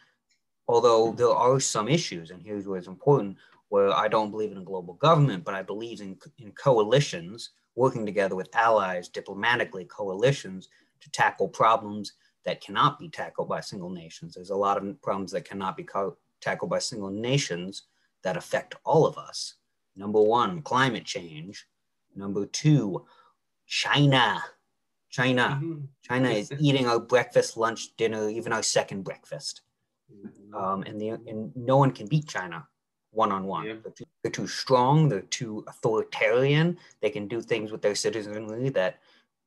Although 0.68 1.12
there 1.12 1.30
are 1.30 1.60
some 1.60 1.88
issues, 1.88 2.32
and 2.32 2.42
here's 2.42 2.68
where 2.68 2.78
it's 2.78 2.88
important, 2.88 3.38
where 3.70 3.92
I 3.94 4.08
don't 4.08 4.32
believe 4.32 4.52
in 4.52 4.58
a 4.58 4.64
global 4.64 4.96
government, 4.96 5.44
but 5.44 5.54
I 5.54 5.62
believe 5.62 6.02
in 6.02 6.18
in 6.40 6.52
coalitions 6.54 7.52
working 7.76 8.06
together 8.06 8.36
with 8.36 8.56
allies 8.56 9.10
diplomatically, 9.10 9.86
coalitions 9.86 10.70
to 11.02 11.12
tackle 11.12 11.48
problems 11.48 12.14
that 12.46 12.62
cannot 12.62 13.00
be 13.00 13.10
tackled 13.10 13.50
by 13.50 13.60
single 13.60 13.90
nations. 13.90 14.34
There's 14.34 14.50
a 14.52 14.56
lot 14.56 14.78
of 14.78 15.02
problems 15.02 15.32
that 15.34 15.46
cannot 15.46 15.76
be 15.76 15.84
co- 15.84 16.18
tackled 16.42 16.70
by 16.70 16.80
single 16.80 17.10
nations 17.10 17.84
that 18.24 18.38
affect 18.38 18.76
all 18.86 19.06
of 19.06 19.18
us. 19.18 19.56
Number 19.96 20.22
one, 20.22 20.62
climate 20.62 21.06
change. 21.06 21.68
Number 22.16 22.46
two, 22.46 23.06
China. 23.68 24.44
China. 25.16 25.60
Mhm. 25.64 25.88
China 26.02 26.30
is 26.30 26.52
eating 26.60 26.88
our 26.88 27.00
breakfast, 27.00 27.56
lunch, 27.56 27.96
dinner, 27.96 28.28
even 28.30 28.52
our 28.52 28.64
second 28.64 29.04
breakfast. 29.04 29.62
Mm-hmm. 30.14 30.54
Um, 30.54 30.84
and, 30.84 31.00
the, 31.00 31.10
and 31.10 31.56
no 31.56 31.78
one 31.78 31.92
can 31.92 32.08
beat 32.08 32.28
China 32.28 32.68
one 33.12 33.32
on 33.32 33.46
one. 33.46 33.82
They're 34.22 34.32
too 34.32 34.48
strong. 34.48 35.08
They're 35.08 35.22
too 35.22 35.64
authoritarian. 35.68 36.78
They 37.02 37.10
can 37.10 37.30
do 37.30 37.42
things 37.42 37.72
with 37.72 37.82
their 37.82 37.96
citizenry 37.96 38.68
that 38.70 39.00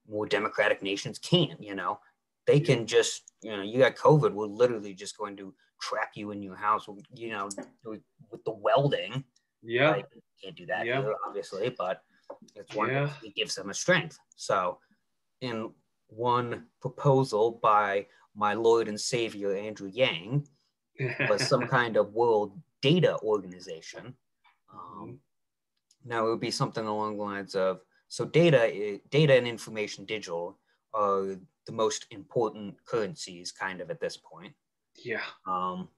more 0.09 0.27
democratic 0.27 0.83
nations 0.83 1.19
can't. 1.19 1.63
You 1.63 1.75
know, 1.75 2.01
they 2.47 2.61
can 2.61 2.87
just, 2.87 3.33
you 3.43 3.55
know, 3.55 3.63
you 3.63 3.79
got 3.79 3.95
COVID, 3.97 4.33
we're 4.33 4.47
literally 4.47 4.95
just 4.95 5.19
going 5.19 5.37
to 5.37 5.55
trap 5.83 6.13
you 6.15 6.31
in 6.31 6.43
your 6.43 6.57
house, 6.57 6.89
you 7.15 7.31
know, 7.31 7.51
with, 7.85 8.01
the 8.47 8.53
welding. 8.53 9.23
Yeah. 9.63 9.91
Like, 9.91 10.07
can't 10.43 10.57
do 10.57 10.65
that 10.67 10.87
Yeah. 10.87 11.03
here, 11.03 11.15
obviously, 11.27 11.69
but 11.77 12.03
it's 12.55 12.75
one 12.75 12.89
Yeah. 12.89 13.13
it 13.23 13.35
gives 13.35 13.55
them 13.55 13.69
a 13.69 13.75
strength. 13.75 14.19
So, 14.37 14.79
in 15.41 15.71
one 16.09 16.65
proposal 16.81 17.59
by 17.63 18.07
my 18.35 18.55
Lord 18.55 18.89
and 18.89 19.01
Savior 19.01 19.55
Andrew 19.55 19.89
Yang 19.89 20.47
was 21.29 21.47
some 21.47 21.67
kind 21.69 21.97
of 21.97 22.13
world 22.13 22.59
data 22.83 23.19
organization. 23.23 24.15
Um, 24.73 25.19
now 26.05 26.27
it 26.27 26.31
would 26.31 26.41
be 26.41 26.51
something 26.51 26.87
along 26.87 27.17
the 27.17 27.23
lines 27.23 27.55
of 27.55 27.81
so 28.09 28.25
data, 28.25 29.01
data 29.11 29.35
and 29.35 29.47
information 29.47 30.05
digital 30.05 30.59
are 30.95 31.37
the 31.67 31.73
most 31.73 32.07
important 32.11 32.75
currencies, 32.87 33.53
kind 33.53 33.81
of 33.81 33.91
at 33.91 34.01
this 34.01 34.17
point. 34.17 34.55
yeah. 35.05 35.21
Um, 35.47 35.89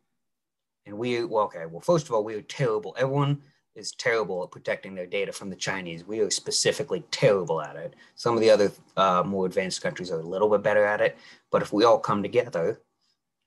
and 0.86 0.96
we, 0.96 1.24
well, 1.24 1.44
okay, 1.44 1.66
well, 1.66 1.80
first 1.80 2.08
of 2.08 2.14
all, 2.14 2.24
we 2.24 2.34
are 2.34 2.42
terrible. 2.42 2.96
Everyone 2.98 3.42
is 3.74 3.92
terrible 3.92 4.42
at 4.42 4.50
protecting 4.50 4.94
their 4.94 5.06
data 5.06 5.32
from 5.32 5.48
the 5.48 5.56
Chinese. 5.56 6.04
We 6.04 6.20
are 6.20 6.30
specifically 6.30 7.04
terrible 7.10 7.62
at 7.62 7.76
it. 7.76 7.94
Some 8.16 8.34
of 8.34 8.40
the 8.40 8.50
other 8.50 8.72
uh, 8.96 9.22
more 9.24 9.46
advanced 9.46 9.80
countries 9.80 10.10
are 10.10 10.20
a 10.20 10.26
little 10.26 10.48
bit 10.48 10.62
better 10.62 10.84
at 10.84 11.00
it. 11.00 11.16
But 11.50 11.62
if 11.62 11.72
we 11.72 11.84
all 11.84 11.98
come 11.98 12.22
together 12.22 12.80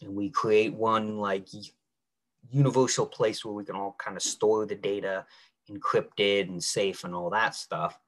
and 0.02 0.16
we 0.16 0.30
create 0.30 0.74
one 0.74 1.18
like 1.18 1.48
universal 2.50 3.06
place 3.06 3.44
where 3.44 3.54
we 3.54 3.66
can 3.66 3.76
all 3.76 3.96
kind 4.00 4.16
of 4.16 4.24
store 4.24 4.66
the 4.66 4.76
data 4.76 5.26
encrypted 5.70 6.50
and 6.50 6.64
safe 6.64 7.04
and 7.04 7.14
all 7.14 7.30
that 7.30 7.56
stuff, 7.56 8.00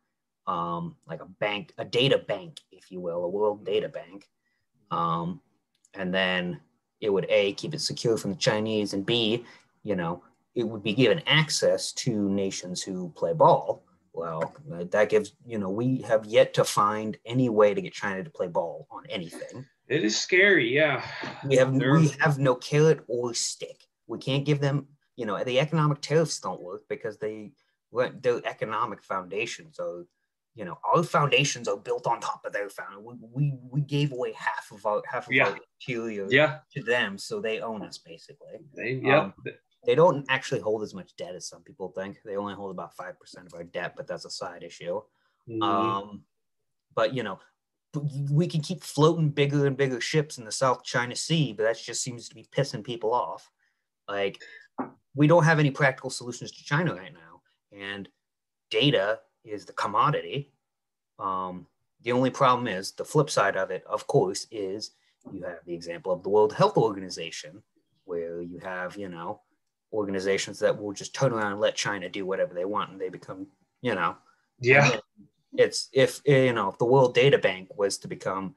um, 0.48 0.96
like 1.08 1.22
a 1.22 1.26
bank, 1.26 1.74
a 1.78 1.86
data 1.86 2.18
bank, 2.18 2.60
if 2.72 2.92
you 2.92 3.00
will, 3.00 3.24
a 3.24 3.30
world 3.30 3.66
data 3.66 3.90
bank. 3.90 4.28
Um, 4.92 5.42
and 5.94 6.14
then 6.14 6.60
it 7.02 7.10
would 7.10 7.26
a 7.30 7.54
keep 7.54 7.74
it 7.74 7.82
secure 7.82 8.18
from 8.18 8.32
the 8.32 8.38
Chinese, 8.38 8.94
and 8.94 9.06
b, 9.06 9.46
you 9.84 9.96
know, 9.96 10.24
it 10.56 10.64
would 10.64 10.82
be 10.84 10.94
given 10.94 11.22
access 11.28 11.92
to 11.92 12.30
nations 12.30 12.82
who 12.82 13.10
play 13.16 13.34
ball. 13.34 13.84
Well, 14.14 14.56
that 14.70 15.10
gives 15.10 15.34
you 15.46 15.58
know 15.60 15.70
we 15.70 16.02
have 16.04 16.26
yet 16.26 16.54
to 16.56 16.64
find 16.64 17.18
any 17.26 17.50
way 17.50 17.74
to 17.74 17.82
get 17.82 17.94
China 17.94 18.24
to 18.24 18.30
play 18.30 18.48
ball 18.48 18.88
on 18.90 19.04
anything. 19.10 19.66
It 19.90 20.04
is 20.04 20.18
scary. 20.18 20.74
Yeah. 20.74 21.06
We 21.48 21.58
have 21.58 21.78
They're- 21.78 22.00
we 22.00 22.08
have 22.22 22.40
no 22.40 22.56
carrot 22.56 23.02
or 23.08 23.34
stick. 23.34 23.84
We 24.08 24.18
can't 24.18 24.46
give 24.46 24.62
them 24.62 24.88
you 25.18 25.26
know 25.26 25.44
the 25.44 25.60
economic 25.60 26.00
tariffs 26.02 26.40
don't 26.40 26.62
work 26.62 26.84
because 26.90 27.18
they 27.18 27.52
their 28.22 28.42
economic 28.46 29.02
foundations 29.04 29.80
are 29.80 30.06
you 30.56 30.64
know 30.66 30.78
our 30.94 31.04
foundations 31.04 31.68
are 31.68 31.78
built 31.78 32.08
on 32.08 32.22
top 32.22 32.46
of 32.46 32.54
their 32.54 32.70
foundation. 32.70 33.04
We, 33.04 33.16
we 33.34 33.54
we 33.70 33.82
gave 33.82 34.14
away 34.14 34.32
half 34.32 34.72
of 34.72 34.86
our 34.86 35.04
half 35.12 35.28
of 35.28 35.34
Yeah. 35.34 35.50
our 35.50 35.58
interior 35.82 36.28
Yeah. 36.30 36.60
to 36.74 36.82
them, 36.82 37.18
so 37.18 37.42
they 37.42 37.60
own 37.60 37.82
us 37.84 37.98
basically. 37.98 38.60
They, 38.74 39.02
yeah. 39.04 39.20
Um, 39.24 39.34
They 39.86 39.96
don't 39.96 40.26
actually 40.30 40.62
hold 40.62 40.84
as 40.84 40.94
much 40.94 41.16
debt 41.16 41.36
as 41.36 41.48
some 41.48 41.62
people 41.62 41.90
think. 41.90 42.22
They 42.24 42.38
only 42.38 42.54
hold 42.54 42.72
about 42.72 42.96
five 42.96 43.20
percent 43.20 43.48
of 43.48 43.54
our 43.54 43.64
debt, 43.64 43.94
but 43.96 44.08
that's 44.08 44.26
a 44.26 44.30
side 44.30 44.64
issue. 44.64 45.02
Mhm. 45.48 45.64
Um, 45.64 46.24
but 46.96 47.14
you 47.14 47.24
know, 47.24 47.40
we 48.32 48.48
can 48.48 48.62
keep 48.62 48.84
floating 48.84 49.30
bigger 49.30 49.68
and 49.68 49.78
bigger 49.78 50.02
ships 50.02 50.38
in 50.38 50.46
the 50.46 50.52
South 50.52 50.84
China 50.84 51.16
Sea, 51.16 51.54
but 51.54 51.64
that 51.64 51.78
just 51.78 52.04
seems 52.04 52.28
to 52.30 52.36
be 52.36 52.48
pissing 52.52 52.84
people 52.84 53.14
off. 53.14 53.50
Like, 54.08 54.42
we 55.16 55.28
don't 55.28 55.44
have 55.46 55.60
any 55.60 55.72
practical 55.72 56.10
solutions 56.10 56.52
to 56.52 56.64
China 56.64 56.94
right 56.94 57.14
now, 57.14 57.42
and 57.72 58.10
data 58.70 59.22
is 59.44 59.66
the 59.66 59.74
commodity. 59.74 60.52
Um, 61.20 61.68
the 62.02 62.12
only 62.12 62.30
problem 62.30 62.68
is 62.68 62.92
the 62.92 63.06
flip 63.06 63.30
side 63.30 63.56
of 63.56 63.72
it, 63.72 63.84
of 63.86 64.08
course, 64.08 64.48
is 64.52 64.92
you 65.32 65.44
have 65.44 65.60
the 65.66 65.74
example 65.74 66.12
of 66.12 66.22
the 66.22 66.30
World 66.30 66.54
Health 66.54 66.78
Organization, 66.78 67.64
where 68.04 68.42
you 68.42 68.60
have, 68.60 68.98
you 68.98 69.10
know, 69.10 69.42
organizations 69.96 70.60
that 70.60 70.78
will 70.80 70.94
just 70.94 71.16
turn 71.16 71.32
around 71.32 71.54
and 71.54 71.62
let 71.62 71.76
China 71.76 72.10
do 72.10 72.26
whatever 72.26 72.54
they 72.54 72.66
want, 72.66 72.92
and 72.92 73.00
they 73.00 73.10
become, 73.10 73.48
you 73.82 73.96
know, 73.96 74.16
yeah. 74.60 74.98
it's 75.58 75.90
if 75.94 76.22
you 76.26 76.54
know 76.54 76.70
if 76.70 76.78
the 76.78 76.86
World 76.86 77.16
Data 77.16 77.38
Bank 77.38 77.70
was 77.78 77.98
to 78.00 78.08
become 78.08 78.56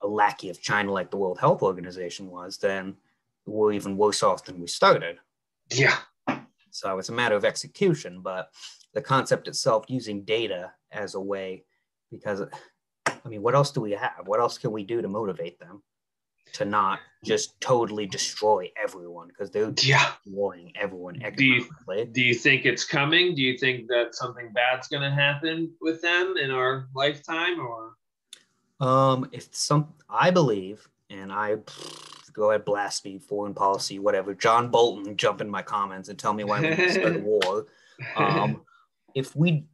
a 0.00 0.06
lackey 0.06 0.50
of 0.50 0.60
China 0.60 0.90
like 0.90 1.10
the 1.10 1.16
World 1.16 1.38
Health 1.38 1.62
Organization 1.62 2.28
was, 2.28 2.58
then 2.58 2.96
we're 3.46 3.72
even 3.72 3.96
worse 3.96 4.22
off 4.22 4.44
than 4.44 4.60
we 4.60 4.66
started. 4.66 5.18
Yeah. 5.70 5.96
So 6.70 6.98
it's 6.98 7.10
a 7.10 7.12
matter 7.12 7.36
of 7.36 7.44
execution, 7.44 8.22
but 8.22 8.50
the 8.94 9.02
concept 9.02 9.46
itself 9.46 9.84
using 9.88 10.24
data 10.24 10.72
as 10.90 11.14
a 11.14 11.20
way, 11.20 11.64
because 12.10 12.42
I 13.06 13.28
mean, 13.28 13.42
what 13.42 13.54
else 13.54 13.70
do 13.70 13.80
we 13.80 13.92
have? 13.92 14.22
What 14.24 14.40
else 14.40 14.58
can 14.58 14.72
we 14.72 14.82
do 14.82 15.02
to 15.02 15.08
motivate 15.08 15.58
them 15.60 15.82
to 16.52 16.64
not 16.64 17.00
just 17.24 17.58
totally 17.60 18.06
destroy 18.06 18.70
everyone 18.82 19.28
because 19.28 19.50
they're 19.50 19.72
Yeah. 19.80 20.12
destroying 20.24 20.72
everyone 20.76 21.14
Do 21.36 21.44
you- 21.44 21.66
Do 22.12 22.20
you 22.22 22.34
think 22.34 22.64
it's 22.66 22.84
coming? 22.84 23.34
Do 23.34 23.42
you 23.42 23.56
think 23.58 23.88
that 23.88 24.14
something 24.14 24.52
bad's 24.52 24.88
going 24.88 25.02
to 25.02 25.10
happen 25.10 25.72
with 25.80 26.02
them 26.02 26.36
in 26.36 26.50
our 26.50 26.88
lifetime 26.94 27.60
or? 27.60 27.96
Um, 28.80 29.28
if 29.32 29.48
some, 29.54 29.94
I 30.10 30.30
believe, 30.30 30.88
and 31.08 31.32
I 31.32 31.56
go 32.32 32.50
ahead, 32.50 32.64
blast 32.64 33.04
me, 33.04 33.18
foreign 33.18 33.54
policy, 33.54 33.98
whatever. 33.98 34.34
John 34.34 34.70
Bolton, 34.70 35.16
jump 35.16 35.40
in 35.40 35.48
my 35.48 35.62
comments 35.62 36.08
and 36.08 36.18
tell 36.18 36.32
me 36.32 36.44
why 36.44 36.60
we 36.62 36.88
start 36.88 37.16
a 37.16 37.18
war. 37.20 37.66
Um, 38.16 38.62
if 39.14 39.36
we, 39.36 39.64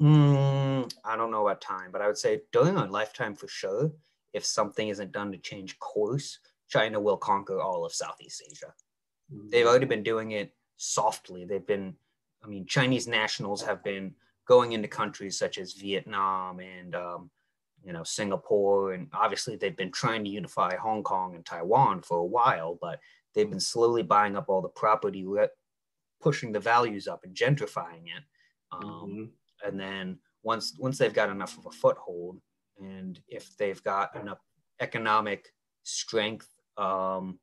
mm, 0.00 0.90
I 1.04 1.16
don't 1.16 1.30
know 1.30 1.46
about 1.46 1.60
time, 1.60 1.90
but 1.92 2.00
I 2.00 2.06
would 2.06 2.18
say 2.18 2.40
during 2.52 2.76
our 2.76 2.88
lifetime 2.88 3.34
for 3.36 3.46
sure, 3.48 3.92
if 4.32 4.44
something 4.44 4.88
isn't 4.88 5.12
done 5.12 5.32
to 5.32 5.38
change 5.38 5.78
course, 5.78 6.38
China 6.68 7.00
will 7.00 7.16
conquer 7.16 7.60
all 7.60 7.84
of 7.84 7.92
Southeast 7.92 8.42
Asia. 8.50 8.74
They've 9.50 9.66
already 9.66 9.86
been 9.86 10.02
doing 10.02 10.32
it 10.32 10.54
softly. 10.76 11.44
They've 11.44 11.66
been, 11.66 11.96
I 12.42 12.46
mean, 12.46 12.66
Chinese 12.66 13.06
nationals 13.08 13.62
have 13.62 13.82
been 13.82 14.14
going 14.46 14.72
into 14.72 14.88
countries 14.88 15.38
such 15.38 15.58
as 15.58 15.72
Vietnam 15.72 16.60
and, 16.60 16.94
um, 16.94 17.30
you 17.84 17.92
know, 17.92 18.04
Singapore. 18.04 18.92
And 18.92 19.08
obviously, 19.12 19.56
they've 19.56 19.76
been 19.76 19.90
trying 19.92 20.24
to 20.24 20.30
unify 20.30 20.76
Hong 20.76 21.02
Kong 21.02 21.34
and 21.34 21.44
Taiwan 21.44 22.02
for 22.02 22.18
a 22.18 22.24
while, 22.24 22.78
but 22.80 23.00
they've 23.34 23.50
been 23.50 23.60
slowly 23.60 24.02
buying 24.02 24.36
up 24.36 24.48
all 24.48 24.62
the 24.62 24.68
property, 24.68 25.24
re- 25.24 25.48
pushing 26.20 26.52
the 26.52 26.60
values 26.60 27.08
up 27.08 27.24
and 27.24 27.34
gentrifying 27.34 28.04
it. 28.06 28.22
Um, 28.72 28.82
Mhm. 28.82 29.32
and 29.64 29.80
then 29.80 30.20
once 30.42 30.76
once 30.78 30.98
they've 30.98 31.12
got 31.14 31.30
enough 31.30 31.58
of 31.58 31.66
a 31.66 31.70
foothold 31.70 32.40
and 32.80 33.20
if 33.28 33.56
they've 33.56 33.82
got 33.82 34.14
enough 34.16 34.38
economic 34.80 35.52
strength 35.82 36.48
um, 36.76 37.38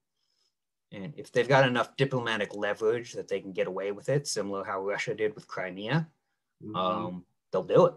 and 0.92 1.14
if 1.18 1.32
they've 1.32 1.48
got 1.48 1.68
enough 1.68 1.96
diplomatic 1.98 2.54
leverage 2.54 3.14
that 3.14 3.28
they 3.28 3.40
can 3.40 3.52
get 3.52 3.68
away 3.68 3.92
with 3.92 4.10
it 4.10 4.28
similar 4.28 4.64
how 4.64 4.82
russia 4.82 5.14
did 5.14 5.34
with 5.36 5.48
crimea 5.48 6.08
Mhm. 6.64 6.76
um, 6.78 7.26
they'll 7.52 7.64
do 7.64 7.86
it 7.88 7.94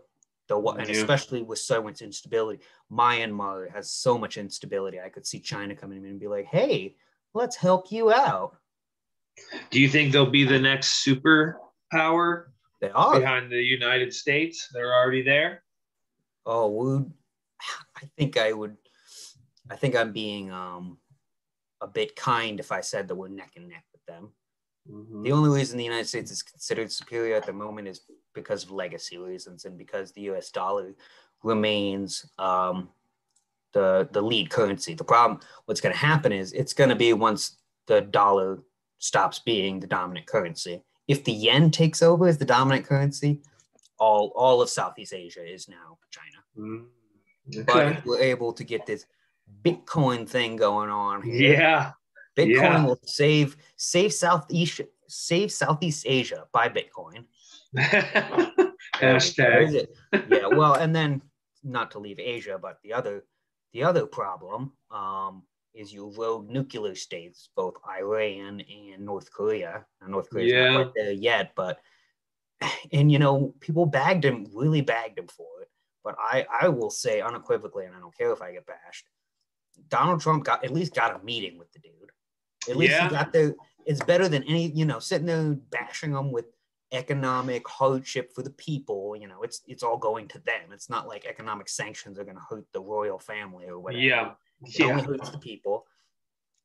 they'll 0.49 0.69
and 0.71 0.91
especially 0.91 1.43
with 1.43 1.59
so 1.59 1.83
much 1.83 2.03
instability 2.03 2.63
myanmar 2.91 3.71
has 3.71 3.91
so 3.91 4.17
much 4.17 4.39
instability 4.39 5.01
i 5.01 5.09
could 5.09 5.27
see 5.27 5.39
china 5.41 5.75
coming 5.75 5.99
in 5.99 6.11
and 6.11 6.21
be 6.21 6.29
like 6.29 6.47
hey 6.47 6.97
let's 7.35 7.57
help 7.57 7.93
you 7.93 8.13
out 8.13 8.57
Do 9.71 9.81
you 9.81 9.89
think 9.89 10.13
they'll 10.13 10.31
be 10.31 10.45
the 10.45 10.59
next 10.59 11.05
superpower 11.05 12.47
they 12.81 12.91
are 12.91 13.19
behind 13.21 13.51
the 13.51 13.63
United 13.63 14.13
States? 14.13 14.69
They're 14.73 14.95
already 14.95 15.23
there. 15.23 15.63
Oh, 16.45 16.69
would 16.71 17.13
I 17.97 18.07
think 18.17 18.37
I 18.37 18.53
would 18.53 18.77
I 19.71 19.77
think 19.77 19.97
I'm 19.97 20.13
being 20.13 20.51
um 20.53 20.99
a 21.81 21.87
bit 21.87 22.17
kind 22.17 22.59
if 22.61 22.73
I 22.73 22.81
said 22.81 23.09
that 23.09 23.15
we're 23.15 23.29
neck 23.29 23.53
and 23.57 23.69
neck 23.69 23.85
with 23.93 24.05
them. 24.07 24.33
Mhm. 24.91 25.25
The 25.25 25.33
only 25.33 25.51
reason 25.51 25.77
the 25.79 25.85
United 25.85 26.07
States 26.07 26.31
is 26.31 26.43
considered 26.43 26.91
superior 26.93 27.37
at 27.37 27.47
the 27.47 27.53
moment 27.53 27.89
is 27.89 28.01
because 28.35 28.65
of 28.65 28.71
legacy 28.71 29.19
reasons 29.19 29.65
and 29.65 29.77
because 29.77 30.13
the 30.13 30.23
US 30.23 30.51
dollar 30.51 30.95
remains 31.43 32.25
um 32.39 32.89
the 33.73 34.09
the 34.13 34.23
lead 34.23 34.51
currency. 34.51 34.95
The 34.95 35.05
problem 35.05 35.41
what's 35.67 35.81
going 35.81 35.93
to 35.95 35.99
happen 35.99 36.33
is 36.33 36.53
it's 36.53 36.73
going 36.73 36.91
to 36.91 36.97
be 36.97 37.13
once 37.13 37.57
the 37.87 38.01
dollar 38.01 38.63
stops 38.99 39.39
being 39.39 39.81
the 39.81 39.87
dominant 39.87 40.27
currency. 40.27 40.83
If 41.09 41.25
the 41.25 41.33
yen 41.33 41.71
takes 41.71 42.03
over 42.03 42.27
as 42.27 42.39
the 42.39 42.45
dominant 42.45 42.87
currency, 42.87 43.43
all 43.99 44.33
all 44.35 44.63
of 44.63 44.71
Southeast 44.71 45.13
Asia 45.13 45.45
is 45.45 45.69
now 45.69 45.99
China. 46.11 46.39
Mhm. 46.57 46.87
But 47.67 47.77
Okay. 47.77 47.99
if 47.99 48.05
we're 48.05 48.21
able 48.21 48.53
to 48.53 48.65
get 48.65 48.87
this 48.87 49.07
Bitcoin 49.65 50.29
thing 50.29 50.57
going 50.57 50.91
on 50.91 51.23
here. 51.23 51.53
Yeah. 51.53 51.93
Bitcoin 52.37 52.55
yeah. 52.63 52.85
will 52.85 53.01
save 53.05 53.57
save 53.77 54.13
Southeast 54.13 54.81
save 55.09 55.51
Southeast 55.53 56.05
Asia 56.07 56.47
by 56.53 56.69
Bitcoin. 56.69 57.25
Hashtag. 58.97 59.87
Yeah, 60.29 60.47
well, 60.49 60.75
and 60.75 60.95
then 60.95 61.23
not 61.63 61.91
to 61.93 61.99
leave 61.99 62.19
Asia, 62.19 62.59
but 62.61 62.79
the 62.83 62.93
other 62.93 63.25
the 63.73 63.83
other 63.83 64.07
problem 64.07 64.73
um, 64.91 65.43
is 65.75 65.93
you 65.93 66.13
rogue 66.17 66.49
nuclear 66.49 66.95
states, 66.95 67.51
both 67.57 67.75
Iran 67.89 68.61
and 68.61 69.05
North 69.05 69.31
Korea. 69.33 69.85
Now, 70.01 70.09
North 70.09 70.31
Korea's 70.31 70.53
Yeah. 70.53 70.73
not 70.73 70.83
quite 70.85 70.95
there 70.95 71.13
yet, 71.13 71.53
but 71.55 71.79
and 72.93 73.11
you 73.11 73.19
know 73.19 73.55
people 73.61 73.87
bagged 73.87 74.25
him, 74.25 74.47
really 74.53 74.81
bagged 74.81 75.19
him 75.19 75.29
for 75.29 75.63
it. 75.63 75.69
But 76.07 76.15
I 76.21 76.47
I 76.63 76.69
will 76.69 76.91
say 76.91 77.21
unequivocally, 77.21 77.85
and 77.85 77.97
I 77.97 77.99
don't 77.99 78.17
care 78.17 78.31
if 78.31 78.41
I 78.41 78.53
get 78.53 78.65
bashed. 78.65 79.09
Donald 79.89 80.21
Trump 80.21 80.45
got 80.45 80.65
at 80.65 80.73
least 80.73 80.95
got 80.95 81.21
a 81.21 81.25
meeting 81.25 81.59
with 81.59 81.73
the 81.73 81.81
dude. 81.81 82.13
At 82.71 82.77
least 82.77 82.93
Yeah. 82.93 83.09
he 83.09 83.11
got 83.11 83.33
there. 83.33 83.57
It's 83.87 84.03
better 84.05 84.29
than 84.29 84.45
any, 84.45 84.71
you 84.71 84.85
know, 84.85 85.01
sitting 85.01 85.27
there 85.27 85.55
bashing 85.55 86.13
them 86.13 86.31
with 86.31 86.47
economic 86.93 87.67
hardship 87.69 88.33
for 88.33 88.43
the 88.45 88.51
people. 88.51 89.17
You 89.17 89.27
know, 89.27 89.43
it's 89.43 89.63
it's 89.67 89.83
all 89.83 89.97
going 89.97 90.29
to 90.29 90.39
them. 90.39 90.71
It's 90.73 90.89
not 90.89 91.09
like 91.09 91.27
economic 91.27 91.69
sanctions 91.69 92.21
are 92.21 92.25
going 92.25 92.37
to 92.37 92.47
hurt 92.49 92.67
the 92.73 92.81
royal 92.81 93.19
family 93.19 93.67
or 93.67 93.81
whatever. 93.81 94.01
Yeah. 94.01 94.35
It 94.63 94.81
only 94.83 95.03
hurts 95.03 95.31
the 95.31 95.39
people. 95.39 95.87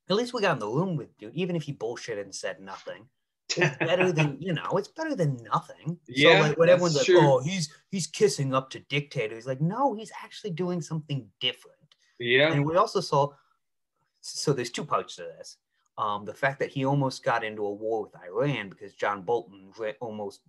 At 0.08 0.18
least 0.18 0.36
we 0.36 0.42
got 0.42 0.54
in 0.54 0.60
the 0.60 0.68
room 0.68 0.98
with 0.98 1.18
dude, 1.18 1.34
even 1.34 1.56
if 1.56 1.64
he 1.64 1.74
bullshitted 1.74 2.22
and 2.22 2.36
said 2.36 2.60
nothing. 2.60 3.10
It's 3.58 3.78
better 3.80 4.12
than 4.12 4.38
you 4.40 4.54
know, 4.54 4.70
it's 4.78 4.88
better 4.88 5.16
than 5.16 5.38
nothing. 5.52 5.98
Yeah, 6.08 6.42
so 6.42 6.48
like 6.50 6.58
when 6.58 6.70
everyone's 6.70 6.96
like, 6.96 7.06
true. 7.06 7.20
oh, 7.22 7.40
he's 7.40 7.74
he's 7.90 8.08
kissing 8.08 8.54
up 8.54 8.70
to 8.72 8.80
dictators, 8.80 9.46
like, 9.46 9.62
no, 9.62 9.94
he's 9.94 10.12
actually 10.24 10.52
doing 10.52 10.82
something 10.82 11.28
different. 11.40 11.78
Yeah. 12.20 12.52
And 12.54 12.66
we 12.66 12.76
also 12.76 13.02
saw 13.02 13.30
so 14.22 14.54
there's 14.54 14.70
two 14.70 14.86
parts 14.86 15.16
to 15.16 15.24
this. 15.24 15.58
Um, 15.98 16.26
the 16.26 16.34
fact 16.34 16.60
that 16.60 16.70
he 16.70 16.86
almost 16.86 17.24
got 17.24 17.44
into 17.44 17.66
a 17.66 17.74
war 17.74 18.04
with 18.04 18.16
Iran 18.24 18.70
because 18.70 18.94
John 18.94 19.24
Bolton 19.24 19.72
re- 19.78 19.96
almost 20.00 20.42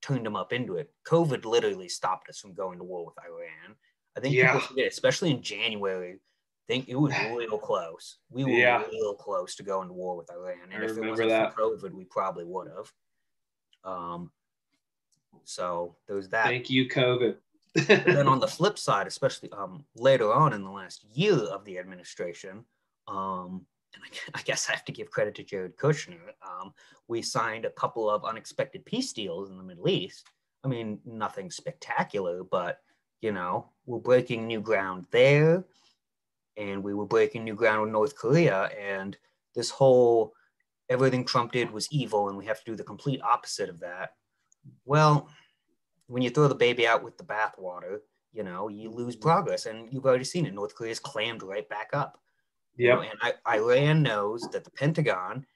turned 0.00 0.26
him 0.26 0.36
up 0.36 0.52
into 0.52 0.76
it. 0.76 0.92
COVID 1.06 1.44
literally 1.44 1.88
stopped 1.88 2.28
us 2.28 2.38
from 2.38 2.54
going 2.54 2.78
to 2.78 2.84
war 2.84 3.04
with 3.04 3.16
Iran. 3.24 3.74
I 4.16 4.20
think 4.20 4.34
Yeah. 4.34 4.52
people 4.52 4.68
forget, 4.68 4.86
especially 4.86 5.30
in 5.30 5.42
January. 5.42 6.18
I 6.68 6.72
think 6.72 6.88
it 6.88 6.96
was 6.96 7.12
real 7.36 7.58
close. 7.58 8.16
We 8.30 8.44
were 8.44 8.50
Yeah. 8.50 8.82
real 8.90 9.14
close 9.14 9.54
to 9.56 9.62
going 9.62 9.88
to 9.88 9.94
war 9.94 10.16
with 10.16 10.30
Iran, 10.30 10.58
I 10.70 10.74
and 10.74 10.84
if 10.84 10.96
it 10.96 11.04
wasn't 11.08 11.28
that. 11.30 11.54
for 11.54 11.60
COVID, 11.76 11.92
we 11.92 12.04
probably 12.04 12.44
would 12.44 12.68
have. 12.68 12.92
Um, 13.84 14.30
so 15.44 15.96
there's 16.08 16.28
that. 16.30 16.44
Thank 16.46 16.68
you, 16.70 16.88
COVID. 16.88 17.36
Then 17.86 18.26
on 18.26 18.40
the 18.40 18.48
flip 18.58 18.78
side, 18.78 19.06
especially 19.06 19.50
um, 19.52 19.84
later 19.94 20.32
on 20.32 20.52
in 20.52 20.64
the 20.64 20.70
last 20.70 21.04
year 21.12 21.34
of 21.34 21.64
the 21.64 21.78
administration, 21.78 22.64
um, 23.06 23.64
and 23.94 24.02
I, 24.02 24.38
I 24.40 24.42
guess 24.42 24.68
I 24.68 24.72
have 24.72 24.84
to 24.86 24.92
give 24.92 25.10
credit 25.10 25.34
to 25.36 25.44
Jared 25.44 25.76
Kushner, 25.76 26.18
um, 26.44 26.72
we 27.06 27.22
signed 27.22 27.64
a 27.64 27.70
couple 27.70 28.10
of 28.10 28.24
unexpected 28.24 28.84
peace 28.84 29.12
deals 29.12 29.50
in 29.50 29.56
the 29.56 29.62
Middle 29.62 29.88
East. 29.88 30.26
I 30.64 30.68
mean, 30.68 30.98
nothing 31.04 31.50
spectacular, 31.50 32.42
but 32.42 32.80
you 33.20 33.30
know, 33.30 33.70
we're 33.86 33.98
breaking 34.00 34.46
new 34.46 34.60
ground 34.60 35.06
there, 35.12 35.64
and 36.56 36.82
we 36.82 36.94
were 36.94 37.06
breaking 37.06 37.44
new 37.44 37.54
ground 37.54 37.82
with 37.82 37.90
North 37.90 38.16
Korea, 38.16 38.70
and 38.78 39.16
this 39.54 39.70
whole 39.70 40.32
everything 40.88 41.24
Trump 41.24 41.52
did 41.52 41.70
was 41.70 41.88
evil, 41.90 42.28
and 42.28 42.38
we 42.38 42.46
have 42.46 42.58
to 42.58 42.64
do 42.64 42.76
the 42.76 42.84
complete 42.84 43.20
opposite 43.22 43.68
of 43.68 43.80
that. 43.80 44.10
Well, 44.84 45.28
when 46.06 46.22
you 46.22 46.30
throw 46.30 46.48
the 46.48 46.54
baby 46.54 46.86
out 46.86 47.02
with 47.02 47.18
the 47.18 47.24
bathwater, 47.24 47.98
you 48.32 48.42
know, 48.42 48.68
you 48.68 48.90
lose 48.90 49.16
progress. 49.16 49.66
And 49.66 49.92
you've 49.92 50.04
already 50.04 50.24
seen 50.24 50.46
it. 50.46 50.54
North 50.54 50.74
Korea's 50.74 51.00
clammed 51.00 51.42
right 51.42 51.68
back 51.68 51.88
up. 51.92 52.20
You 52.76 52.90
know, 52.90 53.00
and 53.00 53.18
I, 53.22 53.56
Iran 53.56 54.02
knows 54.02 54.42
that 54.52 54.62
the 54.62 54.70
Pentagon, 54.70 55.46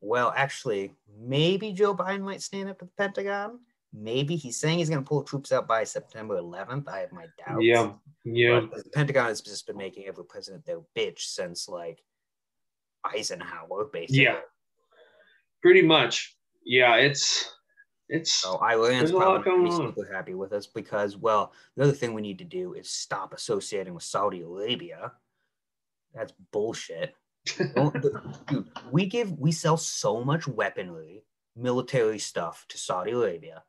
well, 0.00 0.32
actually, 0.34 0.94
maybe 1.20 1.72
Joe 1.72 1.94
Biden 1.94 2.22
might 2.22 2.40
stand 2.40 2.70
up 2.70 2.78
to 2.78 2.86
the 2.86 2.90
Pentagon. 2.96 3.60
Maybe 3.94 4.36
he's 4.36 4.56
saying 4.56 4.78
he's 4.78 4.88
going 4.88 5.02
to 5.02 5.08
pull 5.08 5.22
troops 5.22 5.52
out 5.52 5.68
by 5.68 5.84
September 5.84 6.40
11th. 6.40 6.88
I 6.88 7.00
have 7.00 7.12
my 7.12 7.26
doubts. 7.38 7.62
Yeah. 7.62 7.92
Yeah. 8.24 8.60
But 8.60 8.84
the 8.84 8.90
Pentagon 8.90 9.26
has 9.26 9.40
just 9.42 9.66
been 9.66 9.76
making 9.76 10.06
every 10.06 10.24
president 10.24 10.64
their 10.64 10.80
bitch 10.96 11.20
since 11.20 11.68
like 11.68 12.02
Eisenhower, 13.04 13.90
basically. 13.92 14.24
Yeah. 14.24 14.38
Pretty 15.60 15.82
much. 15.82 16.36
Yeah. 16.64 16.96
It's, 16.96 17.52
it's, 18.08 18.32
So 18.32 18.58
Iran's 18.58 19.10
probably 19.10 19.64
be 19.64 19.70
super 19.70 20.10
happy 20.12 20.34
with 20.34 20.52
us 20.52 20.66
because, 20.66 21.16
well, 21.16 21.52
the 21.76 21.84
other 21.84 21.92
thing 21.92 22.14
we 22.14 22.22
need 22.22 22.38
to 22.38 22.44
do 22.44 22.74
is 22.74 22.88
stop 22.88 23.34
associating 23.34 23.94
with 23.94 24.04
Saudi 24.04 24.40
Arabia. 24.40 25.12
That's 26.14 26.32
bullshit. 26.50 27.14
Dude, 27.56 28.68
we 28.90 29.06
give 29.06 29.32
we 29.32 29.50
sell 29.50 29.76
so 29.76 30.22
much 30.22 30.46
weaponry, 30.46 31.24
military 31.56 32.18
stuff 32.18 32.64
to 32.68 32.78
Saudi 32.78 33.12
Arabia, 33.12 33.64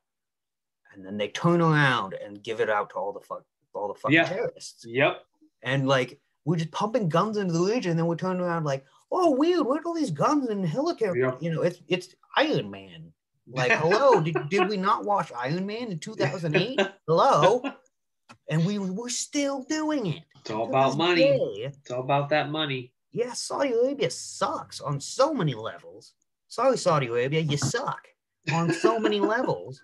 and 0.94 1.06
then 1.06 1.18
they 1.18 1.28
turn 1.30 1.62
around 1.62 2.14
and 2.24 2.42
give 2.44 2.60
it 2.60 2.70
out 2.70 2.90
to 2.92 2.96
all 2.96 3.12
the 3.14 3.20
fuck 3.22 3.44
all 3.74 3.88
the 3.88 3.96
fucking 3.96 4.16
Yeah. 4.16 4.26
terrorists. 4.26 4.86
yep. 4.86 5.24
And 5.64 5.88
like 5.88 6.20
we're 6.46 6.58
just 6.58 6.72
pumping 6.72 7.10
guns 7.10 7.38
into 7.38 7.54
the 7.54 7.62
region, 7.62 7.92
and 7.92 8.00
then 8.00 8.06
we're 8.06 8.16
turning 8.16 8.42
around 8.42 8.66
like, 8.66 8.86
oh 9.12 9.32
weird, 9.32 9.66
where'd 9.66 9.86
all 9.86 9.94
these 9.94 10.12
guns 10.12 10.50
and 10.50 10.66
helicopters? 10.66 11.18
Yeah. 11.18 11.36
You 11.40 11.54
know, 11.54 11.62
it's 11.62 11.82
it's 11.88 12.16
Iron 12.36 12.70
Man. 12.70 13.12
Like, 13.48 13.72
hello, 13.84 14.22
did, 14.22 14.36
did 14.50 14.70
we 14.70 14.78
not 14.78 15.06
watch 15.06 15.32
Iron 15.38 15.66
Man 15.66 15.92
in 15.92 16.00
2008? 16.00 16.80
Hello. 17.08 17.62
And 18.50 18.66
we 18.66 18.78
were 18.80 19.10
still 19.10 19.64
doing 19.64 20.06
it. 20.08 20.24
It's 20.42 20.52
all 20.52 20.68
about 20.70 20.98
money. 20.98 21.22
day. 21.22 21.38
It's 21.66 21.92
all 21.92 22.02
about 22.02 22.30
that 22.30 22.50
money. 22.50 22.92
Yeah, 23.12 23.34
Saudi 23.34 23.72
Arabia 23.72 24.10
sucks 24.10 24.82
on 24.82 25.00
so 25.00 25.34
many 25.34 25.54
levels. 25.54 26.14
Sorry, 26.48 26.78
Saudi 26.78 27.08
Arabia, 27.08 27.42
you 27.42 27.58
suck 27.58 28.08
on 28.54 28.74
so 28.74 29.00
many 29.00 29.20
levels. 29.20 29.82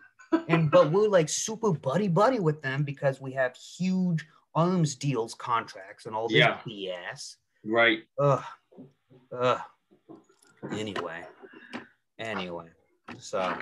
And 0.48 0.70
but 0.70 0.92
we're 0.92 1.08
like 1.08 1.30
super 1.30 1.72
buddy 1.74 2.08
buddy 2.08 2.40
with 2.40 2.62
them 2.62 2.84
because 2.84 3.20
we 3.22 3.32
have 3.34 3.56
huge 3.56 4.26
arms 4.56 4.96
deals 4.96 5.34
contracts 5.34 6.06
and 6.06 6.16
all 6.16 6.28
this 6.28 6.38
Yeah. 6.38 6.58
BS. 6.68 7.36
Right. 7.66 8.00
Ugh. 8.20 8.44
Ugh. 9.40 9.60
Anyway. 10.72 11.24
Anyway. 12.20 12.68
So 13.18 13.58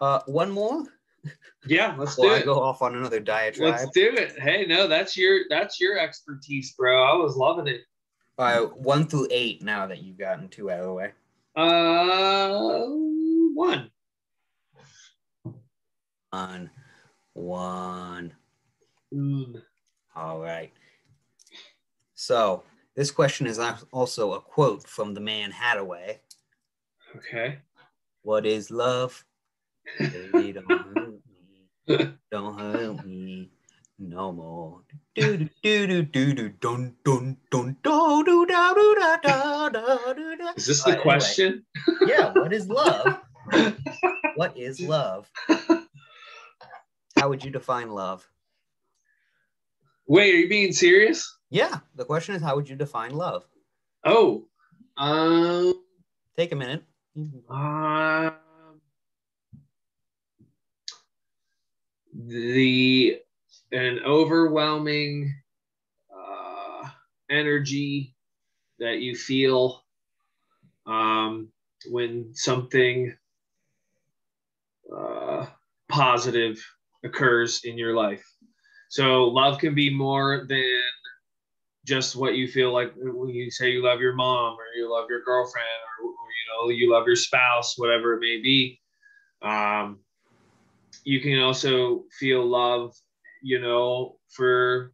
uh 0.00 0.20
one 0.26 0.50
more 0.50 0.84
Yeah. 1.66 1.94
Let's 1.98 2.16
do 2.16 2.28
I 2.28 2.38
it. 2.38 2.44
go 2.44 2.60
off 2.60 2.82
on 2.82 2.94
another 2.96 3.20
diatribe. 3.20 3.70
Let's 3.74 3.90
do 3.90 4.10
it. 4.14 4.38
Hey, 4.38 4.66
no, 4.66 4.86
that's 4.88 5.16
your 5.16 5.40
that's 5.48 5.80
your 5.80 5.98
expertise, 5.98 6.72
bro. 6.72 7.02
I 7.02 7.14
was 7.16 7.36
loving 7.36 7.66
it. 7.68 7.82
All 8.38 8.46
right, 8.46 8.76
one 8.78 9.06
through 9.06 9.28
eight 9.30 9.62
now 9.62 9.86
that 9.86 10.02
you've 10.02 10.16
gotten 10.18 10.48
two 10.48 10.70
out 10.70 10.80
of 10.80 10.86
the 10.86 10.92
way. 10.94 11.12
Uh, 11.56 12.86
one. 13.54 13.90
One. 16.30 16.70
One. 17.34 18.32
Mm. 19.12 19.62
All 20.14 20.40
right. 20.40 20.72
So 22.14 22.62
this 22.94 23.10
question 23.10 23.46
is 23.46 23.58
also 23.92 24.34
a 24.34 24.40
quote 24.40 24.86
from 24.86 25.14
the 25.14 25.20
man 25.20 25.50
Haddaway. 25.52 26.18
Okay. 27.16 27.58
What 28.22 28.46
is 28.46 28.70
love? 28.70 29.24
Baby, 29.98 30.52
don't 30.52 30.68
hurt 30.94 31.20
me. 31.88 32.12
Don't 32.30 32.58
hurt 32.58 33.04
me 33.04 33.50
no 33.98 34.32
more. 34.32 34.80
Do 35.16 35.36
do 35.36 35.48
do 35.62 35.86
do 35.86 36.02
do 36.04 36.34
do 36.34 36.48
dun 36.60 36.94
dun 37.04 37.36
dun 37.50 37.76
do 37.82 38.24
do 38.24 38.46
da 38.46 38.72
do 38.74 38.96
da 38.98 39.16
da 39.16 39.68
da 39.70 40.12
do 40.12 40.36
da. 40.36 40.52
Is 40.56 40.66
this 40.66 40.82
Uh, 40.82 40.84
the 40.84 40.90
anyway. 40.92 41.02
question? 41.02 41.64
Yeah, 42.06 42.32
what 42.34 42.52
is 42.52 42.68
love? 42.68 43.18
What 44.36 44.56
is 44.56 44.80
love? 44.80 45.28
How 47.20 47.28
would 47.28 47.44
you 47.44 47.50
define 47.50 47.90
love? 47.90 48.26
Wait, 50.06 50.34
are 50.34 50.38
you 50.38 50.48
being 50.48 50.72
serious? 50.72 51.36
Yeah, 51.50 51.80
the 51.94 52.06
question 52.06 52.34
is 52.34 52.40
how 52.40 52.56
would 52.56 52.66
you 52.66 52.76
define 52.76 53.10
love? 53.10 53.46
Oh, 54.06 54.48
um, 54.96 55.74
Take 56.34 56.52
a 56.52 56.56
minute. 56.56 56.82
um, 57.50 58.80
the 62.14 63.18
an 63.70 64.00
overwhelming 64.06 65.34
uh, 66.10 66.88
energy 67.28 68.14
that 68.78 69.00
you 69.00 69.14
feel 69.14 69.84
um, 70.86 71.48
when 71.90 72.34
something 72.34 73.14
uh, 74.96 75.44
positive 75.90 76.58
occurs 77.04 77.62
in 77.64 77.78
your 77.78 77.94
life. 77.94 78.24
So 78.88 79.24
love 79.24 79.58
can 79.58 79.74
be 79.74 79.94
more 79.94 80.46
than 80.48 80.80
just 81.86 82.16
what 82.16 82.34
you 82.34 82.46
feel 82.48 82.72
like 82.72 82.92
when 82.96 83.30
you 83.30 83.50
say 83.50 83.70
you 83.70 83.82
love 83.82 84.00
your 84.00 84.14
mom 84.14 84.54
or 84.54 84.64
you 84.76 84.92
love 84.92 85.06
your 85.08 85.22
girlfriend 85.22 85.66
or, 86.02 86.08
or, 86.08 86.28
you 86.28 86.68
know 86.68 86.70
you 86.70 86.92
love 86.92 87.06
your 87.06 87.16
spouse, 87.16 87.78
whatever 87.78 88.14
it 88.14 88.20
may 88.20 88.40
be. 88.40 88.80
Um, 89.42 90.00
you 91.04 91.20
can 91.20 91.40
also 91.40 92.04
feel 92.18 92.44
love, 92.44 92.94
you 93.42 93.60
know, 93.60 94.18
for 94.28 94.92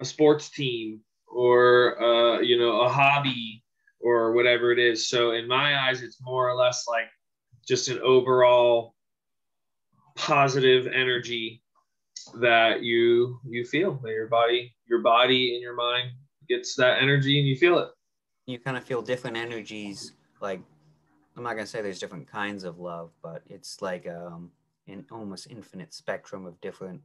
a 0.00 0.04
sports 0.04 0.50
team 0.50 1.00
or 1.26 2.00
uh, 2.00 2.40
you 2.40 2.58
know 2.58 2.82
a 2.82 2.88
hobby 2.88 3.62
or 4.00 4.32
whatever 4.32 4.72
it 4.72 4.78
is. 4.78 5.08
So 5.08 5.32
in 5.32 5.48
my 5.48 5.88
eyes, 5.88 6.02
it's 6.02 6.20
more 6.20 6.48
or 6.48 6.54
less 6.54 6.84
like 6.88 7.08
just 7.66 7.88
an 7.88 7.98
overall 8.00 8.94
positive 10.16 10.86
energy 10.86 11.62
that 12.34 12.82
you 12.82 13.38
you 13.44 13.64
feel 13.64 13.94
that 14.02 14.10
your 14.10 14.28
body 14.28 14.74
your 14.86 15.00
body 15.02 15.54
and 15.54 15.62
your 15.62 15.74
mind 15.74 16.10
gets 16.48 16.76
that 16.76 17.02
energy 17.02 17.38
and 17.38 17.48
you 17.48 17.56
feel 17.56 17.78
it 17.78 17.88
You 18.46 18.58
kind 18.58 18.76
of 18.76 18.84
feel 18.84 19.02
different 19.02 19.36
energies. 19.36 20.12
Like, 20.40 20.60
I'm 21.36 21.42
not 21.42 21.54
gonna 21.54 21.66
say 21.66 21.82
there's 21.82 21.98
different 22.00 22.28
kinds 22.28 22.64
of 22.64 22.78
love, 22.78 23.10
but 23.22 23.42
it's 23.48 23.80
like 23.80 24.06
um, 24.08 24.50
an 24.86 25.04
almost 25.10 25.46
infinite 25.50 25.94
spectrum 25.94 26.46
of 26.46 26.60
different 26.60 27.00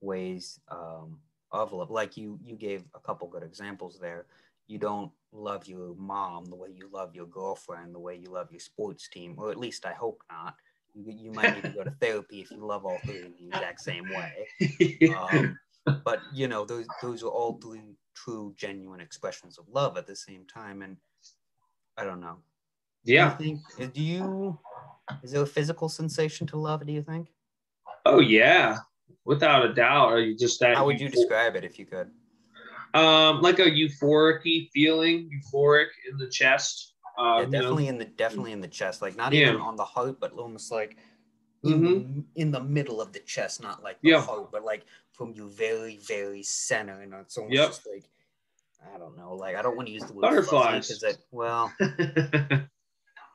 ways 0.00 0.60
um, 0.70 1.18
of 1.52 1.72
love. 1.72 1.90
Like 1.90 2.16
you, 2.16 2.38
you 2.44 2.56
gave 2.56 2.84
a 2.94 3.00
couple 3.00 3.28
good 3.28 3.42
examples 3.42 3.98
there. 4.00 4.26
you 4.66 4.78
don't 4.78 5.10
love 5.32 5.66
your 5.66 5.94
mom 5.96 6.44
the 6.46 6.56
way 6.56 6.68
you 6.74 6.88
love 6.92 7.14
your 7.14 7.26
girlfriend, 7.26 7.94
the 7.94 7.98
way 7.98 8.16
you 8.16 8.30
love 8.30 8.50
your 8.50 8.60
sports 8.60 9.08
team, 9.08 9.34
or 9.38 9.50
at 9.50 9.58
least 9.58 9.86
I 9.86 9.92
hope 9.92 10.22
not. 10.30 10.54
You, 10.94 11.12
you 11.16 11.32
might 11.32 11.54
need 11.54 11.62
to 11.62 11.70
go 11.70 11.84
to 11.84 11.90
therapy 12.00 12.40
if 12.40 12.50
you 12.50 12.64
love 12.64 12.84
all 12.84 12.98
three 13.04 13.18
in 13.18 13.34
the 13.38 13.56
exact 13.56 13.80
same 13.80 14.04
way. 14.08 15.14
Um, 15.16 15.58
but 16.04 16.20
you 16.32 16.48
know, 16.48 16.64
those 16.64 16.86
those 17.02 17.22
are 17.22 17.28
all 17.28 17.58
three 17.62 17.96
true, 18.14 18.54
genuine 18.56 19.00
expressions 19.00 19.58
of 19.58 19.66
love 19.68 19.96
at 19.96 20.06
the 20.06 20.16
same 20.16 20.44
time. 20.46 20.82
And 20.82 20.96
I 21.96 22.04
don't 22.04 22.20
know. 22.20 22.38
Yeah. 23.04 23.36
Do 23.38 23.44
you, 23.44 23.58
think, 23.76 23.94
do 23.94 24.02
you 24.02 24.58
is 25.22 25.32
there 25.32 25.42
a 25.42 25.46
physical 25.46 25.88
sensation 25.88 26.46
to 26.48 26.56
love? 26.56 26.86
Do 26.86 26.92
you 26.92 27.02
think? 27.02 27.28
Oh 28.04 28.20
yeah, 28.20 28.78
without 29.24 29.64
a 29.64 29.72
doubt. 29.72 30.12
Are 30.12 30.20
you 30.20 30.36
just 30.36 30.60
that? 30.60 30.76
How 30.76 30.86
would 30.86 31.00
you 31.00 31.08
describe 31.08 31.56
it 31.56 31.64
if 31.64 31.78
you 31.78 31.86
could? 31.86 32.10
Um, 32.94 33.42
like 33.42 33.58
a 33.58 33.70
euphoric 33.70 34.68
feeling, 34.72 35.30
euphoric 35.30 35.88
in 36.10 36.16
the 36.18 36.28
chest. 36.28 36.94
Uh, 37.18 37.40
yeah, 37.40 37.44
definitely 37.46 37.86
you 37.86 37.92
know? 37.92 37.94
in 37.94 37.98
the 37.98 38.04
definitely 38.04 38.52
in 38.52 38.60
the 38.60 38.68
chest, 38.68 39.02
like 39.02 39.16
not 39.16 39.32
yeah. 39.32 39.48
even 39.48 39.60
on 39.60 39.76
the 39.76 39.84
heart, 39.84 40.20
but 40.20 40.32
almost 40.32 40.70
like 40.70 40.96
in, 41.64 41.72
mm-hmm. 41.72 42.20
the, 42.20 42.24
in 42.36 42.50
the 42.52 42.60
middle 42.60 43.00
of 43.00 43.12
the 43.12 43.18
chest, 43.20 43.60
not 43.62 43.82
like 43.82 44.00
the 44.00 44.10
yeah. 44.10 44.20
heart, 44.20 44.52
but 44.52 44.64
like 44.64 44.84
from 45.12 45.32
your 45.32 45.48
very 45.48 45.96
very 45.96 46.42
center, 46.42 47.00
and 47.00 47.12
it's 47.14 47.36
almost 47.36 47.54
yep. 47.54 47.68
just 47.68 47.88
like 47.92 48.04
I 48.94 48.98
don't 48.98 49.16
know, 49.16 49.34
like 49.34 49.56
I 49.56 49.62
don't 49.62 49.76
want 49.76 49.88
to 49.88 49.92
use 49.92 50.04
the 50.04 50.12
word 50.12 50.22
butterflies 50.22 50.88
because 50.88 51.00
that 51.00 51.16
well. 51.32 51.72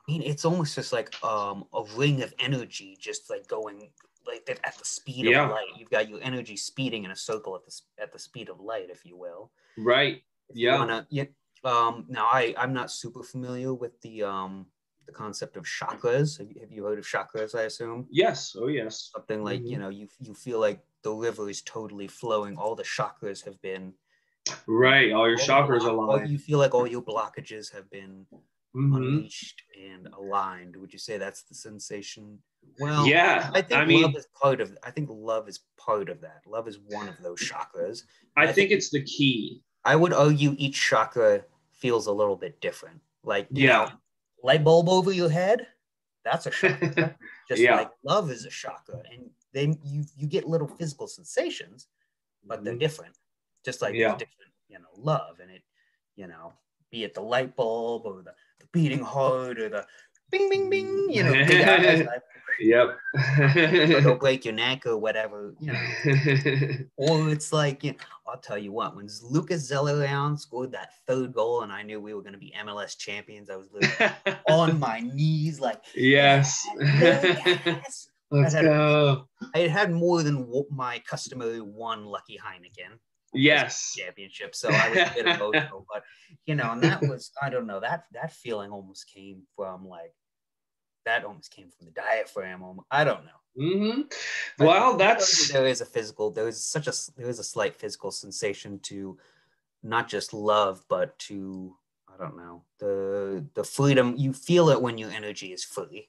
I 0.06 0.12
mean, 0.12 0.22
it's 0.22 0.44
almost 0.44 0.74
just 0.74 0.92
like 0.92 1.14
um, 1.24 1.64
a 1.72 1.82
ring 1.96 2.22
of 2.22 2.34
energy, 2.38 2.96
just 3.00 3.30
like 3.30 3.46
going 3.48 3.88
like 4.26 4.44
that 4.46 4.60
at 4.64 4.76
the 4.78 4.84
speed 4.84 5.26
yeah. 5.26 5.44
of 5.44 5.50
light. 5.50 5.66
You've 5.78 5.90
got 5.90 6.08
your 6.08 6.20
energy 6.22 6.56
speeding 6.56 7.04
in 7.04 7.10
a 7.10 7.16
circle 7.16 7.54
at 7.56 7.64
the 7.64 8.02
at 8.02 8.12
the 8.12 8.18
speed 8.18 8.48
of 8.48 8.60
light, 8.60 8.88
if 8.90 9.04
you 9.04 9.16
will. 9.16 9.50
Right. 9.78 10.22
If 10.48 10.56
yeah. 10.56 10.78
Wanna, 10.78 11.06
yeah. 11.10 11.24
Um, 11.64 12.04
now 12.08 12.26
I 12.30 12.54
I'm 12.58 12.72
not 12.72 12.90
super 12.90 13.22
familiar 13.22 13.72
with 13.72 14.00
the 14.02 14.22
um 14.22 14.66
the 15.06 15.12
concept 15.12 15.56
of 15.56 15.64
chakras. 15.64 16.38
Have 16.38 16.50
you, 16.50 16.60
have 16.60 16.70
you 16.70 16.84
heard 16.84 16.98
of 16.98 17.06
chakras? 17.06 17.54
I 17.54 17.62
assume. 17.62 18.06
Yes. 18.10 18.56
Oh 18.58 18.68
yes. 18.68 19.10
Something 19.14 19.44
like 19.44 19.60
mm-hmm. 19.60 19.68
you 19.68 19.78
know 19.78 19.88
you 19.88 20.08
you 20.20 20.34
feel 20.34 20.60
like 20.60 20.80
the 21.02 21.12
river 21.12 21.48
is 21.48 21.62
totally 21.62 22.08
flowing. 22.08 22.56
All 22.56 22.74
the 22.74 22.82
chakras 22.82 23.44
have 23.44 23.60
been. 23.62 23.92
Right. 24.66 25.12
All 25.12 25.28
your 25.28 25.38
chakras 25.38 25.82
are 25.82 25.90
aligned. 25.90 26.30
You 26.30 26.38
feel 26.38 26.58
like 26.58 26.74
all 26.74 26.86
your 26.86 27.02
blockages 27.02 27.72
have 27.72 27.90
been 27.90 28.26
mm-hmm. 28.76 28.94
unleashed 28.94 29.62
and 29.80 30.08
aligned. 30.08 30.76
Would 30.76 30.92
you 30.92 30.98
say 30.98 31.16
that's 31.18 31.42
the 31.42 31.54
sensation? 31.54 32.38
Well, 32.78 33.06
yeah. 33.06 33.50
I 33.54 33.62
think 33.62 33.80
I 33.80 33.84
mean, 33.84 34.02
love 34.02 34.16
is 34.16 34.26
part 34.40 34.60
of. 34.60 34.76
I 34.82 34.90
think 34.90 35.08
love 35.10 35.48
is 35.48 35.60
part 35.78 36.08
of 36.08 36.20
that. 36.22 36.42
Love 36.46 36.68
is 36.68 36.78
one 36.88 37.08
of 37.08 37.16
those 37.22 37.38
chakras. 37.38 38.02
I, 38.36 38.42
I 38.42 38.46
think, 38.46 38.56
think, 38.56 38.70
it's 38.72 38.90
the 38.90 39.02
key. 39.02 39.62
I 39.84 39.96
would 39.96 40.12
argue 40.12 40.54
each 40.58 40.80
chakra 40.80 41.44
feels 41.84 42.06
a 42.06 42.12
little 42.12 42.34
bit 42.34 42.58
different. 42.62 42.98
Like 43.24 43.46
yeah, 43.50 43.84
know, 43.84 43.88
light 44.42 44.64
bulb 44.64 44.88
over 44.88 45.12
your 45.12 45.28
head. 45.28 45.66
That's 46.24 46.46
a 46.46 46.50
chakra. 46.60 47.14
Just 47.46 47.60
yeah. 47.60 47.76
like 47.76 47.90
love 48.02 48.30
is 48.30 48.46
a 48.46 48.50
chakra, 48.50 49.02
and 49.12 49.28
then 49.52 49.78
you 49.84 50.04
you 50.16 50.26
get 50.26 50.48
little 50.48 50.66
physical 50.66 51.06
sensations, 51.06 51.88
but 52.42 52.56
mm-hmm. 52.56 52.64
they're 52.64 52.76
different. 52.76 53.18
Just 53.66 53.82
like 53.82 53.94
yeah. 53.94 54.12
different, 54.12 54.52
you 54.68 54.78
know, 54.78 54.88
love, 54.96 55.40
and 55.42 55.50
it, 55.50 55.62
you 56.16 56.26
know, 56.26 56.54
be 56.90 57.04
it 57.04 57.12
the 57.12 57.20
light 57.20 57.54
bulb 57.54 58.06
or 58.06 58.22
the, 58.22 58.32
the 58.60 58.66
beating 58.72 59.00
heart 59.04 59.58
or 59.58 59.68
the 59.68 59.86
bing 60.34 60.50
bing 60.50 60.70
bing, 60.70 61.08
you 61.10 61.22
know, 61.22 61.32
Yep. 62.60 62.98
don't 64.02 64.20
break 64.20 64.44
your 64.44 64.54
neck 64.54 64.86
or 64.86 64.96
whatever, 64.96 65.54
you 65.60 65.72
know. 65.72 66.84
or 66.96 67.30
it's 67.30 67.52
like, 67.52 67.82
you 67.82 67.92
know, 67.92 67.98
I'll 68.28 68.40
tell 68.40 68.58
you 68.58 68.72
what, 68.72 68.96
when 68.96 69.08
Lucas 69.22 69.70
Zelarayán 69.70 70.38
scored 70.38 70.72
that 70.72 70.90
third 71.06 71.32
goal 71.32 71.62
and 71.62 71.72
I 71.72 71.82
knew 71.82 72.00
we 72.00 72.14
were 72.14 72.22
going 72.22 72.34
to 72.34 72.38
be 72.38 72.54
MLS 72.64 72.96
champions, 72.96 73.50
I 73.50 73.56
was 73.56 73.68
on 74.48 74.78
my 74.78 75.00
knees 75.00 75.60
like, 75.60 75.82
yes. 75.94 76.66
yes. 76.78 78.08
Let's 78.30 78.54
I 78.54 78.58
had, 78.58 78.64
go. 78.66 79.28
I 79.54 79.58
had 79.60 79.92
more 79.92 80.22
than 80.22 80.48
my 80.70 81.02
customary 81.08 81.60
one 81.60 82.04
lucky 82.04 82.38
Heineken. 82.38 82.98
Yes. 83.32 83.94
Championship. 83.96 84.54
So 84.54 84.68
I 84.70 84.88
was 84.90 84.98
a 84.98 85.12
bit 85.14 85.26
emotional, 85.26 85.86
but 85.92 86.02
you 86.46 86.54
know, 86.54 86.70
and 86.72 86.82
that 86.82 87.02
was, 87.02 87.30
I 87.42 87.50
don't 87.50 87.66
know, 87.66 87.80
that 87.80 88.04
that 88.12 88.32
feeling 88.32 88.70
almost 88.70 89.10
came 89.12 89.42
from 89.56 89.86
like 89.86 90.12
that 91.04 91.24
almost 91.24 91.50
came 91.50 91.68
from 91.70 91.86
the 91.86 91.92
diaphragm. 91.92 92.80
I 92.90 93.04
don't 93.04 93.24
know. 93.24 93.30
Mm-hmm. 93.60 94.64
Well, 94.64 94.96
that's 94.96 95.52
there 95.52 95.66
is 95.66 95.80
a 95.80 95.86
physical. 95.86 96.30
There 96.30 96.48
is 96.48 96.62
such 96.64 96.88
a 96.88 96.92
there 97.16 97.28
is 97.28 97.38
a 97.38 97.44
slight 97.44 97.76
physical 97.76 98.10
sensation 98.10 98.80
to 98.80 99.16
not 99.82 100.08
just 100.08 100.34
love, 100.34 100.84
but 100.88 101.16
to 101.20 101.76
I 102.12 102.22
don't 102.22 102.36
know 102.36 102.62
the 102.78 103.46
the 103.54 103.64
freedom. 103.64 104.14
You 104.16 104.32
feel 104.32 104.70
it 104.70 104.82
when 104.82 104.98
your 104.98 105.10
energy 105.10 105.52
is 105.52 105.62
free. 105.64 106.08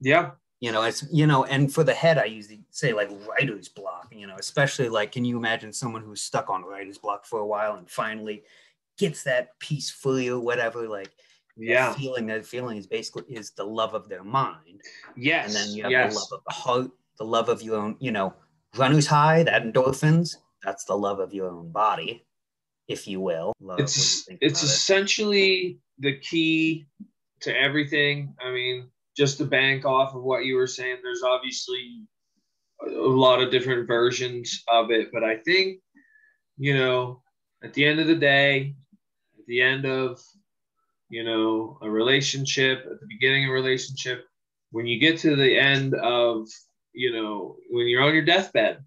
Yeah. 0.00 0.32
You 0.60 0.72
know, 0.72 0.82
it's 0.82 1.06
you 1.10 1.26
know, 1.26 1.44
and 1.44 1.72
for 1.72 1.84
the 1.84 1.94
head, 1.94 2.18
I 2.18 2.24
usually 2.24 2.64
say 2.70 2.92
like 2.92 3.10
writer's 3.26 3.68
block. 3.68 4.08
You 4.14 4.26
know, 4.26 4.36
especially 4.38 4.88
like, 4.88 5.12
can 5.12 5.24
you 5.24 5.38
imagine 5.38 5.72
someone 5.72 6.02
who's 6.02 6.20
stuck 6.20 6.50
on 6.50 6.64
writer's 6.64 6.98
block 6.98 7.24
for 7.24 7.38
a 7.38 7.46
while 7.46 7.76
and 7.76 7.88
finally 7.88 8.42
gets 8.98 9.22
that 9.22 9.58
piece 9.58 9.90
free 9.90 10.28
or 10.28 10.38
whatever? 10.38 10.86
Like, 10.86 11.10
yeah 11.60 11.92
feeling 11.92 12.26
that 12.26 12.44
feeling 12.44 12.76
is 12.76 12.86
basically 12.86 13.22
is 13.34 13.50
the 13.52 13.64
love 13.64 13.94
of 13.94 14.08
their 14.08 14.24
mind 14.24 14.80
yes 15.16 15.46
and 15.46 15.54
then 15.54 15.76
you 15.76 15.82
have 15.82 15.92
yes. 15.92 16.12
the 16.12 16.18
love 16.18 16.28
of 16.32 16.40
the 16.46 16.52
heart 16.52 16.90
the 17.18 17.24
love 17.24 17.48
of 17.48 17.62
your 17.62 17.76
own 17.76 17.96
you 18.00 18.10
know 18.10 18.32
runner's 18.76 19.06
high 19.06 19.42
that 19.42 19.62
endorphins 19.62 20.36
that's 20.62 20.84
the 20.84 20.96
love 20.96 21.20
of 21.20 21.32
your 21.34 21.50
own 21.50 21.70
body 21.70 22.24
if 22.88 23.06
you 23.06 23.20
will 23.20 23.52
love, 23.60 23.78
it's 23.78 24.28
it's 24.40 24.62
essentially 24.62 25.54
it? 25.58 25.76
the 25.98 26.18
key 26.18 26.86
to 27.40 27.56
everything 27.56 28.34
i 28.40 28.50
mean 28.50 28.88
just 29.16 29.38
to 29.38 29.44
bank 29.44 29.84
off 29.84 30.14
of 30.14 30.22
what 30.22 30.44
you 30.44 30.56
were 30.56 30.66
saying 30.66 30.96
there's 31.02 31.22
obviously 31.22 32.02
a 32.86 32.90
lot 32.90 33.42
of 33.42 33.50
different 33.50 33.86
versions 33.86 34.62
of 34.68 34.90
it 34.90 35.08
but 35.12 35.22
i 35.22 35.36
think 35.36 35.78
you 36.56 36.76
know 36.76 37.20
at 37.62 37.74
the 37.74 37.84
end 37.84 38.00
of 38.00 38.06
the 38.06 38.14
day 38.14 38.74
at 39.38 39.46
the 39.46 39.60
end 39.60 39.84
of 39.84 40.20
you 41.10 41.24
know, 41.24 41.78
a 41.82 41.90
relationship, 41.90 42.86
at 42.90 43.00
the 43.00 43.06
beginning 43.08 43.44
of 43.44 43.50
a 43.50 43.54
relationship, 43.54 44.24
when 44.70 44.86
you 44.86 45.00
get 45.00 45.18
to 45.18 45.34
the 45.34 45.58
end 45.58 45.94
of, 45.94 46.48
you 46.92 47.12
know, 47.12 47.56
when 47.68 47.88
you're 47.88 48.02
on 48.02 48.14
your 48.14 48.24
deathbed, 48.24 48.84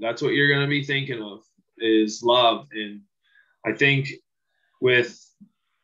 that's 0.00 0.20
what 0.20 0.34
you're 0.34 0.48
going 0.48 0.62
to 0.62 0.66
be 0.66 0.84
thinking 0.84 1.22
of 1.22 1.40
is 1.78 2.22
love. 2.22 2.66
And 2.72 3.02
I 3.64 3.72
think 3.72 4.08
with 4.80 5.18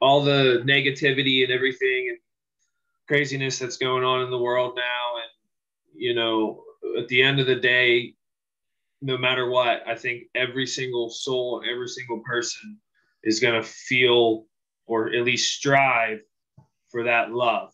all 0.01 0.23
the 0.23 0.63
negativity 0.67 1.45
and 1.45 1.53
everything 1.53 2.09
and 2.09 2.19
craziness 3.07 3.59
that's 3.59 3.77
going 3.77 4.05
on 4.05 4.23
in 4.23 4.31
the 4.31 4.39
world 4.39 4.75
now, 4.77 5.17
and, 5.17 6.03
you 6.03 6.15
know, 6.15 6.65
at 6.99 7.07
the 7.09 7.23
end 7.23 7.39
of 7.39 7.47
the 7.47 7.57
day, 7.57 8.15
no 9.01 9.17
matter 9.17 9.49
what, 9.49 9.87
I 9.87 9.95
think 9.95 10.25
every 10.35 10.67
single 10.67 11.11
soul, 11.11 11.63
every 11.71 11.87
single 11.87 12.21
person 12.27 12.79
is 13.23 13.39
going 13.39 13.61
to 13.61 13.69
feel 13.69 14.47
or 14.89 15.15
at 15.15 15.23
least 15.23 15.55
strive 15.55 16.21
for 16.91 17.05
that 17.05 17.31
love. 17.31 17.73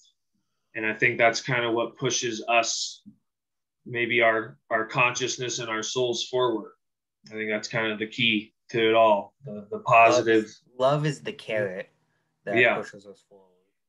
And 0.74 0.84
I 0.84 0.92
think 0.92 1.16
that's 1.16 1.40
kind 1.40 1.64
of 1.64 1.72
what 1.72 1.96
pushes 1.96 2.44
us, 2.48 3.02
maybe 3.86 4.20
our 4.20 4.58
our 4.70 4.86
consciousness 4.86 5.60
and 5.60 5.70
our 5.70 5.82
souls 5.82 6.26
forward. 6.28 6.72
I 7.28 7.34
think 7.34 7.48
that's 7.48 7.68
kind 7.68 7.90
of 7.90 7.98
the 7.98 8.08
key 8.08 8.52
to 8.70 8.88
it 8.90 8.94
all. 8.94 9.34
The 9.44 9.66
the 9.70 9.78
positive 9.78 10.44
love, 10.76 10.92
love 10.92 11.06
is 11.06 11.20
the 11.20 11.32
carrot 11.32 11.88
that 12.44 12.56
yeah. 12.56 12.74
pushes 12.76 13.06
us 13.06 13.24
forward. 13.28 13.44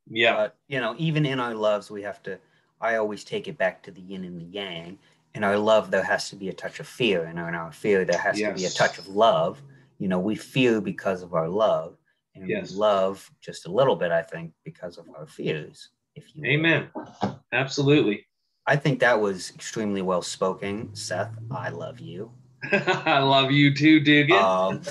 Yeah. 0.07 0.35
But 0.35 0.57
you 0.67 0.79
know, 0.79 0.95
even 0.97 1.25
in 1.25 1.39
our 1.39 1.55
loves, 1.55 1.89
we 1.91 2.03
have 2.03 2.21
to. 2.23 2.39
I 2.79 2.95
always 2.95 3.23
take 3.23 3.47
it 3.47 3.57
back 3.57 3.81
to 3.83 3.91
the 3.91 4.01
yin 4.01 4.23
and 4.23 4.39
the 4.39 4.45
yang. 4.45 4.99
In 5.33 5.43
our 5.43 5.57
love, 5.57 5.91
there 5.91 6.03
has 6.03 6.29
to 6.29 6.35
be 6.35 6.49
a 6.49 6.53
touch 6.53 6.79
of 6.79 6.87
fear, 6.87 7.25
and 7.25 7.39
in 7.39 7.55
our 7.55 7.71
fear, 7.71 8.05
there 8.05 8.19
has 8.19 8.39
yes. 8.39 8.49
to 8.49 8.55
be 8.55 8.65
a 8.65 8.69
touch 8.69 8.99
of 8.99 9.07
love. 9.07 9.61
You 9.97 10.07
know, 10.07 10.19
we 10.19 10.35
fear 10.35 10.79
because 10.79 11.23
of 11.23 11.33
our 11.33 11.49
love, 11.49 11.97
and 12.35 12.49
yes. 12.49 12.71
we 12.71 12.77
love 12.77 13.29
just 13.41 13.65
a 13.67 13.71
little 13.71 13.95
bit, 13.95 14.11
I 14.11 14.21
think, 14.21 14.51
because 14.63 14.97
of 14.97 15.05
our 15.17 15.25
fears. 15.25 15.89
If 16.15 16.35
you 16.35 16.45
Amen. 16.45 16.89
Will. 16.95 17.39
Absolutely. 17.51 18.25
I 18.67 18.75
think 18.75 18.99
that 18.99 19.19
was 19.19 19.51
extremely 19.51 20.01
well 20.01 20.21
spoken, 20.21 20.93
Seth. 20.95 21.31
I 21.51 21.69
love 21.69 21.99
you. 21.99 22.31
I 22.71 23.19
love 23.19 23.51
you 23.51 23.73
too, 23.75 23.99
Dugan. 23.99 24.37
Um, 24.37 24.81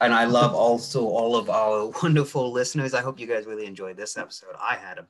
and 0.00 0.12
I 0.12 0.24
love 0.24 0.54
also 0.54 1.06
all 1.06 1.36
of 1.36 1.48
our 1.48 1.86
wonderful 2.02 2.52
listeners. 2.52 2.92
I 2.92 3.00
hope 3.00 3.18
you 3.18 3.26
guys 3.26 3.46
really 3.46 3.66
enjoyed 3.66 3.96
this 3.96 4.16
episode. 4.16 4.54
I 4.60 4.76
had 4.76 4.98
a 4.98 5.06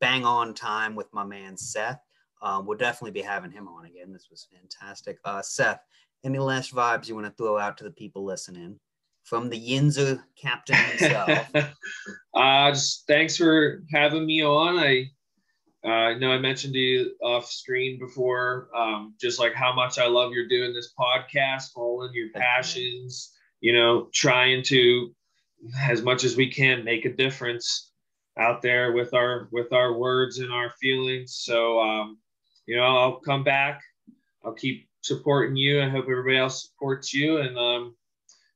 bang 0.00 0.24
on 0.24 0.54
time 0.54 0.94
with 0.94 1.12
my 1.12 1.24
man 1.24 1.56
Seth. 1.56 2.00
Um, 2.40 2.66
we'll 2.66 2.78
definitely 2.78 3.10
be 3.10 3.26
having 3.26 3.50
him 3.50 3.66
on 3.66 3.86
again. 3.86 4.12
This 4.12 4.28
was 4.30 4.46
fantastic. 4.52 5.18
Uh, 5.24 5.42
Seth, 5.42 5.80
any 6.24 6.38
last 6.38 6.72
vibes 6.72 7.08
you 7.08 7.16
want 7.16 7.26
to 7.26 7.32
throw 7.32 7.58
out 7.58 7.76
to 7.78 7.84
the 7.84 7.90
people 7.90 8.24
listening? 8.24 8.78
From 9.28 9.50
the 9.50 9.60
Yinzer 9.60 10.22
captain 10.40 10.76
himself. 10.76 11.50
uh, 12.34 12.70
just 12.70 13.06
thanks 13.06 13.36
for 13.36 13.82
having 13.92 14.24
me 14.24 14.42
on. 14.42 14.78
I 14.78 15.10
uh, 15.84 16.18
know 16.18 16.32
I 16.32 16.38
mentioned 16.38 16.72
to 16.72 16.78
you 16.78 17.12
off 17.22 17.50
screen 17.50 17.98
before, 17.98 18.68
um, 18.74 19.14
just 19.20 19.38
like 19.38 19.54
how 19.54 19.74
much 19.74 19.98
I 19.98 20.06
love 20.06 20.32
you're 20.32 20.48
doing 20.48 20.72
this 20.72 20.92
podcast, 20.98 21.72
following 21.74 22.12
your 22.14 22.30
passions, 22.34 23.32
you 23.60 23.72
know, 23.72 24.08
trying 24.12 24.62
to 24.64 25.14
as 25.82 26.02
much 26.02 26.24
as 26.24 26.36
we 26.36 26.50
can 26.50 26.84
make 26.84 27.04
a 27.04 27.12
difference 27.12 27.92
out 28.38 28.62
there 28.62 28.92
with 28.92 29.12
our 29.14 29.48
with 29.52 29.72
our 29.72 29.92
words 29.92 30.38
and 30.38 30.52
our 30.52 30.70
feelings. 30.80 31.36
So 31.36 31.80
um, 31.80 32.18
you 32.66 32.76
know, 32.76 32.84
I'll 32.84 33.20
come 33.20 33.44
back. 33.44 33.82
I'll 34.44 34.54
keep 34.54 34.88
supporting 35.02 35.56
you. 35.56 35.82
I 35.82 35.88
hope 35.88 36.04
everybody 36.04 36.38
else 36.38 36.68
supports 36.68 37.12
you, 37.12 37.38
and 37.38 37.58
um, 37.58 37.96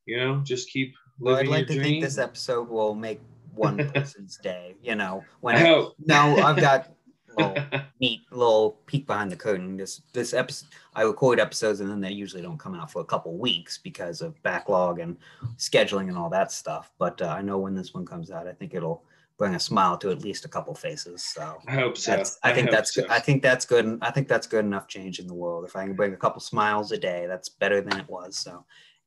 you 0.05 0.17
know, 0.17 0.41
just 0.43 0.69
keep 0.69 0.95
well, 1.19 1.35
I'd 1.35 1.47
like 1.47 1.67
to 1.67 1.73
dream. 1.73 1.83
think 1.83 2.03
this 2.03 2.17
episode 2.17 2.69
will 2.69 2.95
make 2.95 3.21
one 3.55 3.89
person's 3.89 4.37
day. 4.37 4.75
You 4.81 4.95
know, 4.95 5.23
when 5.41 5.55
I 5.55 5.71
I, 5.71 5.87
now 6.05 6.35
I've 6.37 6.59
got 6.59 6.91
little 7.37 7.55
neat 7.99 8.21
little 8.31 8.77
peek 8.85 9.07
behind 9.07 9.31
the 9.31 9.35
curtain. 9.35 9.77
This 9.77 10.01
this 10.13 10.33
episode 10.33 10.69
I 10.95 11.03
record 11.03 11.39
episodes 11.39 11.79
and 11.79 11.89
then 11.89 12.01
they 12.01 12.11
usually 12.11 12.41
don't 12.41 12.59
come 12.59 12.75
out 12.75 12.91
for 12.91 13.01
a 13.01 13.05
couple 13.05 13.37
weeks 13.37 13.77
because 13.77 14.21
of 14.21 14.41
backlog 14.43 14.99
and 14.99 15.17
scheduling 15.57 16.09
and 16.09 16.17
all 16.17 16.29
that 16.29 16.51
stuff. 16.51 16.91
But 16.99 17.21
uh, 17.21 17.27
I 17.27 17.41
know 17.41 17.57
when 17.57 17.75
this 17.75 17.93
one 17.93 18.05
comes 18.05 18.31
out, 18.31 18.47
I 18.47 18.53
think 18.53 18.73
it'll 18.73 19.03
bring 19.37 19.55
a 19.55 19.59
smile 19.59 19.97
to 19.97 20.11
at 20.11 20.21
least 20.21 20.45
a 20.45 20.47
couple 20.47 20.75
faces. 20.75 21.23
So 21.23 21.57
I 21.67 21.71
hope 21.71 21.97
so. 21.97 22.11
that's 22.11 22.37
I 22.43 22.53
think 22.53 22.69
that's 22.69 22.93
so. 22.93 23.01
good. 23.01 23.11
I 23.11 23.19
think 23.19 23.41
that's 23.41 23.65
good. 23.65 23.97
I 24.01 24.11
think 24.11 24.27
that's 24.27 24.47
good 24.47 24.65
enough 24.65 24.87
change 24.87 25.19
in 25.19 25.27
the 25.27 25.33
world. 25.33 25.65
If 25.65 25.75
I 25.75 25.85
can 25.85 25.95
bring 25.95 26.13
a 26.13 26.17
couple 26.17 26.39
smiles 26.39 26.91
a 26.91 26.97
day, 26.97 27.25
that's 27.27 27.49
better 27.49 27.81
than 27.81 27.99
it 27.99 28.07
was. 28.07 28.37
So 28.37 28.63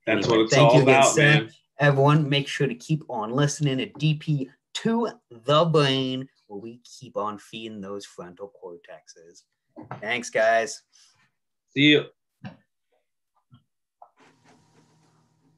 That's 0.07 0.25
anyway, 0.25 0.37
what 0.37 0.43
it's 0.45 0.53
thank 0.55 0.69
all 0.69 0.75
you 0.77 0.81
again, 0.83 0.95
about, 0.95 1.13
Sam. 1.13 1.49
everyone 1.79 2.29
make 2.29 2.47
sure 2.47 2.65
to 2.65 2.75
keep 2.75 3.03
on 3.09 3.31
listening 3.31 3.77
to 3.77 3.87
DP 3.87 4.49
to 4.75 5.09
the 5.29 5.65
brain 5.65 6.27
where 6.47 6.59
we 6.59 6.79
keep 6.83 7.17
on 7.17 7.37
feeding 7.37 7.81
those 7.81 8.05
frontal 8.05 8.51
cortexes. 8.63 9.43
Thanks, 9.99 10.29
guys. 10.29 10.81
See 11.69 11.81
you. 11.91 12.05